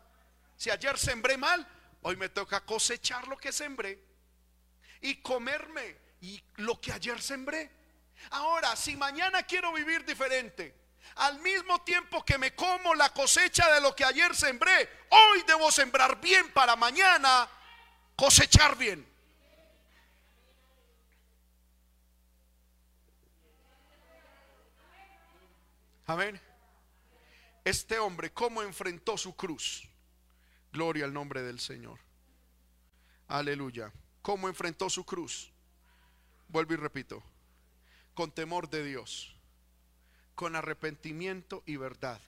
si 0.57 0.71
ayer 0.71 0.99
sembré 0.99 1.37
mal, 1.37 1.65
hoy 2.03 2.17
me 2.17 2.31
toca 2.31 2.67
cosechar 2.67 3.29
lo 3.29 3.37
que 3.37 3.53
sembré 3.53 4.03
y 5.01 5.23
comerme 5.23 5.97
y 6.21 6.43
lo 6.57 6.81
que 6.81 6.91
ayer 6.91 7.23
sembré. 7.23 7.71
Ahora, 8.31 8.75
si 8.75 8.97
mañana 8.97 9.45
quiero 9.45 9.73
vivir 9.73 10.05
diferente, 10.05 10.75
al 11.17 11.41
mismo 11.41 11.83
tiempo 11.83 12.25
que 12.25 12.39
me 12.39 12.55
como 12.55 12.95
la 12.95 13.13
cosecha 13.13 13.73
de 13.75 13.81
lo 13.81 13.95
que 13.95 14.05
ayer 14.05 14.35
sembré, 14.35 14.89
hoy 15.11 15.43
debo 15.47 15.71
sembrar 15.71 16.21
bien 16.21 16.53
para 16.53 16.77
mañana 16.77 17.49
cosechar 18.17 18.77
bien. 18.77 19.07
Amén. 26.07 26.41
Este 27.65 27.99
hombre, 27.99 28.33
¿cómo 28.33 28.63
enfrentó 28.63 29.19
su 29.19 29.37
cruz? 29.37 29.87
Gloria 30.73 31.05
al 31.05 31.13
nombre 31.13 31.43
del 31.43 31.61
Señor. 31.61 31.99
Aleluya. 33.29 33.93
¿Cómo 34.23 34.49
enfrentó 34.49 34.89
su 34.89 35.05
cruz? 35.05 35.53
Vuelvo 36.49 36.73
y 36.73 36.77
repito. 36.77 37.23
Con 38.15 38.33
temor 38.33 38.71
de 38.71 38.85
Dios. 38.85 39.38
Con 40.39 40.55
arrepentimiento 40.55 41.65
y 41.67 41.79
verdad. 41.79 42.21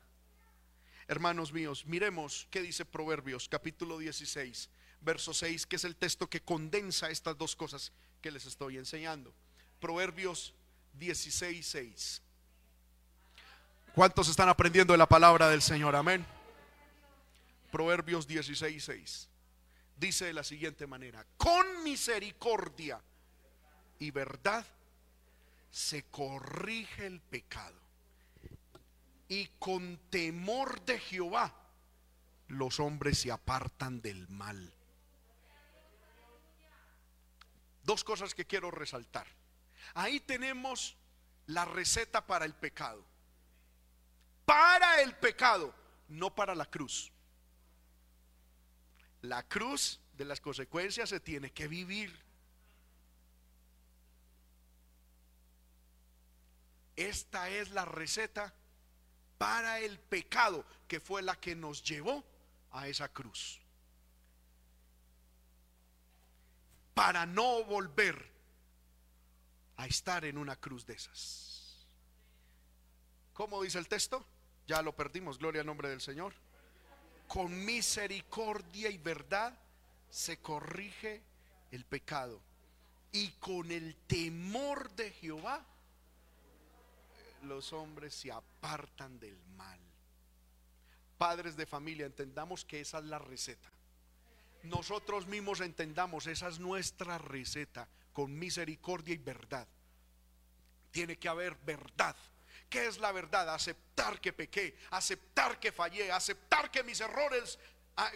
Hermanos 1.07 1.53
míos, 1.53 1.87
miremos 1.87 2.49
qué 2.51 2.61
dice 2.61 2.85
Proverbios 2.85 3.49
capítulo 3.49 3.99
16, 3.99 4.69
verso 5.01 5.33
6, 5.33 5.65
que 5.65 5.77
es 5.77 5.85
el 5.85 5.95
texto 5.95 6.29
que 6.29 6.41
condensa 6.43 7.09
estas 7.09 7.39
dos 7.39 7.55
cosas 7.55 7.93
que 8.21 8.33
les 8.33 8.47
estoy 8.47 8.79
enseñando. 8.79 9.33
Proverbios 9.79 10.53
16, 10.95 11.65
6. 11.65 12.23
¿Cuántos 13.95 14.29
están 14.29 14.49
aprendiendo 14.49 14.93
de 14.93 14.99
la 14.99 15.09
palabra 15.09 15.49
del 15.49 15.63
Señor? 15.63 15.95
Amén. 15.95 16.27
Proverbios 17.71 18.27
16, 18.27 18.83
6. 18.83 19.29
Dice 19.97 20.25
de 20.25 20.33
la 20.33 20.43
siguiente 20.43 20.89
manera, 20.89 21.25
con 21.37 21.85
misericordia 21.85 23.01
y 24.01 24.11
verdad 24.11 24.67
se 25.71 26.03
corrige 26.11 27.07
el 27.07 27.21
pecado. 27.21 27.90
Y 29.31 29.47
con 29.59 29.97
temor 30.11 30.85
de 30.85 30.99
Jehová 30.99 31.55
los 32.49 32.81
hombres 32.81 33.19
se 33.19 33.33
apartan 33.33 34.03
del 34.03 34.29
mal. 34.29 34.75
Dos 37.83 38.05
cosas 38.05 38.35
que 38.35 38.45
quiero 38.45 38.71
resaltar. 38.71 39.27
Ahí 39.95 40.21
tenemos 40.21 40.99
la 41.47 41.65
receta 41.65 42.27
para 42.27 42.45
el 42.45 42.53
pecado 42.53 43.11
para 44.51 45.01
el 45.03 45.15
pecado, 45.15 45.73
no 46.09 46.35
para 46.35 46.57
la 46.57 46.67
cruz. 46.67 47.13
La 49.23 49.47
cruz 49.47 50.01
de 50.15 50.25
las 50.25 50.41
consecuencias 50.41 51.09
se 51.09 51.21
tiene 51.21 51.53
que 51.53 51.69
vivir. 51.69 52.13
Esta 56.97 57.49
es 57.49 57.71
la 57.71 57.85
receta 57.85 58.53
para 59.41 59.79
el 59.79 59.99
pecado, 59.99 60.67
que 60.87 61.01
fue 61.01 61.23
la 61.23 61.35
que 61.35 61.57
nos 61.57 61.83
llevó 61.83 62.23
a 62.73 62.89
esa 62.89 63.09
cruz. 63.09 63.59
Para 66.93 67.25
no 67.25 67.65
volver 67.65 68.23
a 69.79 69.87
estar 69.87 70.27
en 70.27 70.37
una 70.37 70.57
cruz 70.57 70.85
de 70.85 70.93
esas. 70.93 71.87
¿Cómo 73.33 73.63
dice 73.63 73.79
el 73.79 73.89
texto? 73.89 74.27
Ya 74.67 74.83
lo 74.83 74.95
perdimos, 74.95 75.39
gloria 75.39 75.63
al 75.63 75.67
nombre 75.67 75.89
del 75.89 76.03
Señor. 76.03 76.35
Con 77.27 77.65
misericordia 77.65 78.91
y 78.91 78.99
verdad 78.99 79.59
se 80.11 80.37
corrige 80.37 81.23
el 81.71 81.87
pecado. 81.87 82.43
y 83.13 83.31
con 83.41 83.73
el 83.73 83.97
temor 84.07 84.91
de 84.93 85.11
Jehová 85.13 85.67
los 87.43 87.73
hombres 87.73 88.15
se 88.15 88.31
apartan 88.33 89.19
del 89.19 89.39
mal. 89.57 89.79
Padres 91.19 91.57
de 91.57 91.67
familia, 91.67 92.07
entendamos 92.07 92.65
que 92.65 92.81
esa 92.81 92.99
es 92.99 93.05
la 93.05 93.19
receta. 93.19 93.71
Nosotros 94.63 95.27
mismos 95.27 95.61
entendamos, 95.61 96.27
esa 96.27 96.49
es 96.49 96.59
nuestra 96.59 97.19
receta 97.19 97.89
con 98.13 98.39
misericordia 98.39 99.15
y 99.15 99.19
verdad. 99.19 99.67
Tiene 100.91 101.19
que 101.19 101.29
haber 101.29 101.57
verdad. 101.57 102.17
¿Qué 102.69 102.87
es 102.87 102.99
la 102.99 103.13
verdad? 103.13 103.53
Aceptar 103.53 104.21
que 104.21 104.33
pequé, 104.33 104.77
aceptar 104.91 105.59
que 105.59 105.73
fallé, 105.73 106.13
aceptar 106.13 106.71
que 106.71 106.85
mis 106.85 107.01
errores, 107.01 107.59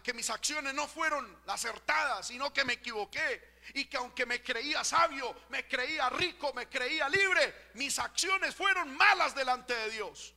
que 0.02 0.14
mis 0.14 0.30
acciones 0.30 0.74
no 0.74 0.86
fueron 0.86 1.36
acertadas, 1.46 2.26
sino 2.26 2.52
que 2.52 2.64
me 2.64 2.74
equivoqué 2.74 3.54
y 3.74 3.86
que 3.86 3.96
aunque 3.96 4.26
me 4.26 4.42
creía 4.42 4.84
sabio, 4.84 5.34
me 5.48 5.66
creía 5.66 6.08
rico, 6.10 6.52
me 6.54 6.68
creía 6.68 7.08
libre, 7.08 7.70
mis 7.74 7.98
acciones 7.98 8.54
fueron 8.54 8.96
malas 8.96 9.34
delante 9.34 9.74
de 9.74 9.90
Dios. 9.90 10.34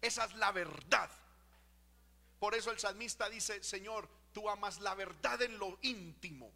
Esa 0.00 0.24
es 0.24 0.34
la 0.34 0.52
verdad. 0.52 1.10
Por 2.38 2.54
eso 2.54 2.70
el 2.70 2.78
salmista 2.78 3.28
dice, 3.28 3.62
Señor, 3.62 4.08
tú 4.32 4.48
amas 4.50 4.80
la 4.80 4.94
verdad 4.94 5.40
en 5.42 5.58
lo 5.58 5.78
íntimo. 5.82 6.52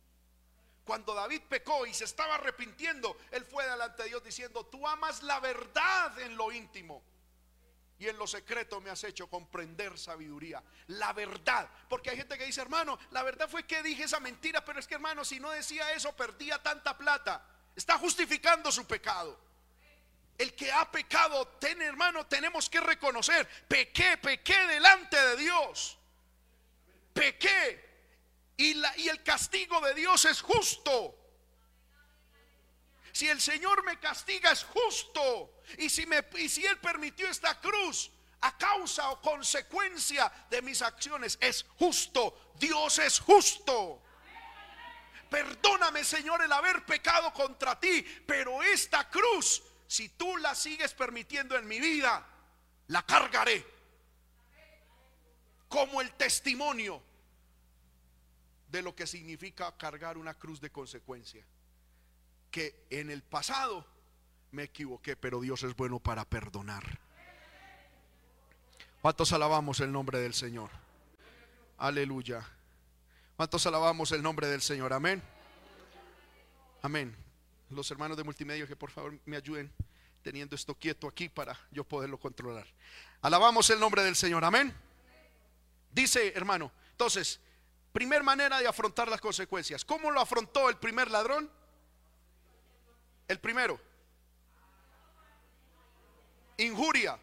Cuando 0.84 1.14
David 1.14 1.42
pecó 1.48 1.86
y 1.86 1.94
se 1.94 2.04
estaba 2.04 2.34
arrepintiendo, 2.34 3.16
él 3.30 3.44
fue 3.44 3.66
delante 3.66 4.02
de 4.02 4.08
Dios 4.10 4.24
diciendo, 4.24 4.66
tú 4.66 4.86
amas 4.86 5.22
la 5.22 5.40
verdad 5.40 6.18
en 6.20 6.36
lo 6.36 6.52
íntimo 6.52 7.02
y 8.00 8.08
en 8.08 8.16
lo 8.16 8.26
secreto 8.26 8.80
me 8.80 8.88
has 8.88 9.04
hecho 9.04 9.28
comprender 9.28 9.98
sabiduría. 9.98 10.62
La 10.86 11.12
verdad. 11.12 11.68
Porque 11.86 12.08
hay 12.08 12.16
gente 12.16 12.38
que 12.38 12.46
dice, 12.46 12.62
hermano, 12.62 12.98
la 13.10 13.22
verdad 13.22 13.46
fue 13.46 13.66
que 13.66 13.82
dije 13.82 14.04
esa 14.04 14.18
mentira, 14.20 14.64
pero 14.64 14.80
es 14.80 14.86
que 14.86 14.94
hermano, 14.94 15.22
si 15.22 15.38
no 15.38 15.50
decía 15.50 15.92
eso, 15.92 16.16
perdía 16.16 16.62
tanta 16.62 16.96
plata. 16.96 17.44
Está 17.76 17.98
justificando 17.98 18.72
su 18.72 18.86
pecado. 18.86 19.38
El 20.38 20.54
que 20.54 20.72
ha 20.72 20.90
pecado, 20.90 21.58
hermano, 21.60 22.26
tenemos 22.26 22.70
que 22.70 22.80
reconocer, 22.80 23.46
pequé, 23.68 24.16
pequé 24.16 24.66
delante 24.66 25.20
de 25.20 25.36
Dios. 25.36 25.98
Pequé. 27.12 27.90
Y, 28.56 28.74
la, 28.74 28.96
y 28.96 29.10
el 29.10 29.22
castigo 29.22 29.78
de 29.82 29.92
Dios 29.92 30.24
es 30.24 30.40
justo. 30.40 31.14
Si 33.12 33.28
el 33.28 33.42
Señor 33.42 33.84
me 33.84 33.98
castiga 33.98 34.52
es 34.52 34.64
justo. 34.64 35.59
Y 35.78 35.90
si, 35.90 36.06
me, 36.06 36.24
y 36.38 36.48
si 36.48 36.66
Él 36.66 36.78
permitió 36.78 37.28
esta 37.28 37.60
cruz 37.60 38.10
a 38.40 38.56
causa 38.56 39.10
o 39.10 39.20
consecuencia 39.20 40.30
de 40.48 40.62
mis 40.62 40.82
acciones, 40.82 41.38
es 41.40 41.64
justo. 41.78 42.52
Dios 42.58 42.98
es 42.98 43.20
justo. 43.20 44.02
Perdóname, 45.30 46.04
Señor, 46.04 46.42
el 46.42 46.52
haber 46.52 46.84
pecado 46.84 47.32
contra 47.32 47.78
ti. 47.78 48.04
Pero 48.26 48.62
esta 48.62 49.08
cruz, 49.08 49.62
si 49.86 50.08
tú 50.10 50.36
la 50.38 50.54
sigues 50.54 50.92
permitiendo 50.94 51.56
en 51.56 51.68
mi 51.68 51.78
vida, 51.78 52.26
la 52.88 53.04
cargaré 53.06 53.64
como 55.68 56.00
el 56.00 56.10
testimonio 56.14 57.00
de 58.68 58.82
lo 58.82 58.94
que 58.94 59.06
significa 59.06 59.76
cargar 59.76 60.18
una 60.18 60.34
cruz 60.34 60.60
de 60.60 60.70
consecuencia 60.70 61.44
que 62.50 62.86
en 62.90 63.10
el 63.10 63.22
pasado 63.22 63.86
me 64.52 64.64
equivoqué, 64.64 65.16
pero 65.16 65.40
Dios 65.40 65.62
es 65.62 65.74
bueno 65.76 65.98
para 65.98 66.24
perdonar. 66.24 66.98
¿Cuántos 69.00 69.32
alabamos 69.32 69.80
el 69.80 69.92
nombre 69.92 70.18
del 70.18 70.34
Señor? 70.34 70.70
Aleluya. 71.78 72.46
¿Cuántos 73.36 73.64
alabamos 73.66 74.12
el 74.12 74.22
nombre 74.22 74.46
del 74.46 74.60
Señor? 74.60 74.92
Amén. 74.92 75.22
Amén. 76.82 77.16
Los 77.70 77.90
hermanos 77.90 78.16
de 78.16 78.24
multimedia 78.24 78.66
que 78.66 78.76
por 78.76 78.90
favor 78.90 79.18
me 79.24 79.36
ayuden 79.36 79.72
teniendo 80.22 80.54
esto 80.54 80.74
quieto 80.74 81.08
aquí 81.08 81.28
para 81.28 81.58
yo 81.70 81.84
poderlo 81.84 82.18
controlar. 82.18 82.66
Alabamos 83.22 83.70
el 83.70 83.80
nombre 83.80 84.02
del 84.02 84.16
Señor. 84.16 84.44
Amén. 84.44 84.74
Dice, 85.90 86.32
hermano, 86.36 86.70
entonces, 86.90 87.40
primer 87.92 88.22
manera 88.22 88.58
de 88.58 88.66
afrontar 88.66 89.08
las 89.08 89.20
consecuencias. 89.20 89.84
¿Cómo 89.84 90.10
lo 90.10 90.20
afrontó 90.20 90.68
el 90.68 90.76
primer 90.76 91.10
ladrón? 91.10 91.50
El 93.26 93.38
primero, 93.40 93.80
injuria, 96.64 97.18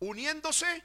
uniéndose 0.00 0.84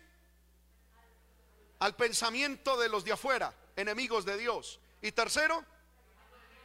al 1.79 1.95
pensamiento 1.95 2.77
de 2.77 2.89
los 2.89 3.03
de 3.03 3.13
afuera, 3.13 3.53
enemigos 3.75 4.25
de 4.25 4.37
Dios. 4.37 4.79
Y 5.01 5.11
tercero, 5.11 5.63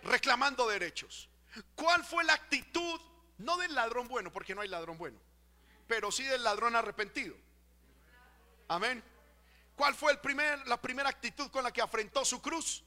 reclamando 0.02 0.68
derechos. 0.68 1.28
¿Cuál 1.74 2.04
fue 2.04 2.24
la 2.24 2.34
actitud? 2.34 3.00
No 3.38 3.56
del 3.56 3.74
ladrón 3.74 4.08
bueno, 4.08 4.32
porque 4.32 4.54
no 4.54 4.60
hay 4.60 4.68
ladrón 4.68 4.98
bueno, 4.98 5.18
pero 5.86 6.10
sí 6.10 6.24
del 6.24 6.42
ladrón 6.44 6.76
arrepentido. 6.76 7.36
Amén. 8.68 9.02
¿Cuál 9.76 9.94
fue 9.94 10.12
el 10.12 10.18
primer, 10.20 10.66
la 10.66 10.80
primera 10.80 11.08
actitud 11.08 11.50
con 11.50 11.64
la 11.64 11.72
que 11.72 11.82
afrentó 11.82 12.24
su 12.24 12.40
cruz? 12.40 12.84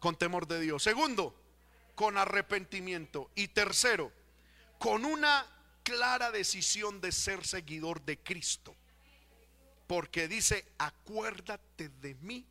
Con 0.00 0.16
temor 0.16 0.46
de 0.46 0.60
Dios. 0.60 0.82
Segundo, 0.82 1.34
con 1.94 2.18
arrepentimiento. 2.18 3.30
Y 3.34 3.48
tercero, 3.48 4.12
con 4.78 5.04
una 5.04 5.46
clara 5.84 6.32
decisión 6.32 7.00
de 7.00 7.12
ser 7.12 7.46
seguidor 7.46 8.04
de 8.04 8.18
Cristo. 8.18 8.74
Porque 9.86 10.26
dice, 10.26 10.66
acuérdate 10.78 11.90
de 12.00 12.14
mí 12.16 12.44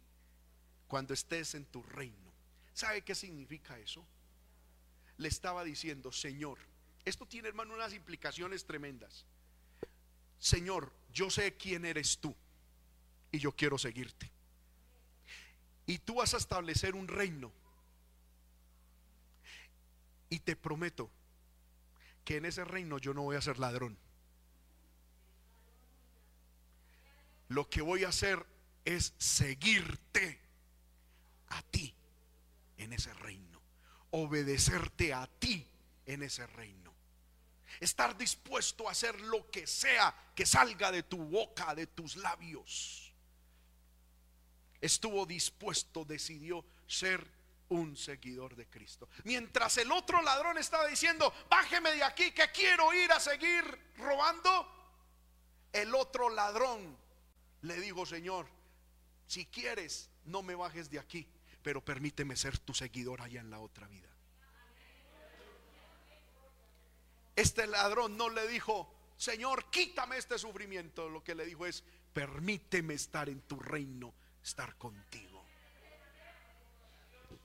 cuando 0.88 1.14
estés 1.14 1.56
en 1.56 1.66
tu 1.66 1.84
reino. 1.84 2.32
¿Sabe 2.74 3.02
qué 3.02 3.16
significa 3.16 3.78
eso? 3.80 4.06
Le 5.18 5.28
estaba 5.28 5.64
diciendo, 5.64 6.12
Señor, 6.12 6.60
esto 7.04 7.26
tiene 7.26 7.50
hermano 7.50 7.74
unas 7.74 7.94
implicaciones 7.94 8.66
tremendas. 8.66 9.26
Señor, 10.40 10.94
yo 11.12 11.30
sé 11.30 11.56
quién 11.56 11.86
eres 11.86 12.20
tú 12.20 12.36
y 13.32 13.40
yo 13.40 13.52
quiero 13.56 13.78
seguirte. 13.78 14.32
Y 15.86 15.98
tú 15.98 16.16
vas 16.16 16.34
a 16.34 16.38
establecer 16.38 16.96
un 16.96 17.08
reino 17.08 17.52
y 20.30 20.40
te 20.40 20.56
prometo 20.56 21.10
que 22.24 22.38
en 22.38 22.46
ese 22.46 22.64
reino 22.64 22.98
yo 22.98 23.14
no 23.14 23.24
voy 23.24 23.36
a 23.36 23.42
ser 23.42 23.60
ladrón. 23.60 23.98
Lo 27.50 27.70
que 27.70 27.82
voy 27.82 28.04
a 28.04 28.10
hacer 28.10 28.46
es 28.86 29.14
seguirte 29.18 30.40
a 31.50 31.62
ti 31.64 31.94
en 32.78 32.94
ese 32.94 33.14
reino. 33.14 33.62
Obedecerte 34.12 35.14
a 35.14 35.28
ti 35.28 35.68
en 36.06 36.24
ese 36.24 36.48
reino. 36.48 36.94
Estar 37.80 38.18
dispuesto 38.18 38.88
a 38.88 38.92
hacer 38.92 39.20
lo 39.22 39.50
que 39.50 39.68
sea 39.68 40.16
que 40.36 40.46
salga 40.46 40.92
de 40.92 41.04
tu 41.04 41.18
boca, 41.18 41.76
de 41.76 41.88
tus 41.88 42.16
labios. 42.16 43.14
Estuvo 44.80 45.26
dispuesto, 45.26 46.06
decidió 46.06 46.66
ser 46.88 47.26
un 47.70 47.96
seguidor 47.96 48.56
de 48.56 48.68
Cristo. 48.68 49.10
Mientras 49.24 49.78
el 49.78 49.92
otro 49.92 50.22
ladrón 50.22 50.58
estaba 50.58 50.88
diciendo, 50.88 51.34
bájeme 51.50 51.92
de 51.92 52.04
aquí 52.04 52.32
que 52.32 52.52
quiero 52.52 52.94
ir 52.94 53.12
a 53.12 53.20
seguir 53.20 53.64
robando, 53.98 54.68
el 55.72 55.94
otro 55.96 56.30
ladrón 56.30 56.98
le 57.62 57.80
dijo, 57.80 58.06
Señor, 58.06 58.48
si 59.26 59.46
quieres, 59.46 60.10
no 60.26 60.44
me 60.44 60.56
bajes 60.56 60.90
de 60.90 61.00
aquí, 61.00 61.28
pero 61.62 61.84
permíteme 61.84 62.36
ser 62.36 62.60
tu 62.60 62.74
seguidor 62.74 63.22
allá 63.22 63.40
en 63.40 63.50
la 63.50 63.60
otra 63.60 63.88
vida. 63.88 64.10
Este 67.36 67.66
ladrón 67.66 68.16
no 68.16 68.30
le 68.30 68.48
dijo, 68.48 68.94
Señor, 69.18 69.70
quítame 69.72 70.18
este 70.18 70.38
sufrimiento. 70.38 71.10
Lo 71.10 71.24
que 71.24 71.34
le 71.34 71.46
dijo 71.46 71.66
es, 71.66 71.84
permíteme 72.14 72.94
estar 72.94 73.30
en 73.30 73.42
tu 73.42 73.60
reino, 73.60 74.14
estar 74.44 74.78
contigo. 74.78 75.33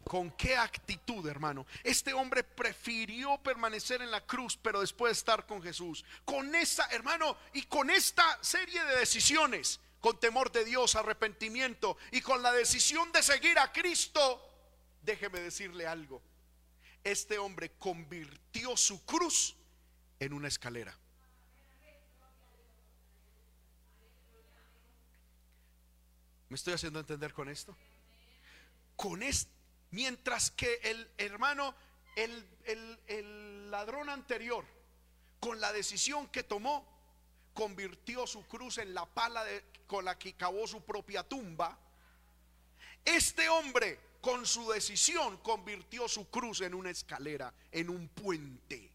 ¿Con 0.09 0.31
qué 0.31 0.57
actitud, 0.57 1.29
hermano? 1.29 1.67
Este 1.85 2.15
hombre 2.15 2.43
prefirió 2.43 3.37
permanecer 3.43 4.01
en 4.01 4.11
la 4.11 4.25
cruz, 4.25 4.57
pero 4.57 4.81
después 4.81 5.13
estar 5.13 5.47
con 5.47 5.63
Jesús. 5.63 6.03
Con 6.25 6.55
esa, 6.55 6.87
hermano, 6.87 7.37
y 7.53 7.65
con 7.65 7.91
esta 7.91 8.43
serie 8.43 8.83
de 8.87 8.97
decisiones, 8.97 9.81
con 10.01 10.19
temor 10.19 10.51
de 10.51 10.65
Dios, 10.65 10.97
arrepentimiento 10.97 11.99
y 12.11 12.23
con 12.23 12.43
la 12.43 12.53
decisión 12.53 13.13
de 13.13 13.23
seguir 13.23 13.59
a 13.59 13.71
Cristo, 13.71 14.43
déjeme 15.03 15.41
decirle 15.41 15.87
algo. 15.87 16.23
Este 17.05 17.37
hombre 17.37 17.73
convirtió 17.79 18.79
su 18.79 19.05
cruz 19.05 19.57
en 20.19 20.33
una 20.33 20.49
escalera. 20.49 20.97
¿Me 26.49 26.57
estoy 26.57 26.73
haciendo 26.73 26.99
entender 26.99 27.35
con 27.35 27.51
esto? 27.51 27.77
Con 28.97 29.23
este 29.23 29.58
Mientras 29.91 30.51
que 30.51 30.80
el 30.82 31.11
hermano, 31.16 31.74
el, 32.16 33.70
ladrón 33.70 34.09
anterior, 34.09 34.64
con 35.41 35.61
la 35.61 35.72
decisión 35.72 36.28
que 36.28 36.43
tomó, 36.43 36.86
convirtió 37.55 38.26
su 38.26 38.47
cruz 38.47 38.78
en 38.78 38.95
la 38.95 39.07
pala 39.07 39.45
con 39.86 40.05
la 40.05 40.18
que 40.18 40.34
cavó 40.34 40.66
su 40.66 40.82
propia 40.82 41.22
tumba. 41.22 41.78
Este 43.05 43.49
hombre 43.49 43.99
con 44.20 44.47
su 44.47 44.70
decisión 44.70 45.39
convirtió 45.39 46.09
su 46.09 46.28
cruz 46.28 46.61
en 46.61 46.74
una 46.74 46.91
escalera, 46.91 47.53
en 47.70 47.89
un 47.89 48.09
puente, 48.09 48.91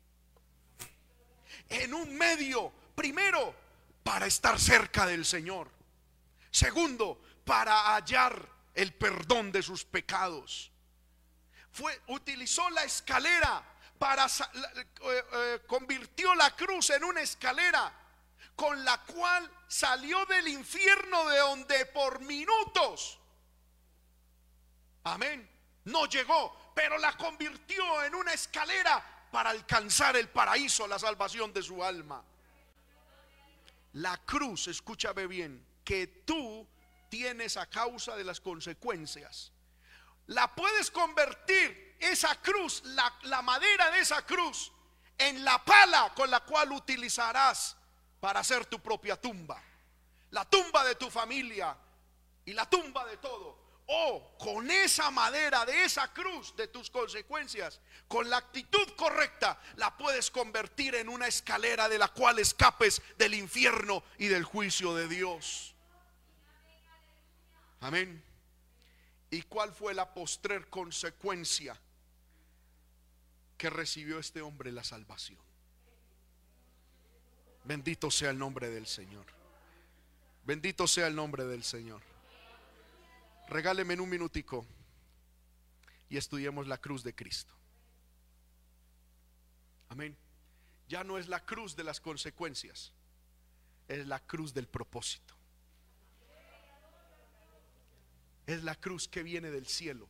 en 1.69 1.93
un 1.93 2.15
medio, 2.15 2.71
primero, 2.95 3.55
para 4.03 4.25
estar 4.27 4.59
cerca 4.59 5.05
del 5.05 5.25
Señor. 5.25 5.71
Segundo, 6.51 7.21
para 7.45 7.95
hallar 7.95 8.47
el 8.75 8.93
perdón 8.93 9.51
de 9.51 9.63
sus 9.63 9.85
pecados. 9.85 10.72
Fue, 11.73 12.01
utilizó 12.07 12.69
la 12.69 12.83
escalera 12.83 13.63
para 13.99 14.25
eh, 14.25 14.85
eh, 15.03 15.61
convirtió 15.67 16.33
la 16.35 16.55
cruz 16.55 16.91
en 16.91 17.03
una 17.03 17.21
escalera 17.21 17.91
con 18.55 18.83
la 18.85 19.01
cual 19.03 19.49
salió 19.67 20.25
del 20.27 20.47
infierno 20.47 21.27
de 21.29 21.37
donde 21.39 21.85
por 21.87 22.21
minutos 22.21 23.19
Amén. 25.03 25.49
No 25.85 26.05
llegó, 26.05 26.71
pero 26.73 26.97
la 26.97 27.15
convirtió 27.17 28.03
en 28.03 28.15
una 28.15 28.33
escalera 28.33 29.03
para 29.31 29.49
alcanzar 29.49 30.15
el 30.15 30.29
paraíso, 30.29 30.87
la 30.87 30.97
salvación 30.97 31.51
de 31.51 31.61
su 31.61 31.83
alma. 31.83 32.23
La 33.93 34.17
cruz, 34.25 34.67
escúchame 34.67 35.27
bien, 35.27 35.65
que 35.83 36.07
tú 36.25 36.67
tienes 37.09 37.57
a 37.57 37.65
causa 37.65 38.15
de 38.15 38.23
las 38.23 38.39
consecuencias. 38.39 39.51
La 40.27 40.53
puedes 40.53 40.89
convertir, 40.89 41.83
esa 41.99 42.35
cruz, 42.41 42.83
la, 42.83 43.41
madera 43.41 43.91
de 43.91 43.99
esa 43.99 44.25
cruz, 44.25 44.71
en 45.17 45.43
la 45.43 45.63
pala 45.63 46.13
con 46.15 46.29
la 46.29 46.41
cual 46.41 46.71
utilizarás 46.71 47.77
para 48.19 48.41
hacer 48.41 48.65
tu 48.65 48.79
propia 48.79 49.19
tumba. 49.19 49.61
La 50.31 50.45
tumba 50.45 50.83
de 50.83 50.95
tu 50.95 51.09
familia 51.09 51.77
y 52.45 52.53
la 52.53 52.69
tumba 52.69 53.05
de 53.05 53.17
todo 53.17 53.63
o 53.85 54.37
con 54.37 54.69
esa 54.71 55.11
madera 55.11 55.65
de 55.65 55.83
esa 55.83 56.11
cruz 56.13 56.55
de 56.55 56.67
tus 56.67 56.89
consecuencias, 56.89 57.81
con 58.07 58.29
la 58.29 58.37
actitud 58.37 58.87
correcta, 58.95 59.59
la 59.75 59.95
puedes 59.97 60.31
convertir 60.31 60.95
en 60.95 61.09
una 61.09 61.27
escalera 61.27 61.89
de 61.89 61.97
la 61.97 62.07
cual 62.07 62.39
escapes 62.39 63.01
del 63.17 63.33
infierno 63.33 64.03
y 64.17 64.27
del 64.27 64.45
juicio 64.45 64.95
de 64.95 65.07
Dios. 65.07 65.75
Amén. 67.81 68.23
¿Y 69.33 69.41
cuál 69.41 69.73
fue 69.73 69.95
la 69.95 70.13
postrer 70.13 70.69
consecuencia 70.69 71.75
que 73.57 73.67
recibió 73.71 74.19
este 74.19 74.43
hombre 74.43 74.71
la 74.71 74.83
salvación? 74.83 75.39
Bendito 77.63 78.11
sea 78.11 78.29
el 78.29 78.37
nombre 78.37 78.69
del 78.69 78.85
Señor. 78.85 79.25
Bendito 80.45 80.85
sea 80.85 81.07
el 81.07 81.15
nombre 81.15 81.45
del 81.45 81.63
Señor. 81.63 81.99
Regáleme 83.47 83.95
en 83.95 84.01
un 84.01 84.09
minutico 84.11 84.67
y 86.09 86.17
estudiemos 86.17 86.67
la 86.67 86.77
cruz 86.77 87.01
de 87.01 87.15
Cristo. 87.15 87.55
Amén. 89.89 90.15
Ya 90.87 91.03
no 91.03 91.17
es 91.17 91.27
la 91.27 91.43
cruz 91.43 91.75
de 91.75 91.83
las 91.83 91.99
consecuencias, 91.99 92.93
es 93.87 94.05
la 94.05 94.19
cruz 94.19 94.53
del 94.53 94.67
propósito. 94.67 95.33
Es 98.45 98.63
la 98.63 98.75
cruz 98.75 99.07
que 99.07 99.23
viene 99.23 99.51
del 99.51 99.67
cielo. 99.67 100.07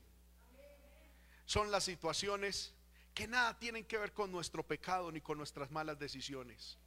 Son 1.46 1.72
las 1.72 1.84
situaciones 1.84 2.74
que 3.14 3.28
nada 3.28 3.58
tienen 3.60 3.86
que 3.86 3.98
ver 3.98 4.14
con 4.14 4.32
nuestro 4.32 4.64
pecado 4.64 5.12
ni 5.12 5.22
con 5.22 5.38
nuestras 5.38 5.70
malas 5.72 6.00
decisiones. 6.00 6.78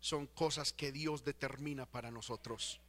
Son 0.00 0.26
cosas 0.26 0.72
que 0.72 0.92
Dios 0.92 1.24
determina 1.24 1.84
para 1.84 2.10
nosotros. 2.10 2.80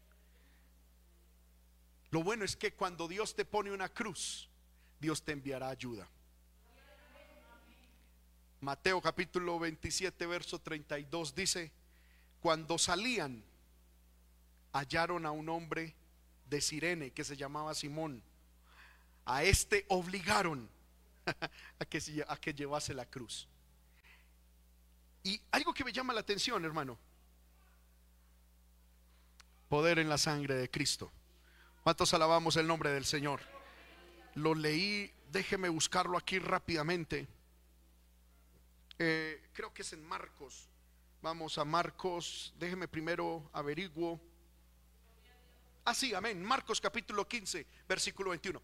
Lo 2.11 2.23
bueno 2.23 2.45
es 2.45 2.55
que 2.55 2.73
cuando 2.73 3.07
Dios 3.07 3.35
te 3.35 3.45
pone 3.45 3.71
una 3.71 3.89
cruz, 3.89 4.49
Dios 4.99 5.23
te 5.23 5.31
enviará 5.31 5.69
ayuda. 5.69 6.09
Mateo 8.61 9.01
capítulo 9.01 9.57
27, 9.59 10.25
verso 10.27 10.59
32 10.59 11.33
dice, 11.33 11.71
cuando 12.39 12.77
salían, 12.77 13.43
hallaron 14.71 15.25
a 15.25 15.31
un 15.31 15.49
hombre 15.49 15.95
de 16.51 16.61
Sirene 16.61 17.11
que 17.11 17.23
se 17.23 17.35
llamaba 17.35 17.73
Simón. 17.73 18.21
A 19.25 19.43
este 19.43 19.85
obligaron 19.87 20.69
a 21.79 21.85
que, 21.85 22.53
llevase 22.53 22.93
la 22.93 23.05
cruz. 23.05 23.47
Y 25.23 25.41
algo 25.51 25.73
que 25.73 25.85
me 25.85 25.93
llama 25.93 26.13
la 26.13 26.19
atención, 26.19 26.65
hermano, 26.65 26.97
poder 29.69 29.99
en 29.99 30.09
la 30.09 30.17
sangre 30.17 30.55
de 30.55 30.69
Cristo. 30.69 31.09
¿Cuántos 31.83 32.13
alabamos 32.13 32.57
el 32.57 32.67
nombre 32.67 32.91
del 32.91 33.05
Señor? 33.05 33.39
Lo 34.35 34.53
leí, 34.53 35.11
déjeme 35.31 35.69
buscarlo 35.69 36.17
aquí 36.17 36.37
rápidamente. 36.37 37.27
Eh, 38.99 39.41
creo 39.53 39.73
que 39.73 39.83
es 39.83 39.93
en 39.93 40.03
Marcos. 40.03 40.67
Vamos 41.21 41.57
a 41.57 41.63
Marcos, 41.63 42.53
déjeme 42.57 42.87
primero 42.89 43.49
averiguo. 43.53 44.19
Ah, 45.91 45.93
sí, 45.93 46.13
amén. 46.13 46.41
Marcos 46.41 46.79
capítulo 46.79 47.27
15, 47.27 47.67
versículo 47.85 48.29
21. 48.29 48.61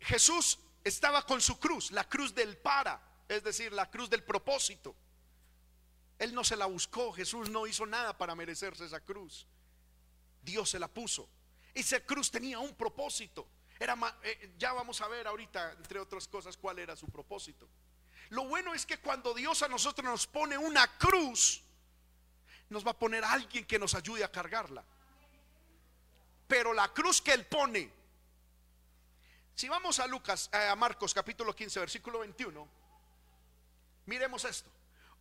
Jesús 0.00 0.58
estaba 0.82 1.24
con 1.24 1.40
su 1.40 1.60
cruz, 1.60 1.92
la 1.92 2.08
cruz 2.08 2.34
del 2.34 2.56
para, 2.56 3.00
es 3.28 3.44
decir, 3.44 3.72
la 3.72 3.88
cruz 3.88 4.10
del 4.10 4.24
propósito. 4.24 4.96
Él 6.18 6.34
no 6.34 6.42
se 6.42 6.56
la 6.56 6.66
buscó, 6.66 7.12
Jesús 7.12 7.50
no 7.50 7.68
hizo 7.68 7.86
nada 7.86 8.18
para 8.18 8.34
merecerse 8.34 8.84
esa 8.84 8.98
cruz. 8.98 9.46
Dios 10.42 10.70
se 10.70 10.80
la 10.80 10.88
puso. 10.88 11.28
Esa 11.72 12.00
cruz 12.00 12.32
tenía 12.32 12.58
un 12.58 12.74
propósito. 12.74 13.46
Era, 13.78 13.96
eh, 14.24 14.54
ya 14.58 14.72
vamos 14.72 15.00
a 15.02 15.06
ver 15.06 15.28
ahorita, 15.28 15.70
entre 15.70 16.00
otras 16.00 16.26
cosas, 16.26 16.56
cuál 16.56 16.80
era 16.80 16.96
su 16.96 17.06
propósito. 17.10 17.68
Lo 18.30 18.48
bueno 18.48 18.74
es 18.74 18.84
que 18.84 18.98
cuando 18.98 19.34
Dios 19.34 19.62
a 19.62 19.68
nosotros 19.68 20.04
nos 20.04 20.26
pone 20.26 20.58
una 20.58 20.98
cruz, 20.98 21.62
nos 22.70 22.84
va 22.84 22.90
a 22.90 22.98
poner 22.98 23.22
a 23.22 23.30
alguien 23.30 23.64
que 23.64 23.78
nos 23.78 23.94
ayude 23.94 24.24
a 24.24 24.32
cargarla. 24.32 24.84
Pero 26.52 26.74
la 26.74 26.92
cruz 26.92 27.22
que 27.22 27.32
Él 27.32 27.46
pone, 27.46 27.90
si 29.54 29.70
vamos 29.70 29.98
a 30.00 30.06
Lucas, 30.06 30.50
eh, 30.52 30.68
a 30.68 30.76
Marcos 30.76 31.14
capítulo 31.14 31.56
15, 31.56 31.80
versículo 31.80 32.18
21, 32.18 32.68
miremos 34.04 34.44
esto. 34.44 34.70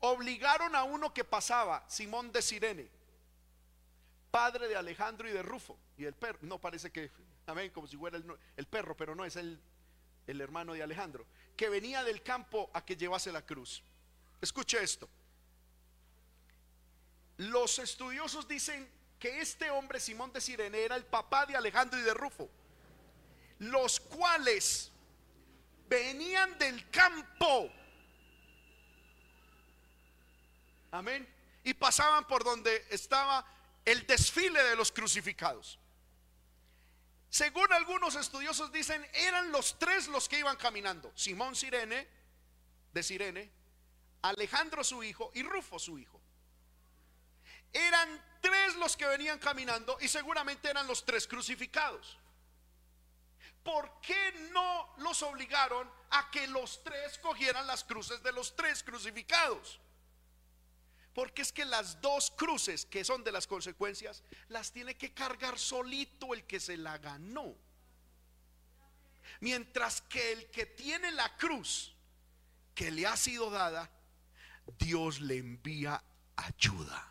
Obligaron 0.02 0.76
a 0.76 0.84
uno 0.84 1.14
que 1.14 1.24
pasaba, 1.24 1.86
Simón 1.88 2.34
de 2.34 2.42
Sirene, 2.42 2.92
padre 4.30 4.68
de 4.68 4.76
Alejandro 4.76 5.30
y 5.30 5.32
de 5.32 5.42
Rufo. 5.42 5.78
Y 5.98 6.04
el 6.04 6.16
perro, 6.16 6.40
no 6.42 6.60
parece 6.60 6.92
que, 6.92 7.10
amén, 7.46 7.72
como 7.72 7.88
si 7.88 7.96
fuera 7.96 8.18
el, 8.58 8.68
perro, 8.68 8.98
pero 8.98 9.16
no 9.16 9.24
es 9.24 9.38
el, 9.38 9.58
el 10.28 10.42
hermano 10.42 10.74
de 10.74 10.84
Alejandro, 10.84 11.26
que 11.56 11.70
venía 11.70 12.04
del 12.04 12.24
campo 12.24 12.70
a 12.74 12.84
que 12.84 12.98
llevase 12.98 13.32
la 13.32 13.46
cruz. 13.46 13.82
Escuche 14.42 14.84
esto. 14.84 15.08
Los 17.38 17.80
estudiosos 17.80 18.50
dicen 18.50 19.01
que 19.22 19.40
este 19.40 19.70
hombre, 19.70 20.00
Simón 20.00 20.34
de 20.34 20.42
Sirene, 20.42 20.80
era 20.80 20.96
el 20.96 21.06
papá 21.06 21.46
de 21.46 21.56
Alejandro 21.56 22.00
y 22.00 22.02
de 22.02 22.14
Rufo, 22.16 22.50
los 23.60 24.00
cuales 24.00 24.92
venían 25.88 26.58
del 26.58 26.90
campo. 26.90 27.72
Amén. 30.90 31.32
Y 31.64 31.76
pasaban 31.76 32.26
por 32.26 32.44
donde 32.44 32.88
estaba 32.90 33.46
el 33.86 34.08
desfile 34.08 34.64
de 34.64 34.76
los 34.76 34.92
crucificados. 34.92 35.78
Según 37.30 37.72
algunos 37.74 38.16
estudiosos 38.16 38.72
dicen, 38.72 39.08
eran 39.14 39.52
los 39.52 39.78
tres 39.78 40.08
los 40.08 40.28
que 40.28 40.40
iban 40.40 40.58
caminando. 40.58 41.14
Simón 41.16 41.56
Sirene, 41.56 42.08
de 42.92 43.04
Sirene, 43.04 43.52
Alejandro 44.24 44.84
su 44.84 45.04
hijo 45.04 45.30
y 45.36 45.44
Rufo 45.44 45.78
su 45.78 46.00
hijo. 46.00 46.20
Eran 47.72 48.31
tres 48.42 48.76
los 48.76 48.98
que 48.98 49.06
venían 49.06 49.40
caminando 49.40 49.98
y 50.02 50.08
seguramente 50.08 50.70
eran 50.70 50.88
los 50.88 51.06
tres 51.06 51.28
crucificados. 51.28 52.18
¿Por 53.64 54.02
qué 54.02 54.50
no 54.52 54.94
los 54.98 55.22
obligaron 55.22 55.90
a 56.10 56.32
que 56.32 56.48
los 56.48 56.84
tres 56.84 57.20
cogieran 57.20 57.68
las 57.68 57.84
cruces 57.84 58.22
de 58.24 58.32
los 58.32 58.56
tres 58.56 58.84
crucificados? 58.84 59.80
Porque 61.14 61.44
es 61.44 61.52
que 61.52 61.66
las 61.66 62.02
dos 62.02 62.32
cruces 62.32 62.86
que 62.86 63.04
son 63.04 63.24
de 63.24 63.32
las 63.32 63.46
consecuencias 63.46 64.24
las 64.48 64.72
tiene 64.72 64.96
que 64.96 65.14
cargar 65.14 65.60
solito 65.60 66.34
el 66.34 66.46
que 66.46 66.60
se 66.60 66.78
la 66.78 66.98
ganó. 66.98 67.56
Mientras 69.42 70.02
que 70.02 70.32
el 70.32 70.50
que 70.50 70.66
tiene 70.66 71.12
la 71.12 71.36
cruz 71.38 71.94
que 72.74 72.90
le 72.92 73.06
ha 73.06 73.18
sido 73.18 73.50
dada, 73.52 73.92
Dios 74.80 75.20
le 75.20 75.38
envía 75.38 76.04
ayuda. 76.36 77.11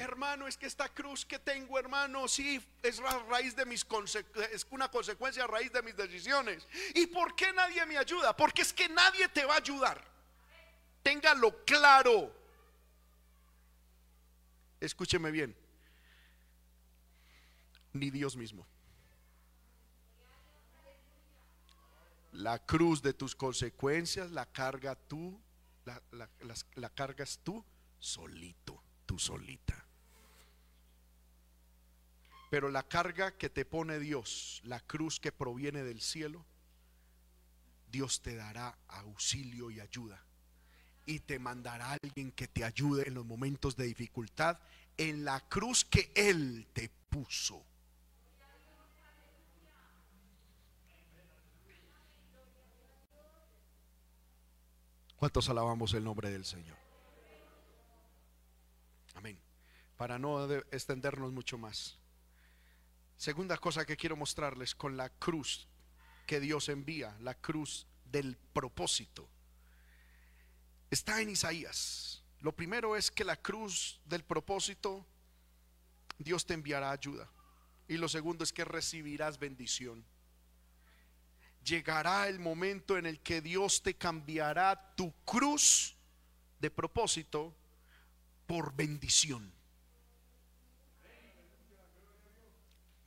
Hermano, 0.00 0.48
es 0.48 0.56
que 0.56 0.64
esta 0.64 0.88
cruz 0.88 1.26
que 1.26 1.38
tengo, 1.38 1.78
hermano, 1.78 2.26
sí 2.26 2.58
es 2.82 3.02
raíz 3.28 3.54
de 3.54 3.66
mis 3.66 3.86
es 4.50 4.66
una 4.70 4.90
consecuencia 4.90 5.44
a 5.44 5.46
raíz 5.46 5.70
de 5.72 5.82
mis 5.82 5.94
decisiones. 5.94 6.66
¿Y 6.94 7.06
por 7.08 7.36
qué 7.36 7.52
nadie 7.52 7.84
me 7.84 7.98
ayuda? 7.98 8.34
Porque 8.34 8.62
es 8.62 8.72
que 8.72 8.88
nadie 8.88 9.28
te 9.28 9.44
va 9.44 9.54
a 9.54 9.58
ayudar. 9.58 10.02
Téngalo 11.02 11.64
claro. 11.66 12.34
escúcheme 14.80 15.30
bien, 15.30 15.54
ni 17.92 18.08
Dios 18.08 18.38
mismo. 18.38 18.66
La 22.32 22.58
cruz 22.58 23.02
de 23.02 23.12
tus 23.12 23.36
consecuencias 23.36 24.30
la 24.30 24.46
carga 24.46 24.94
tú, 24.94 25.38
la, 25.84 26.00
la 26.76 26.88
cargas 26.88 27.38
tú 27.44 27.62
solito, 27.98 28.82
tú 29.04 29.18
solita. 29.18 29.89
Pero 32.50 32.68
la 32.68 32.82
carga 32.82 33.36
que 33.38 33.48
te 33.48 33.64
pone 33.64 34.00
Dios, 34.00 34.60
la 34.64 34.80
cruz 34.80 35.20
que 35.20 35.30
proviene 35.30 35.84
del 35.84 36.00
cielo, 36.00 36.44
Dios 37.90 38.22
te 38.22 38.34
dará 38.34 38.76
auxilio 38.88 39.70
y 39.70 39.78
ayuda. 39.78 40.24
Y 41.06 41.20
te 41.20 41.38
mandará 41.38 41.92
alguien 42.02 42.32
que 42.32 42.48
te 42.48 42.64
ayude 42.64 43.06
en 43.06 43.14
los 43.14 43.24
momentos 43.24 43.76
de 43.76 43.84
dificultad 43.84 44.58
en 44.96 45.24
la 45.24 45.40
cruz 45.48 45.84
que 45.84 46.12
Él 46.14 46.66
te 46.72 46.90
puso. 47.08 47.64
¿Cuántos 55.16 55.48
alabamos 55.48 55.94
el 55.94 56.02
nombre 56.02 56.30
del 56.30 56.44
Señor? 56.44 56.78
Amén. 59.14 59.38
Para 59.96 60.18
no 60.18 60.50
extendernos 60.52 61.32
mucho 61.32 61.58
más. 61.58 61.99
Segunda 63.20 63.58
cosa 63.58 63.84
que 63.84 63.98
quiero 63.98 64.16
mostrarles 64.16 64.74
con 64.74 64.96
la 64.96 65.10
cruz 65.10 65.68
que 66.26 66.40
Dios 66.40 66.70
envía, 66.70 67.14
la 67.20 67.34
cruz 67.34 67.86
del 68.06 68.38
propósito. 68.54 69.28
Está 70.90 71.20
en 71.20 71.28
Isaías. 71.28 72.24
Lo 72.38 72.56
primero 72.56 72.96
es 72.96 73.10
que 73.10 73.24
la 73.24 73.36
cruz 73.36 74.00
del 74.06 74.24
propósito, 74.24 75.06
Dios 76.16 76.46
te 76.46 76.54
enviará 76.54 76.92
ayuda. 76.92 77.30
Y 77.88 77.98
lo 77.98 78.08
segundo 78.08 78.42
es 78.42 78.54
que 78.54 78.64
recibirás 78.64 79.38
bendición. 79.38 80.02
Llegará 81.62 82.26
el 82.26 82.38
momento 82.38 82.96
en 82.96 83.04
el 83.04 83.20
que 83.20 83.42
Dios 83.42 83.82
te 83.82 83.98
cambiará 83.98 84.94
tu 84.96 85.12
cruz 85.26 85.94
de 86.58 86.70
propósito 86.70 87.54
por 88.46 88.74
bendición. 88.74 89.59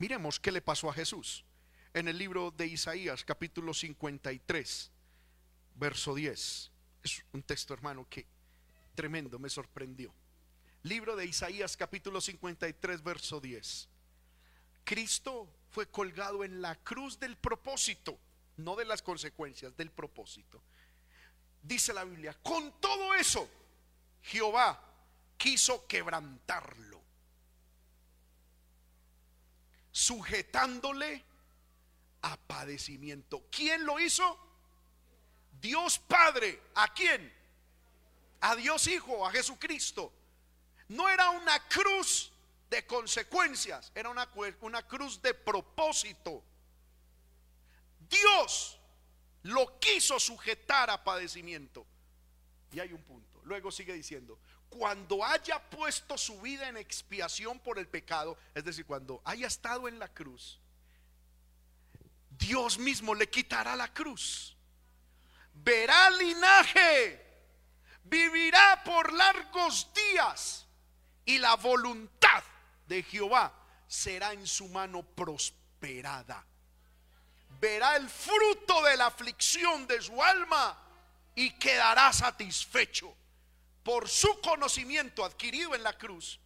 Miremos 0.04 0.38
qué 0.38 0.52
le 0.52 0.60
pasó 0.60 0.90
a 0.90 0.92
Jesús. 0.92 1.46
En 1.94 2.08
el 2.08 2.18
libro 2.18 2.50
de 2.50 2.66
Isaías, 2.66 3.24
capítulo 3.24 3.72
53, 3.72 4.90
verso 5.76 6.14
10. 6.14 6.70
Es 7.02 7.24
un 7.32 7.42
texto, 7.42 7.72
hermano, 7.72 8.06
que 8.10 8.26
tremendo, 8.94 9.38
me 9.38 9.48
sorprendió. 9.48 10.12
Libro 10.82 11.16
de 11.16 11.24
Isaías, 11.24 11.74
capítulo 11.78 12.20
53, 12.20 13.02
verso 13.02 13.40
10. 13.40 13.88
Cristo 14.84 15.48
fue 15.70 15.90
colgado 15.90 16.44
en 16.44 16.60
la 16.60 16.74
cruz 16.74 17.18
del 17.18 17.38
propósito, 17.38 18.18
no 18.58 18.76
de 18.76 18.84
las 18.84 19.00
consecuencias, 19.00 19.74
del 19.74 19.90
propósito. 19.90 20.62
Dice 21.62 21.94
la 21.94 22.04
Biblia, 22.04 22.36
con 22.42 22.78
todo 22.78 23.14
eso, 23.14 23.48
Jehová 24.20 24.84
quiso 25.38 25.86
quebrantarlo 25.86 27.03
sujetándole 29.94 31.24
a 32.22 32.36
padecimiento. 32.36 33.44
¿Quién 33.48 33.86
lo 33.86 34.00
hizo? 34.00 34.36
Dios 35.60 36.00
Padre. 36.00 36.60
¿A 36.74 36.92
quién? 36.92 37.32
A 38.40 38.56
Dios 38.56 38.88
Hijo, 38.88 39.24
a 39.24 39.30
Jesucristo. 39.30 40.12
No 40.88 41.08
era 41.08 41.30
una 41.30 41.60
cruz 41.68 42.32
de 42.68 42.84
consecuencias, 42.84 43.92
era 43.94 44.10
una, 44.10 44.28
una 44.62 44.84
cruz 44.84 45.22
de 45.22 45.32
propósito. 45.32 46.42
Dios 48.00 48.80
lo 49.44 49.78
quiso 49.78 50.18
sujetar 50.18 50.90
a 50.90 51.04
padecimiento. 51.04 51.86
Y 52.72 52.80
hay 52.80 52.92
un 52.92 53.02
punto. 53.04 53.40
Luego 53.44 53.70
sigue 53.70 53.92
diciendo, 53.92 54.40
cuando 54.76 55.24
haya 55.24 55.60
puesto 55.70 56.18
su 56.18 56.40
vida 56.40 56.68
en 56.68 56.76
expiación 56.76 57.60
por 57.60 57.78
el 57.78 57.86
pecado, 57.86 58.36
es 58.54 58.64
decir, 58.64 58.84
cuando 58.84 59.22
haya 59.24 59.46
estado 59.46 59.86
en 59.86 60.00
la 60.00 60.08
cruz, 60.08 60.58
Dios 62.30 62.78
mismo 62.78 63.14
le 63.14 63.30
quitará 63.30 63.76
la 63.76 63.92
cruz. 63.94 64.56
Verá 65.52 66.10
linaje, 66.10 67.24
vivirá 68.02 68.82
por 68.84 69.12
largos 69.12 69.88
días 69.94 70.66
y 71.24 71.38
la 71.38 71.54
voluntad 71.54 72.42
de 72.88 73.04
Jehová 73.04 73.52
será 73.86 74.32
en 74.32 74.46
su 74.46 74.66
mano 74.68 75.04
prosperada. 75.04 76.44
Verá 77.60 77.94
el 77.94 78.08
fruto 78.08 78.82
de 78.82 78.96
la 78.96 79.06
aflicción 79.06 79.86
de 79.86 80.02
su 80.02 80.20
alma 80.20 80.76
y 81.36 81.52
quedará 81.52 82.12
satisfecho 82.12 83.16
por 83.84 84.08
su 84.08 84.40
conocimiento 84.40 85.24
adquirido 85.24 85.74
en 85.74 85.82
la 85.82 85.96
cruz, 85.96 86.40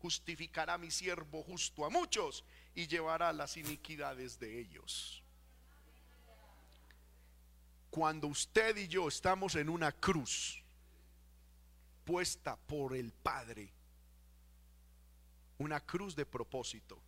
justificará 0.00 0.76
mi 0.76 0.90
siervo 0.90 1.42
justo 1.44 1.86
a 1.86 1.90
muchos 1.90 2.44
y 2.74 2.88
llevará 2.88 3.32
las 3.32 3.56
iniquidades 3.56 4.38
de 4.38 4.60
ellos. 4.60 5.22
Cuando 7.88 8.26
usted 8.26 8.76
y 8.76 8.88
yo 8.88 9.06
estamos 9.06 9.54
en 9.54 9.68
una 9.68 9.92
cruz 9.92 10.60
puesta 12.04 12.56
por 12.56 12.96
el 12.96 13.12
Padre, 13.12 13.72
una 15.58 15.80
cruz 15.80 16.16
de 16.16 16.26
propósito, 16.26 17.00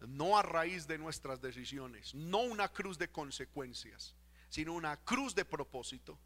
no 0.00 0.38
a 0.38 0.42
raíz 0.42 0.86
de 0.86 0.96
nuestras 0.96 1.42
decisiones, 1.42 2.14
no 2.14 2.38
una 2.38 2.72
cruz 2.72 2.96
de 2.96 3.10
consecuencias, 3.10 4.14
sino 4.48 4.72
una 4.72 4.96
cruz 4.96 5.34
de 5.34 5.44
propósito, 5.44 6.18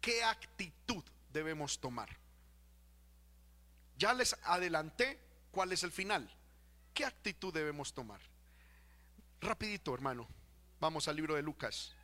¿qué 0.00 0.24
actitud 0.24 1.04
debemos 1.34 1.78
tomar. 1.78 2.08
Ya 3.98 4.14
les 4.14 4.34
adelanté 4.44 5.20
cuál 5.50 5.72
es 5.72 5.82
el 5.82 5.92
final. 5.92 6.30
¿Qué 6.94 7.04
actitud 7.04 7.52
debemos 7.52 7.92
tomar? 7.92 8.20
Rapidito, 9.40 9.92
hermano. 9.92 10.26
Vamos 10.80 11.08
al 11.08 11.16
libro 11.16 11.34
de 11.34 11.42
Lucas, 11.42 11.94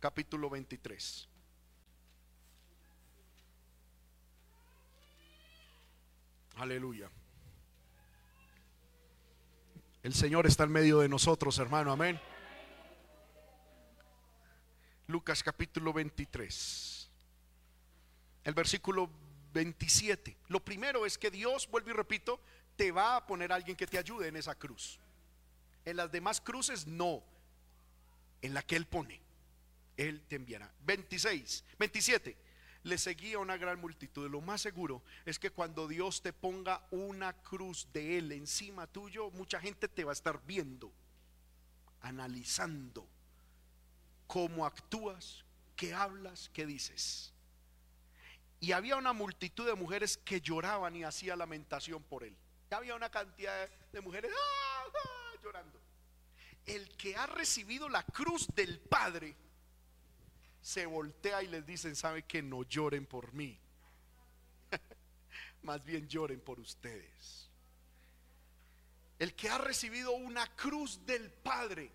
capítulo 0.00 0.48
23. 0.48 1.28
Aleluya. 6.56 7.10
El 10.02 10.14
Señor 10.14 10.46
está 10.46 10.64
en 10.64 10.72
medio 10.72 11.00
de 11.00 11.08
nosotros, 11.08 11.58
hermano. 11.58 11.90
Amén. 11.90 12.20
Lucas 15.08 15.42
capítulo 15.42 15.92
23 15.92 16.95
el 18.46 18.54
versículo 18.54 19.10
27. 19.54 20.36
Lo 20.46 20.64
primero 20.64 21.04
es 21.04 21.18
que 21.18 21.32
Dios, 21.32 21.68
vuelvo 21.68 21.90
y 21.90 21.94
repito, 21.94 22.40
te 22.76 22.92
va 22.92 23.16
a 23.16 23.26
poner 23.26 23.52
alguien 23.52 23.76
que 23.76 23.88
te 23.88 23.98
ayude 23.98 24.28
en 24.28 24.36
esa 24.36 24.54
cruz. 24.54 25.00
En 25.84 25.96
las 25.96 26.12
demás 26.12 26.40
cruces 26.40 26.86
no. 26.86 27.24
En 28.40 28.54
la 28.54 28.62
que 28.62 28.76
Él 28.76 28.86
pone, 28.86 29.20
Él 29.96 30.22
te 30.28 30.36
enviará. 30.36 30.72
26, 30.84 31.64
27. 31.76 32.36
Le 32.84 32.98
seguía 32.98 33.40
una 33.40 33.56
gran 33.56 33.80
multitud. 33.80 34.30
Lo 34.30 34.40
más 34.40 34.60
seguro 34.60 35.02
es 35.24 35.40
que 35.40 35.50
cuando 35.50 35.88
Dios 35.88 36.22
te 36.22 36.32
ponga 36.32 36.86
una 36.92 37.32
cruz 37.42 37.88
de 37.92 38.16
Él 38.18 38.30
encima 38.30 38.86
tuyo, 38.86 39.32
mucha 39.32 39.60
gente 39.60 39.88
te 39.88 40.04
va 40.04 40.12
a 40.12 40.20
estar 40.20 40.40
viendo, 40.46 40.92
analizando 42.00 43.08
cómo 44.28 44.64
actúas, 44.64 45.44
qué 45.74 45.92
hablas, 45.94 46.48
qué 46.52 46.64
dices. 46.64 47.32
Y 48.66 48.72
había 48.72 48.96
una 48.96 49.12
multitud 49.12 49.64
de 49.64 49.76
mujeres 49.76 50.16
que 50.16 50.40
lloraban 50.40 50.96
y 50.96 51.04
hacía 51.04 51.36
lamentación 51.36 52.02
por 52.02 52.24
él. 52.24 52.36
Había 52.72 52.96
una 52.96 53.08
cantidad 53.08 53.70
de 53.92 54.00
mujeres 54.00 54.32
¡ah, 54.34 54.84
ah! 54.92 55.40
llorando. 55.40 55.80
El 56.64 56.96
que 56.96 57.14
ha 57.14 57.26
recibido 57.26 57.88
la 57.88 58.02
cruz 58.02 58.48
del 58.56 58.80
Padre 58.80 59.36
se 60.60 60.84
voltea 60.84 61.44
y 61.44 61.46
les 61.46 61.64
dicen, 61.64 61.94
sabe 61.94 62.24
que 62.24 62.42
no 62.42 62.64
lloren 62.64 63.06
por 63.06 63.32
mí. 63.32 63.56
Más 65.62 65.84
bien 65.84 66.08
lloren 66.08 66.40
por 66.40 66.58
ustedes. 66.58 67.48
El 69.20 69.36
que 69.36 69.48
ha 69.48 69.58
recibido 69.58 70.10
una 70.10 70.44
cruz 70.56 71.06
del 71.06 71.30
Padre 71.30 71.92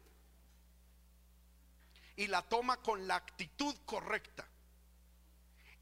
y 2.15 2.27
la 2.27 2.41
toma 2.43 2.77
con 2.77 3.09
la 3.09 3.17
actitud 3.17 3.75
correcta 3.83 4.47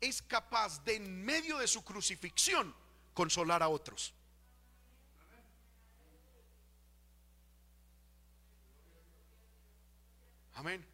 es 0.02 0.22
capaz 0.22 0.84
de 0.84 0.96
en 0.96 1.24
medio 1.24 1.58
de 1.58 1.68
su 1.68 1.84
crucifixión 1.84 2.74
consolar 3.14 3.62
a 3.64 3.70
otros. 3.70 4.14
Amén. 10.54 10.86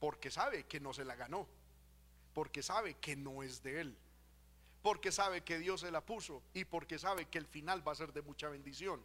Porque 0.00 0.30
sabe 0.30 0.64
que 0.64 0.80
no 0.80 0.92
se 0.92 1.04
la 1.04 1.14
ganó. 1.14 1.46
Porque 2.32 2.62
sabe 2.62 2.94
que 2.94 3.16
no 3.16 3.42
es 3.42 3.62
de 3.62 3.80
él. 3.80 3.96
porque 4.84 5.10
sabe 5.10 5.40
que 5.42 5.58
Dios 5.58 5.80
se 5.80 5.90
la 5.90 6.02
puso 6.02 6.42
y 6.52 6.66
porque 6.66 6.98
sabe 6.98 7.24
que 7.24 7.38
el 7.38 7.46
final 7.46 7.82
va 7.88 7.92
a 7.92 7.94
ser 7.94 8.12
de 8.12 8.20
mucha 8.20 8.50
bendición. 8.50 9.00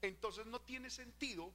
Entonces 0.00 0.46
no 0.46 0.62
tiene 0.62 0.88
sentido 0.88 1.52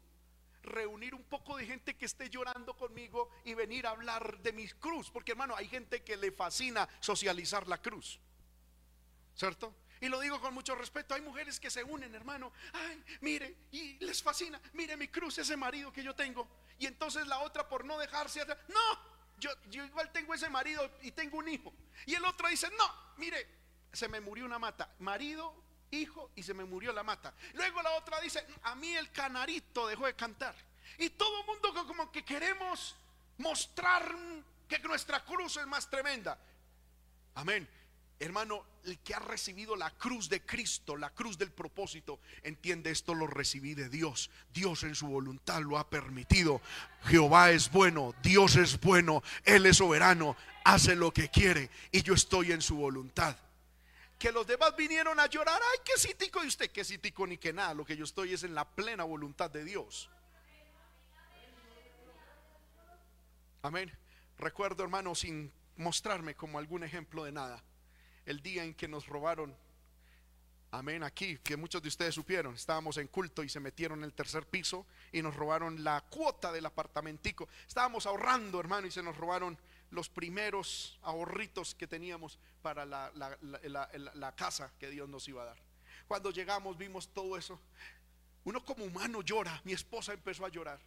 reunir 0.64 1.16
un 1.16 1.24
poco 1.24 1.58
de 1.58 1.66
gente 1.66 1.96
que 1.96 2.06
esté 2.06 2.30
llorando 2.30 2.76
conmigo 2.76 3.30
y 3.46 3.54
venir 3.54 3.88
a 3.88 3.92
hablar 3.92 4.40
de 4.40 4.54
mi 4.54 4.68
cruz, 4.68 5.10
porque 5.12 5.32
hermano, 5.32 5.56
hay 5.56 5.68
gente 5.68 6.04
que 6.04 6.18
le 6.18 6.32
fascina 6.32 6.88
socializar 7.00 7.68
la 7.68 7.82
cruz. 7.82 8.20
¿Cierto? 9.36 9.74
Y 10.02 10.08
lo 10.08 10.20
digo 10.20 10.40
con 10.40 10.54
mucho 10.54 10.76
respeto. 10.76 11.14
Hay 11.14 11.22
mujeres 11.22 11.60
que 11.60 11.70
se 11.70 11.84
unen, 11.84 12.14
hermano. 12.16 12.52
Ay, 12.74 13.04
mire, 13.22 13.56
y 13.72 13.98
les 14.04 14.24
fascina. 14.24 14.62
Mire 14.74 14.96
mi 14.98 15.08
cruz, 15.08 15.38
ese 15.38 15.58
marido 15.58 15.92
que 15.92 16.04
yo 16.04 16.16
tengo. 16.16 16.48
Y 16.78 16.86
entonces 16.86 17.28
la 17.28 17.40
otra, 17.40 17.68
por 17.68 17.84
no 17.84 17.98
dejarse 17.98 18.42
atrás, 18.42 18.58
no, 18.70 19.00
yo, 19.38 19.50
yo 19.70 19.84
igual 19.84 20.12
tengo 20.12 20.34
ese 20.34 20.50
marido 20.50 20.90
y 21.02 21.12
tengo 21.12 21.38
un 21.38 21.50
hijo. 21.50 21.74
Y 22.06 22.16
el 22.16 22.24
otro 22.24 22.48
dice, 22.48 22.70
no, 22.78 22.96
mire, 23.18 23.48
se 23.92 24.08
me 24.08 24.22
murió 24.22 24.46
una 24.46 24.60
mata. 24.60 24.94
Marido, 25.00 25.54
hijo 25.92 26.32
y 26.36 26.44
se 26.44 26.54
me 26.54 26.66
murió 26.66 26.94
la 26.94 27.04
mata. 27.04 27.34
Luego 27.54 27.82
la 27.82 27.92
otra 27.96 28.20
dice, 28.22 28.46
a 28.64 28.76
mí 28.76 28.96
el 28.96 29.12
canarito 29.12 29.88
dejó 29.88 30.06
de 30.06 30.16
cantar. 30.16 30.56
Y 30.98 31.10
todo 31.12 31.42
el 31.42 31.46
mundo 31.46 31.74
como 31.88 32.12
que 32.12 32.24
queremos 32.24 32.96
mostrar 33.38 34.16
que 34.68 34.80
nuestra 34.80 35.24
cruz 35.24 35.58
es 35.58 35.68
más 35.68 35.90
tremenda. 35.90 36.38
Amén. 37.36 37.68
Hermano, 38.22 38.66
el 38.84 39.00
que 39.00 39.14
ha 39.14 39.20
recibido 39.20 39.78
la 39.78 39.92
cruz 39.92 40.28
de 40.28 40.42
Cristo, 40.42 40.98
la 40.98 41.10
cruz 41.12 41.38
del 41.38 41.52
propósito, 41.52 42.20
entiende 42.44 42.92
esto 42.92 43.16
lo 43.16 43.28
recibí 43.28 43.76
de 43.76 43.88
Dios. 43.88 44.30
Dios 44.54 44.84
en 44.84 44.94
su 44.94 45.08
voluntad 45.08 45.62
lo 45.62 45.78
ha 45.78 45.90
permitido. 45.90 46.62
Jehová 47.06 47.52
es 47.52 47.72
bueno, 47.72 48.14
Dios 48.22 48.58
es 48.58 48.80
bueno, 48.82 49.24
Él 49.46 49.66
es 49.66 49.78
soberano, 49.78 50.36
hace 50.66 50.96
lo 50.96 51.14
que 51.14 51.30
quiere 51.30 51.70
y 51.92 52.04
yo 52.04 52.14
estoy 52.14 52.52
en 52.52 52.62
su 52.62 52.76
voluntad. 52.76 53.38
Que 54.20 54.32
los 54.32 54.46
demás 54.46 54.76
vinieron 54.76 55.20
a 55.20 55.28
llorar, 55.28 55.60
ay, 55.60 55.80
qué 55.86 55.94
cítico 55.98 56.44
y 56.44 56.48
usted, 56.48 56.70
qué 56.72 56.84
cítico 56.84 57.26
ni 57.26 57.38
que 57.38 57.54
nada, 57.54 57.74
lo 57.74 57.86
que 57.86 57.96
yo 57.96 58.04
estoy 58.04 58.34
es 58.34 58.44
en 58.44 58.54
la 58.54 58.70
plena 58.70 59.06
voluntad 59.06 59.50
de 59.50 59.64
Dios. 59.64 60.10
Amén. 63.62 63.92
Recuerdo, 64.38 64.84
hermano, 64.84 65.16
sin 65.16 65.52
mostrarme 65.78 66.36
como 66.36 66.60
algún 66.60 66.84
ejemplo 66.84 67.24
de 67.24 67.32
nada 67.32 67.64
el 68.26 68.42
día 68.42 68.64
en 68.64 68.74
que 68.76 68.88
nos 68.88 69.08
robaron. 69.08 69.56
Amén, 70.72 71.02
aquí, 71.04 71.40
que 71.40 71.58
muchos 71.58 71.82
de 71.82 71.88
ustedes 71.88 72.14
supieron, 72.14 72.54
estábamos 72.54 72.98
en 72.98 73.08
culto 73.08 73.44
y 73.44 73.50
se 73.50 73.60
metieron 73.60 74.00
en 74.00 74.04
el 74.04 74.14
tercer 74.14 74.46
piso 74.46 74.86
y 75.12 75.22
nos 75.24 75.36
robaron 75.36 75.84
la 75.84 76.02
cuota 76.02 76.52
del 76.52 76.68
apartamentico. 76.68 77.50
Estábamos 77.68 78.06
ahorrando, 78.06 78.60
hermano, 78.60 78.86
y 78.86 78.92
se 78.92 79.02
nos 79.02 79.18
robaron 79.18 79.58
los 79.92 80.10
primeros 80.10 81.00
ahorritos 81.02 81.76
que 81.76 81.88
teníamos 81.88 82.40
para 82.62 82.86
la, 82.86 84.34
casa 84.36 84.72
que 84.80 84.90
Dios 84.90 85.10
nos 85.10 85.28
iba 85.28 85.44
a 85.44 85.46
dar. 85.46 85.58
Cuando 86.08 86.32
llegamos 86.32 86.78
vimos 86.78 87.10
todo 87.14 87.38
eso. 87.38 87.60
Uno 88.44 88.64
como 88.64 88.86
humano 88.86 89.22
llora, 89.22 89.62
mi 89.64 89.74
esposa 89.74 90.14
empezó 90.14 90.46
a 90.46 90.50
llorar. 90.50 90.80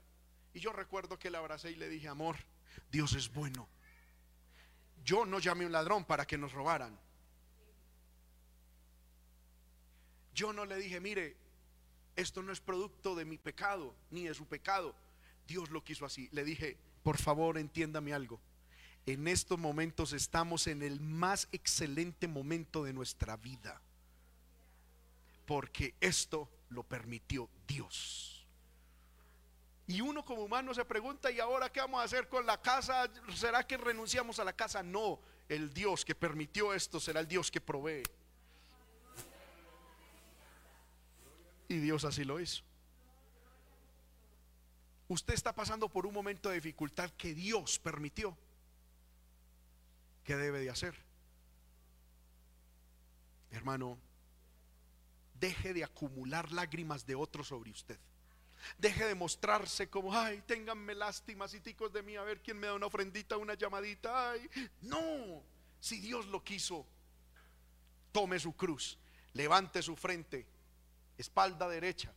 Y 0.55 0.61
yo 0.61 0.73
recuerdo 0.73 1.19
que 1.19 1.31
la 1.31 1.39
abracé 1.39 1.71
y 1.71 1.77
le 1.77 1.89
dije, 1.89 2.09
amor, 2.09 2.37
Dios 2.91 3.13
es 3.15 3.33
bueno. 3.33 3.69
Yo 5.05 5.27
no 5.27 5.39
llamé 5.39 5.65
a 5.65 5.67
un 5.67 5.73
ladrón 5.73 6.05
para 6.05 6.27
que 6.27 6.39
nos 6.39 6.53
robaran. 6.53 6.99
Yo 10.35 10.53
no 10.53 10.65
le 10.65 10.77
dije, 10.77 11.01
mire, 11.01 11.37
esto 12.17 12.43
no 12.43 12.53
es 12.53 12.61
producto 12.61 13.15
de 13.15 13.25
mi 13.25 13.39
pecado, 13.39 13.95
ni 14.11 14.25
de 14.25 14.35
su 14.35 14.47
pecado. 14.47 14.95
Dios 15.47 15.71
lo 15.71 15.85
quiso 15.85 16.05
así. 16.07 16.29
Le 16.33 16.45
dije, 16.45 16.79
por 17.03 17.19
favor, 17.19 17.59
entiéndame 17.59 18.13
algo. 18.13 18.41
En 19.07 19.27
estos 19.27 19.59
momentos 19.59 20.13
estamos 20.13 20.67
en 20.67 20.83
el 20.83 21.01
más 21.01 21.49
excelente 21.53 22.29
momento 22.29 22.85
de 22.85 22.93
nuestra 22.93 23.37
vida. 23.37 23.81
Porque 25.47 25.95
esto 26.01 26.49
lo 26.71 26.85
permitió 26.85 27.49
Dios. 27.67 28.47
Y 29.89 30.01
uno 30.01 30.25
como 30.25 30.43
humano 30.43 30.73
se 30.73 30.85
pregunta, 30.85 31.31
¿y 31.31 31.41
ahora 31.41 31.71
qué 31.71 31.81
vamos 31.81 32.01
a 32.01 32.05
hacer 32.05 32.29
con 32.29 32.47
la 32.47 32.61
casa? 32.61 33.11
¿Será 33.35 33.67
que 33.67 33.77
renunciamos 33.77 34.39
a 34.39 34.45
la 34.45 34.53
casa? 34.53 34.83
No, 34.83 35.19
el 35.49 35.75
Dios 35.75 36.05
que 36.05 36.15
permitió 36.15 36.73
esto 36.73 37.01
será 37.01 37.21
el 37.21 37.29
Dios 37.29 37.51
que 37.51 37.61
provee. 37.61 38.05
Y 41.69 41.79
Dios 41.79 42.05
así 42.05 42.25
lo 42.25 42.39
hizo. 42.39 42.63
Usted 45.09 45.35
está 45.35 45.53
pasando 45.53 45.89
por 45.89 46.07
un 46.07 46.15
momento 46.15 46.49
de 46.49 46.55
dificultad 46.55 47.11
que 47.11 47.35
Dios 47.35 47.79
permitió. 47.81 48.37
¿Qué 50.25 50.37
debe 50.37 50.61
de 50.61 50.71
hacer? 50.71 50.95
Hermano, 53.51 53.99
deje 55.35 55.75
de 55.75 55.85
acumular 55.85 56.53
lágrimas 56.53 57.07
de 57.07 57.15
otros 57.15 57.49
sobre 57.49 57.71
usted. 57.71 57.99
Deje 58.79 59.05
de 59.05 59.15
mostrarse 59.15 59.91
como, 59.91 60.15
ay, 60.15 60.43
ténganme 60.47 60.95
lástimas 60.95 61.53
y 61.55 61.61
ticos 61.61 61.93
de 61.93 62.03
mí, 62.03 62.17
a 62.17 62.23
ver 62.23 62.41
quién 62.41 62.59
me 62.59 62.69
da 62.69 62.75
una 62.75 62.87
ofrendita, 62.87 63.37
una 63.37 63.55
llamadita. 63.55 64.31
Ay, 64.31 64.49
no, 64.83 65.43
si 65.81 65.99
Dios 65.99 66.27
lo 66.27 66.45
quiso, 66.45 66.87
tome 68.13 68.39
su 68.39 68.55
cruz, 68.55 68.99
levante 69.33 69.83
su 69.83 69.97
frente 69.97 70.47
espalda 71.19 71.69
derecha, 71.69 72.13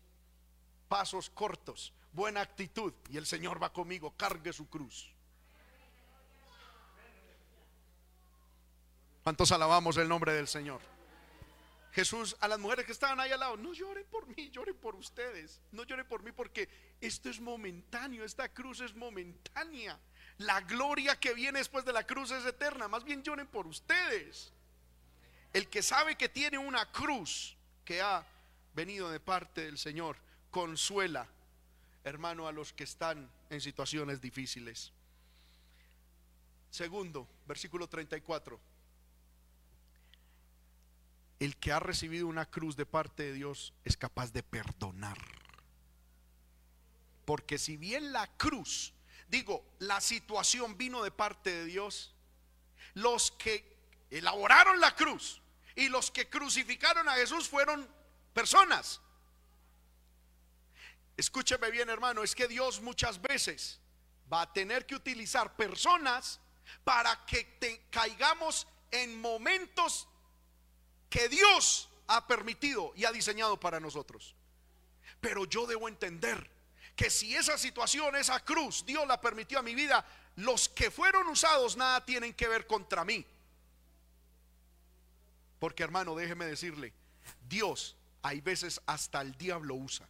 pasos 0.87 1.29
cortos, 1.29 1.93
buena 2.11 2.41
actitud 2.41 2.93
y 3.09 3.17
el 3.17 3.25
Señor 3.25 3.61
va 3.61 3.73
conmigo, 3.73 4.15
cargue 4.15 4.53
su 4.53 4.67
cruz. 4.69 5.14
¿Cuántos 9.25 9.51
alabamos 9.51 9.97
el 9.97 10.07
nombre 10.07 10.33
del 10.33 10.47
Señor? 10.47 10.79
Jesús 11.93 12.37
a 12.41 12.47
las 12.47 12.59
mujeres 12.59 12.85
que 12.85 12.91
estaban 12.91 13.19
ahí 13.19 13.31
al 13.31 13.39
lado, 13.39 13.57
no 13.57 13.73
lloren 13.73 14.05
por 14.05 14.27
mí, 14.27 14.51
lloren 14.51 14.75
por 14.75 14.93
ustedes, 14.95 15.59
no 15.71 15.83
lloren 15.83 16.07
por 16.07 16.21
mí 16.21 16.31
porque 16.31 16.69
esto 17.01 17.31
es 17.31 17.41
momentáneo, 17.41 18.23
esta 18.23 18.53
cruz 18.53 18.81
es 18.81 18.93
momentánea. 18.93 19.99
La 20.37 20.61
gloria 20.61 21.19
que 21.19 21.33
viene 21.33 21.57
después 21.57 21.83
de 21.85 21.91
la 21.91 22.05
cruz 22.05 22.29
es 22.29 22.45
eterna, 22.45 22.87
más 22.87 23.03
bien 23.03 23.23
lloren 23.23 23.47
por 23.47 23.65
ustedes. 23.65 24.53
El 25.53 25.69
que 25.69 25.81
sabe 25.81 26.15
que 26.15 26.29
tiene 26.29 26.59
una 26.59 26.91
cruz 26.91 27.57
que 27.83 28.03
ha 28.03 28.23
venido 28.75 29.09
de 29.09 29.19
parte 29.19 29.61
del 29.65 29.79
Señor, 29.79 30.17
consuela, 30.51 31.27
hermano, 32.03 32.47
a 32.47 32.51
los 32.51 32.73
que 32.73 32.83
están 32.83 33.27
en 33.49 33.59
situaciones 33.59 34.21
difíciles. 34.21 34.93
Segundo, 36.69 37.27
versículo 37.47 37.87
34. 37.87 38.74
El 41.39 41.57
que 41.57 41.71
ha 41.71 41.79
recibido 41.79 42.27
una 42.27 42.45
cruz 42.45 42.75
de 42.75 42.85
parte 42.85 43.23
de 43.23 43.33
Dios 43.33 43.73
es 43.83 43.97
capaz 43.97 44.31
de 44.31 44.43
perdonar. 44.43 45.17
Porque 47.25 47.57
si 47.57 47.75
bien 47.77 48.13
la 48.13 48.27
cruz, 48.37 48.93
digo, 49.27 49.65
la 49.79 49.99
situación 49.99 50.77
vino 50.77 51.03
de 51.03 51.11
parte 51.11 51.51
de 51.51 51.65
Dios, 51.65 52.13
los 52.93 53.31
que 53.31 53.75
elaboraron 54.09 54.79
la 54.79 54.95
cruz 54.95 55.41
y 55.75 55.89
los 55.89 56.11
que 56.11 56.29
crucificaron 56.29 57.09
a 57.09 57.15
Jesús 57.15 57.49
fueron 57.49 57.87
personas. 58.33 59.01
Escúcheme 61.17 61.71
bien, 61.71 61.89
hermano, 61.89 62.23
es 62.23 62.35
que 62.35 62.47
Dios 62.47 62.81
muchas 62.81 63.21
veces 63.21 63.79
va 64.31 64.41
a 64.41 64.53
tener 64.53 64.85
que 64.85 64.95
utilizar 64.95 65.55
personas 65.55 66.39
para 66.83 67.25
que 67.25 67.43
te 67.59 67.87
caigamos 67.89 68.67
en 68.91 69.19
momentos 69.19 70.07
que 71.09 71.29
Dios 71.29 71.89
ha 72.07 72.27
permitido 72.27 72.93
y 72.95 73.05
ha 73.05 73.11
diseñado 73.11 73.59
para 73.59 73.79
nosotros. 73.79 74.35
Pero 75.21 75.45
yo 75.45 75.65
debo 75.65 75.87
entender 75.87 76.49
que 76.95 77.09
si 77.09 77.35
esa 77.35 77.57
situación, 77.57 78.15
esa 78.15 78.39
cruz, 78.43 78.85
Dios 78.85 79.07
la 79.07 79.19
permitió 79.19 79.59
a 79.59 79.63
mi 79.63 79.75
vida, 79.75 80.05
los 80.37 80.69
que 80.69 80.91
fueron 80.91 81.27
usados 81.27 81.75
nada 81.75 82.05
tienen 82.05 82.33
que 82.33 82.47
ver 82.47 82.67
contra 82.67 83.03
mí. 83.03 83.25
Porque 85.59 85.83
hermano, 85.83 86.15
déjeme 86.15 86.45
decirle, 86.45 86.93
Dios 87.47 87.95
hay 88.21 88.41
veces 88.41 88.81
hasta 88.85 89.21
el 89.21 89.35
diablo 89.37 89.75
usa. 89.75 90.07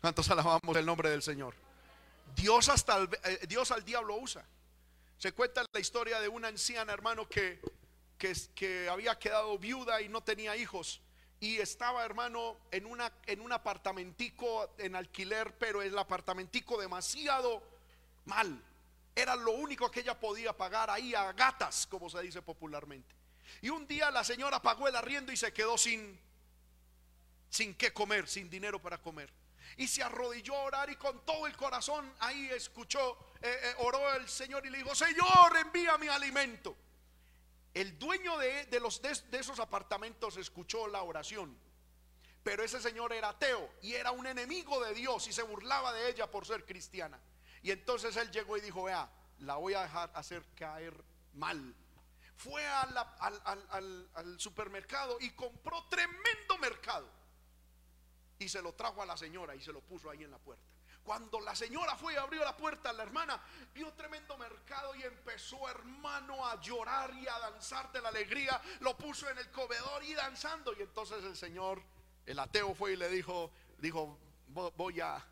¿Cuántos 0.00 0.30
alabamos 0.30 0.76
el 0.76 0.84
nombre 0.84 1.08
del 1.10 1.22
Señor? 1.22 1.54
Dios 2.36 2.68
hasta 2.68 3.02
eh, 3.02 3.40
Dios 3.48 3.70
al 3.70 3.84
diablo 3.84 4.16
usa. 4.16 4.44
Se 5.18 5.32
cuenta 5.32 5.64
la 5.72 5.80
historia 5.80 6.20
de 6.20 6.28
una 6.28 6.48
anciana, 6.48 6.92
hermano, 6.92 7.26
que, 7.28 7.60
que, 8.54 8.88
había 8.88 9.18
quedado 9.18 9.58
viuda 9.58 10.00
y 10.02 10.08
no 10.08 10.22
tenía 10.22 10.56
hijos. 10.56 11.00
Y 11.40 11.58
estaba, 11.58 12.04
hermano, 12.04 12.58
en, 12.70 12.86
una, 12.86 13.12
en 13.26 13.40
un 13.40 13.52
apartamentico 13.52 14.74
en 14.78 14.96
alquiler, 14.96 15.56
pero 15.58 15.82
el 15.82 15.96
apartamentico 15.98 16.80
demasiado 16.80 17.62
mal. 18.24 18.62
Era 19.14 19.36
lo 19.36 19.52
único 19.52 19.90
que 19.90 20.00
ella 20.00 20.18
podía 20.18 20.56
pagar 20.56 20.90
ahí 20.90 21.14
a 21.14 21.32
gatas, 21.32 21.86
como 21.86 22.08
se 22.08 22.20
dice 22.22 22.42
popularmente. 22.42 23.14
Y 23.60 23.68
un 23.68 23.86
día 23.86 24.10
la 24.10 24.24
señora 24.24 24.60
pagó 24.60 24.88
el 24.88 24.96
arriendo 24.96 25.32
y 25.32 25.36
se 25.36 25.52
quedó 25.52 25.76
sin 25.76 26.18
sin 27.54 27.74
qué 27.74 27.92
comer, 27.92 28.28
sin 28.28 28.50
dinero 28.50 28.82
para 28.82 28.98
comer. 28.98 29.32
Y 29.76 29.86
se 29.86 30.02
arrodilló 30.02 30.56
a 30.56 30.62
orar 30.62 30.90
y 30.90 30.96
con 30.96 31.24
todo 31.24 31.46
el 31.46 31.56
corazón 31.56 32.12
ahí 32.18 32.48
escuchó, 32.50 33.16
eh, 33.40 33.56
eh, 33.62 33.74
oró 33.78 34.12
el 34.14 34.28
Señor 34.28 34.66
y 34.66 34.70
le 34.70 34.78
dijo, 34.78 34.94
Señor, 34.94 35.56
envía 35.56 35.96
mi 35.96 36.08
alimento. 36.08 36.76
El 37.74 37.98
dueño 37.98 38.38
de, 38.38 38.66
de 38.66 38.80
los, 38.80 39.02
de, 39.02 39.10
esos 39.38 39.58
apartamentos 39.58 40.36
escuchó 40.36 40.86
la 40.86 41.02
oración. 41.02 41.58
Pero 42.44 42.62
ese 42.62 42.80
señor 42.80 43.12
era 43.12 43.30
ateo 43.30 43.68
y 43.82 43.94
era 43.94 44.10
un 44.12 44.26
enemigo 44.26 44.82
de 44.84 44.94
Dios 44.94 45.26
y 45.28 45.32
se 45.32 45.42
burlaba 45.42 45.92
de 45.92 46.10
ella 46.10 46.30
por 46.30 46.46
ser 46.46 46.64
cristiana. 46.64 47.18
Y 47.62 47.70
entonces 47.70 48.16
él 48.16 48.30
llegó 48.30 48.56
y 48.56 48.60
dijo, 48.60 48.84
vea, 48.84 49.10
la 49.38 49.56
voy 49.56 49.74
a 49.74 49.82
dejar 49.82 50.10
hacer 50.14 50.44
caer 50.54 50.94
mal. 51.32 51.74
Fue 52.36 52.64
al, 52.66 52.96
al- 52.96 53.42
al- 53.70 54.08
al 54.14 54.38
supermercado 54.40 55.16
y 55.20 55.30
compró 55.30 55.84
tremendo 55.88 56.58
mercado. 56.60 57.08
Y 58.38 58.48
se 58.48 58.60
lo 58.60 58.74
trajo 58.74 59.00
a 59.02 59.06
la 59.06 59.16
señora 59.16 59.54
y 59.54 59.62
se 59.62 59.72
lo 59.72 59.80
puso 59.80 60.10
ahí 60.10 60.22
en 60.22 60.30
la 60.30 60.38
puerta. 60.38 60.64
Cuando 61.04 61.38
la 61.40 61.54
señora 61.54 61.96
fue 61.96 62.14
y 62.14 62.16
abrió 62.16 62.42
la 62.44 62.56
puerta, 62.56 62.92
la 62.92 63.02
hermana 63.02 63.38
vio 63.74 63.92
tremendo 63.92 64.36
mercado 64.38 64.94
y 64.94 65.02
empezó, 65.02 65.68
hermano, 65.68 66.46
a 66.46 66.58
llorar 66.60 67.12
y 67.14 67.28
a 67.28 67.38
danzar 67.40 67.92
de 67.92 68.00
la 68.00 68.08
alegría. 68.08 68.60
Lo 68.80 68.96
puso 68.96 69.28
en 69.28 69.36
el 69.38 69.50
comedor 69.50 70.02
y 70.02 70.14
danzando. 70.14 70.72
Y 70.72 70.80
entonces 70.82 71.22
el 71.24 71.36
señor, 71.36 71.82
el 72.24 72.38
ateo, 72.38 72.74
fue 72.74 72.94
y 72.94 72.96
le 72.96 73.08
dijo, 73.10 73.52
dijo, 73.78 74.18
"Vo- 74.50 74.72
voy 74.76 75.00
a, 75.02 75.22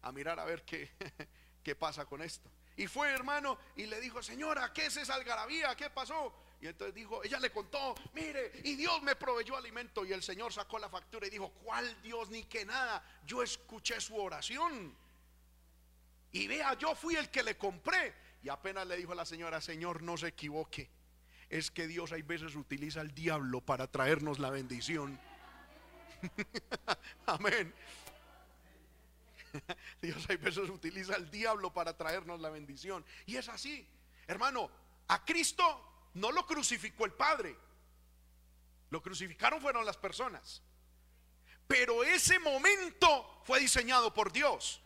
a 0.00 0.12
mirar 0.12 0.40
a 0.40 0.44
ver 0.46 0.64
qué, 0.64 0.90
qué 1.62 1.74
pasa 1.76 2.06
con 2.06 2.22
esto. 2.22 2.50
Y 2.76 2.86
fue, 2.86 3.10
hermano, 3.10 3.58
y 3.76 3.84
le 3.84 4.00
dijo, 4.00 4.22
señora, 4.22 4.72
¿qué 4.72 4.86
es 4.86 4.96
esa 4.96 5.14
algarabía? 5.14 5.76
¿Qué 5.76 5.90
pasó? 5.90 6.34
Y 6.58 6.68
entonces 6.68 6.94
dijo, 6.94 7.22
ella 7.22 7.38
le 7.38 7.50
contó, 7.52 7.94
mire, 8.14 8.50
y 8.64 8.76
Dios 8.76 9.02
me 9.02 9.14
proveyó 9.14 9.56
alimento. 9.58 10.06
Y 10.06 10.12
el 10.14 10.22
Señor 10.22 10.52
sacó 10.54 10.78
la 10.78 10.88
factura 10.88 11.26
y 11.26 11.30
dijo, 11.30 11.50
¿cuál 11.62 12.00
Dios 12.00 12.30
ni 12.30 12.44
que 12.44 12.64
nada? 12.64 13.04
Yo 13.26 13.42
escuché 13.42 14.00
su 14.00 14.16
oración. 14.16 14.96
Y 16.32 16.46
vea, 16.46 16.74
yo 16.74 16.94
fui 16.94 17.14
el 17.16 17.28
que 17.30 17.42
le 17.42 17.56
compré. 17.56 18.14
Y 18.42 18.48
apenas 18.48 18.86
le 18.86 18.96
dijo 18.96 19.12
a 19.12 19.14
la 19.14 19.26
señora, 19.26 19.60
Señor, 19.60 20.02
no 20.02 20.16
se 20.16 20.28
equivoque. 20.28 20.90
Es 21.48 21.70
que 21.70 21.86
Dios 21.86 22.12
hay 22.12 22.22
veces 22.22 22.56
utiliza 22.56 23.00
al 23.00 23.14
diablo 23.14 23.60
para 23.60 23.86
traernos 23.86 24.38
la 24.38 24.50
bendición. 24.50 25.20
Amén. 27.26 27.72
Dios 30.02 30.24
hay 30.28 30.36
veces 30.36 30.68
utiliza 30.70 31.14
al 31.14 31.30
diablo 31.30 31.72
para 31.72 31.96
traernos 31.96 32.40
la 32.40 32.50
bendición. 32.50 33.04
Y 33.26 33.36
es 33.36 33.48
así. 33.48 33.86
Hermano, 34.26 34.70
a 35.08 35.24
Cristo 35.24 36.08
no 36.14 36.32
lo 36.32 36.46
crucificó 36.46 37.04
el 37.04 37.12
Padre. 37.12 37.56
Lo 38.90 39.02
crucificaron 39.02 39.60
fueron 39.60 39.84
las 39.84 39.96
personas. 39.96 40.62
Pero 41.66 42.02
ese 42.04 42.38
momento 42.38 43.42
fue 43.44 43.60
diseñado 43.60 44.12
por 44.12 44.32
Dios. 44.32 44.82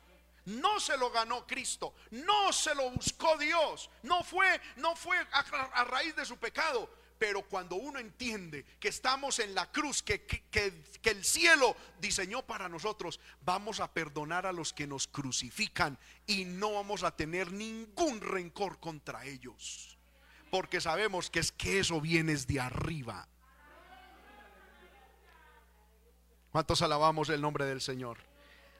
No 0.47 0.81
se 0.81 0.97
lo 0.97 1.11
ganó 1.11 1.47
Cristo, 1.47 1.95
no 2.11 2.53
se 2.53 2.75
lo 2.75 2.91
buscó 2.91 3.37
Dios, 3.37 3.91
no 4.03 4.23
fue, 4.25 4.61
no 4.77 4.95
fue 4.97 5.19
a, 5.33 5.85
raíz 5.85 6.15
de 6.17 6.25
su 6.25 6.37
pecado. 6.39 6.89
Pero 7.19 7.41
cuando 7.43 7.77
uno 7.77 7.99
entiende 7.99 8.65
que 8.79 8.89
estamos 8.89 9.39
en 9.39 9.55
la 9.55 9.73
cruz, 9.73 10.03
que, 10.03 10.27
que- 10.27 10.45
que- 10.51 10.83
que 11.01 11.11
el 11.11 11.25
cielo 11.25 11.75
diseñó 11.99 12.43
para 12.47 12.69
nosotros, 12.69 13.19
vamos 13.41 13.81
a 13.81 13.91
perdonar 13.91 14.45
a 14.45 14.53
los 14.53 14.75
que 14.75 14.87
nos 14.87 15.07
crucifican 15.09 15.99
y 16.27 16.45
no 16.45 16.75
vamos 16.75 17.05
a 17.05 17.17
tener 17.17 17.53
ningún 17.53 18.21
rencor 18.21 18.79
contra 18.81 19.25
ellos. 19.25 19.97
Porque 20.51 20.79
sabemos 20.81 21.31
que 21.31 21.41
es 21.41 21.53
que 21.53 21.79
eso 21.79 22.03
viene 22.03 22.37
de 22.37 22.61
arriba. 22.61 23.27
¿Cuántos 26.53 26.83
alabamos 26.83 27.29
el 27.29 27.41
nombre 27.41 27.65
del 27.65 27.81
Señor? 27.81 28.19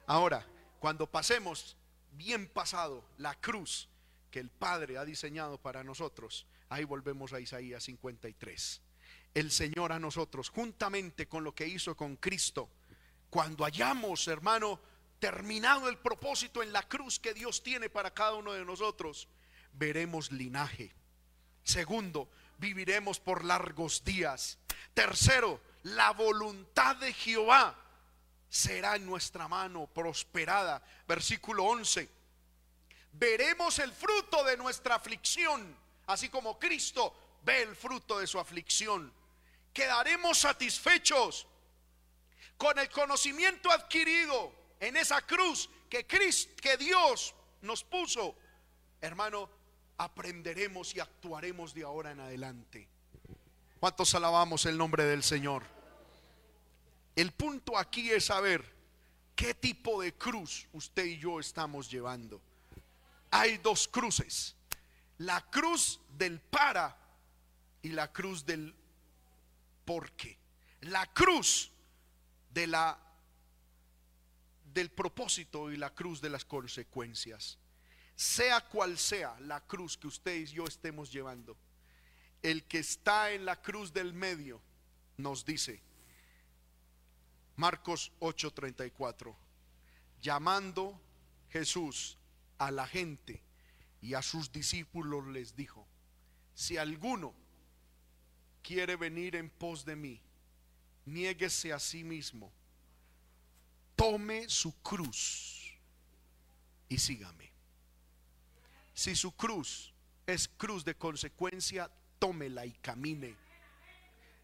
Ahora, 0.07 0.47
cuando 0.87 1.11
pasemos 1.11 1.77
bien 2.13 2.47
pasado 2.47 3.05
la 3.19 3.35
cruz 3.35 3.89
que 4.31 4.39
el 4.39 4.51
Padre 4.51 4.99
ha 4.99 5.05
diseñado 5.05 5.59
para 5.59 5.83
nosotros, 5.83 6.47
ahí 6.69 6.85
volvemos 6.85 7.33
a 7.33 7.41
Isaías 7.41 7.83
53. 7.83 8.83
El 9.35 9.51
Señor 9.51 9.91
a 9.91 9.99
nosotros, 9.99 10.49
juntamente 10.49 11.27
con 11.27 11.43
lo 11.43 11.57
que 11.57 11.67
hizo 11.67 11.97
con 11.97 12.15
Cristo, 12.15 12.71
cuando 13.31 13.65
hayamos, 13.65 14.29
hermano, 14.29 14.79
terminado 15.19 15.89
el 15.89 15.99
propósito 15.99 16.63
en 16.63 16.73
la 16.73 16.87
cruz 16.87 17.19
que 17.19 17.35
Dios 17.35 17.65
tiene 17.65 17.91
para 17.91 18.15
cada 18.15 18.35
uno 18.35 18.53
de 18.53 18.65
nosotros, 18.65 19.27
veremos 19.73 20.31
linaje. 20.31 20.95
Segundo, 21.65 22.31
viviremos 22.59 23.19
por 23.19 23.45
largos 23.45 24.05
días. 24.05 24.61
Tercero, 24.95 25.61
la 25.83 26.13
voluntad 26.13 26.95
de 26.95 27.13
Jehová 27.13 27.86
será 28.49 28.97
en 28.97 29.07
nuestra 29.07 29.49
mano 29.49 29.87
prosperada. 29.87 30.83
Versículo 31.07 31.65
11. 31.65 32.09
Veremos 33.13 33.79
el 33.79 33.93
fruto 33.93 34.45
de 34.45 34.57
nuestra 34.57 34.97
aflicción, 34.97 35.77
así 36.07 36.29
como 36.29 36.59
Cristo 36.59 37.39
ve 37.43 37.63
el 37.63 37.75
fruto 37.77 38.19
de 38.19 38.27
su 38.27 38.39
aflicción. 38.39 39.13
Quedaremos 39.73 40.39
satisfechos 40.39 41.47
con 42.57 42.79
el 42.79 42.89
conocimiento 42.91 43.71
adquirido 43.71 44.53
en 44.81 44.97
esa 44.97 45.21
cruz 45.23 45.69
que, 45.89 46.07
Cris- 46.07 46.55
que 46.57 46.77
Dios 46.77 47.35
nos 47.63 47.85
puso. 47.85 48.35
Hermano, 49.01 49.49
aprenderemos 49.99 50.95
y 50.95 51.01
actuaremos 51.01 51.73
de 51.75 51.85
ahora 51.85 52.11
en 52.11 52.21
adelante. 52.21 52.89
¿Cuántos 53.81 54.15
alabamos 54.15 54.65
el 54.67 54.77
nombre 54.77 55.05
del 55.05 55.23
Señor? 55.23 55.63
El 57.17 57.33
punto 57.33 57.79
aquí 57.79 58.11
es 58.11 58.27
saber 58.27 58.63
qué 59.35 59.55
tipo 59.55 60.03
de 60.03 60.13
cruz 60.13 60.69
usted 60.75 61.07
y 61.07 61.19
yo 61.19 61.41
estamos 61.41 61.91
llevando. 61.91 62.43
Hay 63.31 63.57
dos 63.57 63.89
cruces. 63.89 64.55
La 65.19 65.41
cruz 65.51 65.99
del 66.11 66.41
para 66.41 66.95
y 67.81 67.89
la 67.89 68.13
cruz 68.13 68.45
del 68.45 68.75
por 69.87 70.13
qué. 70.13 70.37
La 70.83 71.07
cruz 71.07 71.71
de 72.51 72.67
la 72.67 73.01
del 74.75 74.91
propósito 74.91 75.73
y 75.73 75.79
la 75.79 75.95
cruz 75.95 76.21
de 76.21 76.29
las 76.29 76.45
consecuencias. 76.45 77.59
Sea 78.15 78.61
cual 78.61 78.99
sea 78.99 79.41
la 79.41 79.63
cruz 79.63 79.97
que 79.97 80.07
usted 80.07 80.35
y 80.37 80.47
yo 80.47 80.67
estemos 80.67 81.11
llevando, 81.11 81.57
el 82.43 82.65
que 82.65 82.81
está 82.81 83.33
en 83.33 83.47
la 83.47 83.61
cruz 83.63 83.95
del 83.95 84.13
medio 84.13 84.61
nos 85.17 85.47
dice, 85.47 85.83
Marcos 87.57 88.13
8:34, 88.21 89.35
llamando 90.21 91.01
Jesús 91.51 92.19
a 92.59 92.71
la 92.71 92.87
gente 92.87 93.43
y 94.03 94.15
a 94.15 94.23
sus 94.23 94.53
discípulos 94.53 95.27
les 95.29 95.57
dijo, 95.57 95.87
si 96.55 96.77
alguno 96.77 97.35
quiere 98.63 98.97
venir 98.97 99.37
en 99.37 99.49
pos 99.49 99.85
de 99.85 99.97
mí, 99.97 100.21
niéguese 101.07 101.73
a 101.73 101.79
sí 101.79 102.05
mismo, 102.05 102.53
tome 103.95 104.49
su 104.49 104.73
cruz 104.83 105.73
y 106.89 106.99
sígame. 106.99 107.53
Si 108.93 109.15
su 109.15 109.33
cruz 109.33 109.93
es 110.27 110.49
cruz 110.49 110.85
de 110.85 110.95
consecuencia, 110.95 111.91
tómela 112.19 112.67
y 112.67 112.73
camine. 112.73 113.37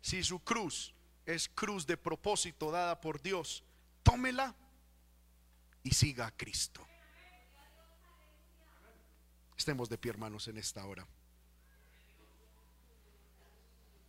Si 0.00 0.22
su 0.22 0.40
cruz 0.40 0.94
es 1.26 1.48
cruz 1.48 1.86
de 1.86 1.96
propósito 1.96 2.70
dada 2.70 3.00
por 3.00 3.20
Dios, 3.20 3.62
tómela 4.02 4.54
y 5.82 5.90
siga 5.90 6.26
a 6.26 6.36
Cristo. 6.36 6.86
Estemos 9.56 9.88
de 9.88 9.98
pie, 9.98 10.10
hermanos, 10.10 10.48
en 10.48 10.58
esta 10.58 10.84
hora. 10.84 11.06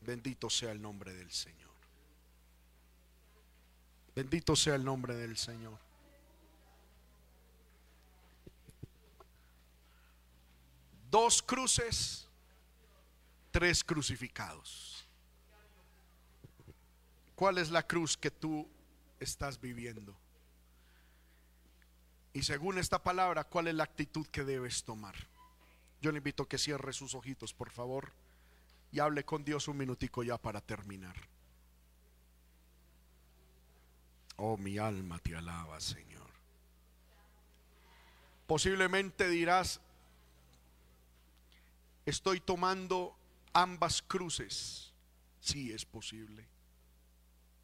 Bendito 0.01 0.49
sea 0.49 0.71
el 0.71 0.81
nombre 0.81 1.13
del 1.13 1.31
Señor. 1.31 1.71
Bendito 4.15 4.55
sea 4.55 4.75
el 4.75 4.83
nombre 4.83 5.15
del 5.15 5.37
Señor. 5.37 5.79
Dos 11.09 11.41
cruces, 11.43 12.27
tres 13.51 13.83
crucificados. 13.83 15.02
¿Cuál 17.43 17.57
es 17.57 17.71
la 17.71 17.85
cruz 17.85 18.15
que 18.15 18.31
tú 18.31 18.65
estás 19.19 19.59
viviendo? 19.59 20.17
Y 22.31 22.41
según 22.43 22.77
esta 22.77 23.03
palabra, 23.03 23.43
¿cuál 23.43 23.67
es 23.67 23.75
la 23.75 23.83
actitud 23.83 24.25
que 24.27 24.45
debes 24.45 24.85
tomar? 24.85 25.13
Yo 26.01 26.13
le 26.13 26.19
invito 26.19 26.43
a 26.43 26.47
que 26.47 26.57
cierre 26.57 26.93
sus 26.93 27.15
ojitos, 27.15 27.53
por 27.53 27.69
favor, 27.69 28.13
y 28.93 28.99
hable 28.99 29.25
con 29.25 29.43
Dios 29.43 29.67
un 29.67 29.75
minutico 29.75 30.23
ya 30.23 30.37
para 30.37 30.61
terminar. 30.61 31.17
Oh, 34.37 34.55
mi 34.55 34.77
alma 34.77 35.19
te 35.19 35.35
alaba, 35.35 35.81
Señor. 35.81 36.29
Posiblemente 38.47 39.27
dirás, 39.27 39.81
estoy 42.05 42.39
tomando 42.39 43.17
ambas 43.51 44.01
cruces. 44.01 44.93
Sí, 45.41 45.73
es 45.73 45.83
posible. 45.83 46.52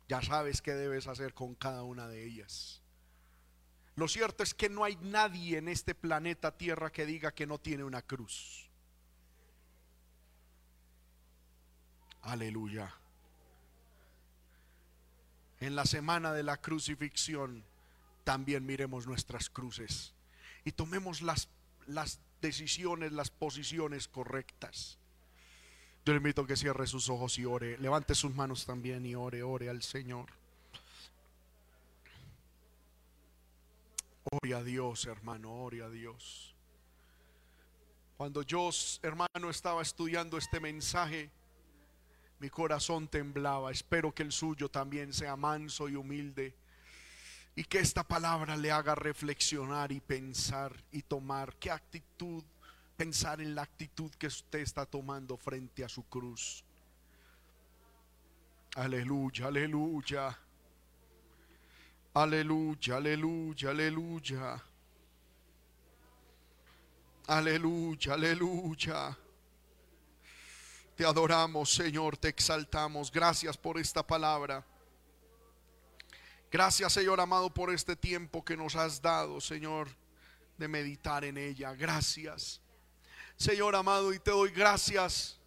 Ya 0.10 0.22
sabes 0.24 0.62
qué 0.62 0.74
debes 0.74 1.08
hacer 1.08 1.36
con 1.36 1.54
cada 1.54 1.84
una 1.84 2.08
de 2.08 2.26
ellas. 2.26 2.82
Lo 3.96 4.08
cierto 4.08 4.44
es 4.44 4.54
que 4.56 4.68
no 4.68 4.84
hay 4.84 4.96
nadie 4.98 5.60
en 5.60 5.68
este 5.68 5.94
planeta 5.94 6.58
Tierra 6.58 6.92
que 6.92 7.06
diga 7.06 7.32
que 7.32 7.46
no 7.46 7.60
tiene 7.60 7.84
una 7.84 8.02
cruz. 8.02 8.70
Aleluya. 12.22 12.94
En 15.60 15.76
la 15.76 15.86
semana 15.86 16.34
de 16.34 16.44
la 16.44 16.58
crucifixión 16.58 17.64
también 18.24 18.66
miremos 18.66 19.06
nuestras 19.06 19.50
cruces 19.50 20.14
y 20.64 20.72
tomemos 20.72 21.22
las, 21.22 21.50
las 21.86 22.20
decisiones, 22.42 23.12
las 23.12 23.30
posiciones 23.30 24.08
correctas. 24.08 24.99
Yo 26.06 26.14
le 26.14 26.18
invito 26.18 26.42
a 26.42 26.48
que 26.48 26.56
cierre 26.56 26.88
sus 26.88 27.10
ojos 27.10 27.38
y 27.38 27.46
ore. 27.46 27.78
Levante 27.78 28.16
sus 28.16 28.34
manos 28.34 28.66
también 28.66 29.06
y 29.06 29.16
ore, 29.16 29.44
ore 29.44 29.70
al 29.70 29.84
Señor. 29.84 30.28
Ore 34.32 34.54
a 34.54 34.64
Dios, 34.64 35.06
hermano, 35.06 35.52
ore 35.52 35.84
a 35.84 35.90
Dios. 35.90 36.56
Cuando 38.18 38.42
yo, 38.42 38.70
hermano, 39.02 39.50
estaba 39.50 39.82
estudiando 39.82 40.38
este 40.38 40.60
mensaje, 40.60 41.32
mi 42.40 42.50
corazón 42.50 43.08
temblaba. 43.08 43.72
Espero 43.72 44.14
que 44.14 44.24
el 44.24 44.32
suyo 44.32 44.70
también 44.70 45.14
sea 45.14 45.36
manso 45.36 45.88
y 45.90 45.96
humilde. 45.96 46.54
Y 47.56 47.64
que 47.64 47.80
esta 47.80 48.04
palabra 48.04 48.56
le 48.56 48.72
haga 48.72 48.96
reflexionar 48.96 49.92
y 49.92 50.00
pensar 50.00 50.76
y 50.92 51.02
tomar 51.02 51.56
qué 51.56 51.72
actitud, 51.72 52.44
pensar 53.00 53.40
en 53.40 53.56
la 53.56 53.62
actitud 53.62 54.12
que 54.16 54.28
usted 54.28 54.60
está 54.60 54.86
tomando 54.86 55.38
frente 55.38 55.86
a 55.86 55.88
su 55.88 56.04
cruz. 56.10 56.66
Aleluya, 58.76 59.48
aleluya. 59.48 60.38
Aleluya, 62.14 62.98
aleluya, 62.98 63.70
aleluya. 63.70 64.64
Aleluya, 67.28 68.14
aleluya. 68.16 69.18
Te 70.98 71.06
adoramos, 71.06 71.74
Señor, 71.74 72.18
te 72.18 72.28
exaltamos. 72.28 73.10
Gracias 73.10 73.56
por 73.56 73.80
esta 73.80 74.06
palabra. 74.06 74.66
Gracias, 76.52 76.92
Señor 76.92 77.22
amado, 77.22 77.50
por 77.54 77.74
este 77.74 77.96
tiempo 77.96 78.44
que 78.44 78.58
nos 78.58 78.76
has 78.76 79.02
dado, 79.02 79.40
Señor, 79.40 79.88
de 80.58 80.68
meditar 80.68 81.24
en 81.24 81.38
ella. 81.38 81.74
Gracias. 81.76 82.62
Señor 83.40 83.74
amado, 83.74 84.12
y 84.14 84.20
te 84.20 84.32
doy 84.32 84.50
gracias, 84.50 85.40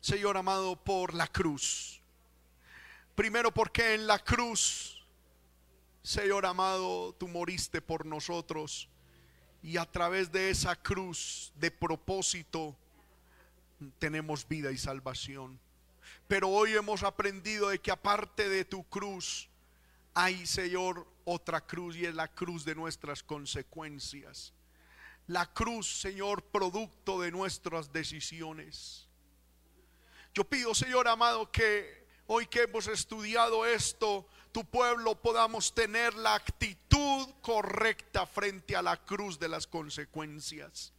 Señor 0.00 0.36
amado, 0.36 0.76
por 0.76 1.12
la 1.12 1.26
cruz. 1.26 2.00
Primero 3.16 3.52
porque 3.52 3.94
en 3.94 4.06
la 4.06 4.20
cruz, 4.20 5.04
Señor 6.04 6.46
amado, 6.46 7.12
tú 7.18 7.26
moriste 7.26 7.82
por 7.82 8.06
nosotros. 8.06 8.88
Y 9.60 9.76
a 9.76 9.90
través 9.90 10.30
de 10.30 10.50
esa 10.50 10.76
cruz 10.76 11.52
de 11.56 11.72
propósito, 11.72 12.76
tenemos 13.98 14.46
vida 14.46 14.70
y 14.70 14.78
salvación. 14.78 15.58
Pero 16.28 16.48
hoy 16.48 16.74
hemos 16.74 17.02
aprendido 17.02 17.70
de 17.70 17.80
que 17.80 17.90
aparte 17.90 18.48
de 18.48 18.64
tu 18.64 18.84
cruz, 18.84 19.48
hay, 20.14 20.46
Señor, 20.46 21.08
otra 21.24 21.60
cruz 21.60 21.96
y 21.96 22.06
es 22.06 22.14
la 22.14 22.28
cruz 22.28 22.64
de 22.64 22.76
nuestras 22.76 23.20
consecuencias. 23.20 24.52
La 25.26 25.46
cruz, 25.52 26.00
Señor, 26.00 26.42
producto 26.42 27.20
de 27.20 27.30
nuestras 27.30 27.92
decisiones. 27.92 29.06
Yo 30.34 30.44
pido, 30.44 30.74
Señor 30.74 31.08
amado, 31.08 31.50
que 31.50 32.06
hoy 32.26 32.46
que 32.46 32.62
hemos 32.62 32.86
estudiado 32.86 33.64
esto, 33.66 34.26
tu 34.52 34.64
pueblo 34.64 35.14
podamos 35.20 35.74
tener 35.74 36.14
la 36.14 36.34
actitud 36.34 37.28
correcta 37.40 38.26
frente 38.26 38.76
a 38.76 38.82
la 38.82 38.96
cruz 39.04 39.38
de 39.38 39.48
las 39.48 39.66
consecuencias 39.66 40.94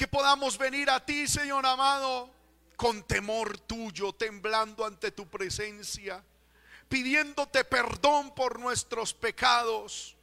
que 0.00 0.08
podamos 0.08 0.56
venir 0.56 0.88
a 0.88 1.04
ti, 1.04 1.28
Señor 1.28 1.66
amado, 1.66 2.30
con 2.74 3.02
temor 3.02 3.58
tuyo, 3.58 4.14
temblando 4.14 4.86
ante 4.86 5.12
tu 5.12 5.28
presencia, 5.28 6.24
pidiéndote 6.88 7.66
perdón 7.66 8.34
por 8.34 8.58
nuestros 8.58 9.12
pecados, 9.12 10.16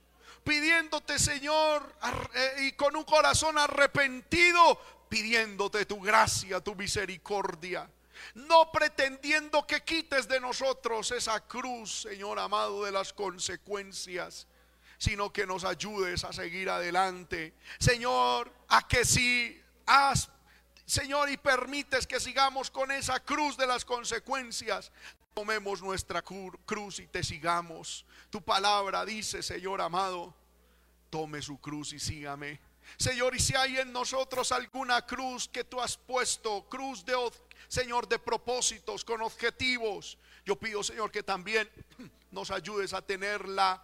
pidiéndote, 0.47 1.19
Señor, 1.19 1.93
eh, 2.33 2.67
y 2.67 2.71
con 2.71 2.95
un 2.95 3.03
corazón 3.03 3.57
arrepentido, 3.57 4.79
pidiéndote 5.09 5.85
tu 5.85 5.99
gracia, 5.99 6.61
tu 6.61 6.73
misericordia. 6.73 7.89
No 8.33 8.71
pretendiendo 8.71 9.67
que 9.67 9.83
quites 9.83 10.27
de 10.27 10.39
nosotros 10.39 11.11
esa 11.11 11.45
cruz, 11.45 12.03
Señor 12.03 12.39
amado, 12.39 12.85
de 12.85 12.91
las 12.93 13.11
consecuencias, 13.11 14.47
sino 14.97 15.33
que 15.33 15.45
nos 15.45 15.65
ayudes 15.65 16.23
a 16.23 16.31
seguir 16.31 16.69
adelante. 16.69 17.53
Señor, 17.77 18.51
a 18.69 18.87
que 18.87 19.03
si 19.03 19.61
haz, 19.85 20.29
Señor, 20.85 21.29
y 21.29 21.35
permites 21.35 22.07
que 22.07 22.21
sigamos 22.21 22.71
con 22.71 22.89
esa 22.91 23.19
cruz 23.19 23.57
de 23.57 23.67
las 23.67 23.83
consecuencias. 23.83 24.93
Tomemos 25.37 25.83
nuestra 25.83 26.23
cruz 26.23 26.97
y 26.97 27.05
te 27.05 27.21
sigamos. 27.21 28.07
Tu 28.31 28.41
palabra 28.41 29.05
dice, 29.05 29.43
Señor 29.43 29.81
amado, 29.81 30.33
tome 31.11 31.43
su 31.43 31.61
cruz 31.61 31.93
y 31.93 31.99
sígame. 31.99 32.59
Señor, 32.97 33.35
y 33.35 33.39
si 33.39 33.53
hay 33.55 33.77
en 33.77 33.93
nosotros 33.93 34.51
alguna 34.51 35.05
cruz 35.05 35.47
que 35.47 35.63
tú 35.63 35.79
has 35.79 35.95
puesto, 35.95 36.67
cruz 36.67 37.05
de, 37.05 37.13
Señor, 37.67 38.07
de 38.07 38.17
propósitos, 38.17 39.05
con 39.05 39.21
objetivos, 39.21 40.17
yo 40.43 40.55
pido, 40.55 40.81
Señor, 40.81 41.11
que 41.11 41.21
también 41.21 41.69
nos 42.31 42.49
ayudes 42.49 42.93
a 42.93 43.03
tener 43.03 43.47
la, 43.47 43.79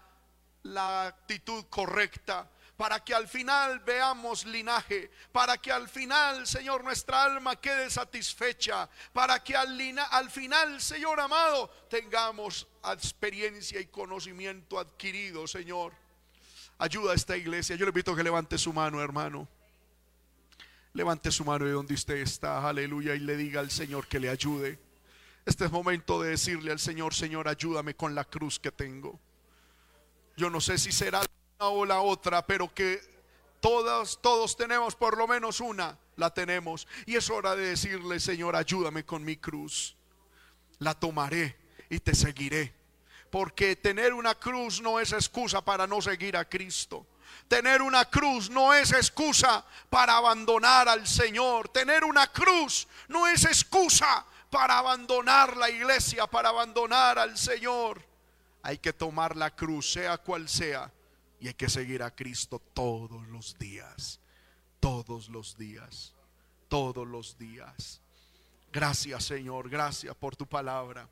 la 0.63 1.05
actitud 1.05 1.65
correcta 1.69 2.49
para 2.77 3.03
que 3.03 3.13
al 3.13 3.27
final 3.27 3.79
veamos 3.79 4.45
linaje, 4.45 5.11
para 5.31 5.57
que 5.57 5.71
al 5.71 5.87
final, 5.87 6.47
Señor, 6.47 6.83
nuestra 6.83 7.23
alma 7.23 7.55
quede 7.55 7.89
satisfecha, 7.89 8.89
para 9.11 9.43
que 9.43 9.55
al, 9.55 9.79
al 10.11 10.29
final, 10.31 10.81
Señor 10.81 11.19
amado, 11.19 11.69
tengamos 11.89 12.67
experiencia 12.83 13.79
y 13.79 13.85
conocimiento 13.85 14.79
adquirido, 14.79 15.47
Señor. 15.47 15.93
Ayuda 16.79 17.11
a 17.11 17.15
esta 17.15 17.37
iglesia. 17.37 17.75
Yo 17.75 17.85
le 17.85 17.89
invito 17.89 18.11
a 18.11 18.15
que 18.15 18.23
levante 18.23 18.57
su 18.57 18.73
mano, 18.73 19.01
hermano. 19.01 19.47
Levante 20.93 21.31
su 21.31 21.45
mano 21.45 21.65
de 21.65 21.71
donde 21.71 21.93
usted 21.93 22.17
está, 22.17 22.67
aleluya, 22.67 23.15
y 23.15 23.19
le 23.19 23.37
diga 23.37 23.59
al 23.59 23.71
Señor 23.71 24.07
que 24.07 24.19
le 24.19 24.29
ayude. 24.29 24.79
Este 25.45 25.65
es 25.65 25.71
momento 25.71 26.21
de 26.21 26.31
decirle 26.31 26.71
al 26.71 26.79
Señor, 26.79 27.13
Señor, 27.13 27.47
ayúdame 27.47 27.95
con 27.95 28.15
la 28.15 28.23
cruz 28.23 28.59
que 28.59 28.71
tengo. 28.71 29.19
Yo 30.35 30.49
no 30.49 30.59
sé 30.59 30.77
si 30.77 30.91
será 30.91 31.21
o 31.59 31.85
la 31.85 32.01
otra, 32.01 32.45
pero 32.45 32.73
que 32.73 33.01
todos, 33.59 34.21
todos 34.21 34.57
tenemos 34.57 34.95
por 34.95 35.17
lo 35.17 35.27
menos 35.27 35.61
una, 35.61 35.97
la 36.17 36.34
tenemos. 36.34 36.88
Y 37.05 37.15
es 37.15 37.30
hora 37.30 37.55
de 37.55 37.69
decirle, 37.69 38.19
Señor, 38.19 38.55
ayúdame 38.55 39.05
con 39.05 39.23
mi 39.23 39.38
cruz. 39.38 39.95
La 40.80 40.93
tomaré 40.93 41.57
y 41.89 41.99
te 41.99 42.13
seguiré. 42.13 42.73
Porque 43.30 43.75
tener 43.75 44.13
una 44.13 44.35
cruz 44.35 44.81
no 44.81 44.99
es 44.99 45.13
excusa 45.13 45.63
para 45.63 45.88
no 45.88 46.01
seguir 46.01 46.35
a 46.38 46.45
Cristo. 46.45 47.07
Tener 47.47 47.81
una 47.81 48.05
cruz 48.05 48.49
no 48.49 48.73
es 48.73 48.91
excusa 48.91 49.65
para 49.89 50.17
abandonar 50.17 50.88
al 50.89 51.07
Señor. 51.07 51.69
Tener 51.69 52.03
una 52.03 52.27
cruz 52.27 52.88
no 53.07 53.27
es 53.27 53.45
excusa 53.45 54.25
para 54.49 54.77
abandonar 54.77 55.57
la 55.57 55.69
iglesia, 55.69 56.27
para 56.27 56.49
abandonar 56.49 57.17
al 57.17 57.38
Señor. 57.38 58.03
Hay 58.61 58.77
que 58.77 58.93
tomar 58.93 59.35
la 59.35 59.55
cruz, 59.55 59.93
sea 59.93 60.17
cual 60.17 60.47
sea 60.47 60.91
y 61.44 61.48
hay 61.48 61.53
que 61.56 61.70
seguir 61.70 62.02
a 62.03 62.15
Cristo 62.15 62.57
todos 62.74 63.28
los 63.28 63.57
días, 63.60 64.22
todos 64.80 65.28
los 65.28 65.57
días, 65.57 66.14
todos 66.70 67.06
los 67.06 67.38
días. 67.38 67.99
Gracias 68.72 69.26
Señor, 69.26 69.70
gracias 69.70 70.15
por 70.15 70.38
tu 70.38 70.48
palabra. 70.48 71.10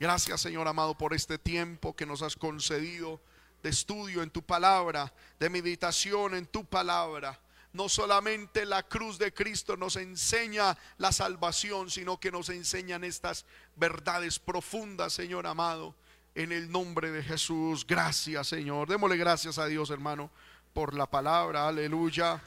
Gracias 0.00 0.40
Señor 0.40 0.66
amado 0.66 0.98
por 0.98 1.14
este 1.14 1.38
tiempo 1.38 1.94
que 1.94 2.06
nos 2.06 2.22
has 2.22 2.34
concedido 2.34 3.20
de 3.62 3.70
estudio 3.70 4.24
en 4.24 4.30
tu 4.30 4.42
palabra, 4.42 5.14
de 5.38 5.48
meditación 5.48 6.34
en 6.34 6.46
tu 6.46 6.64
palabra. 6.64 7.40
No 7.72 7.88
solamente 7.88 8.66
la 8.66 8.82
cruz 8.82 9.16
de 9.16 9.32
Cristo 9.32 9.76
nos 9.76 9.94
enseña 9.94 10.76
la 10.96 11.12
salvación, 11.12 11.88
sino 11.88 12.18
que 12.18 12.32
nos 12.32 12.48
enseñan 12.48 13.04
estas 13.04 13.46
verdades 13.76 14.40
profundas, 14.40 15.12
Señor 15.12 15.46
amado 15.46 15.94
en 16.38 16.52
el 16.52 16.70
nombre 16.70 17.10
de 17.10 17.20
Jesús. 17.20 17.84
Gracias, 17.84 18.46
Señor. 18.46 18.88
Démosle 18.88 19.16
gracias 19.16 19.58
a 19.58 19.66
Dios, 19.66 19.90
hermano, 19.90 20.30
por 20.72 20.94
la 20.94 21.06
palabra. 21.06 21.66
Aleluya. 21.66 22.40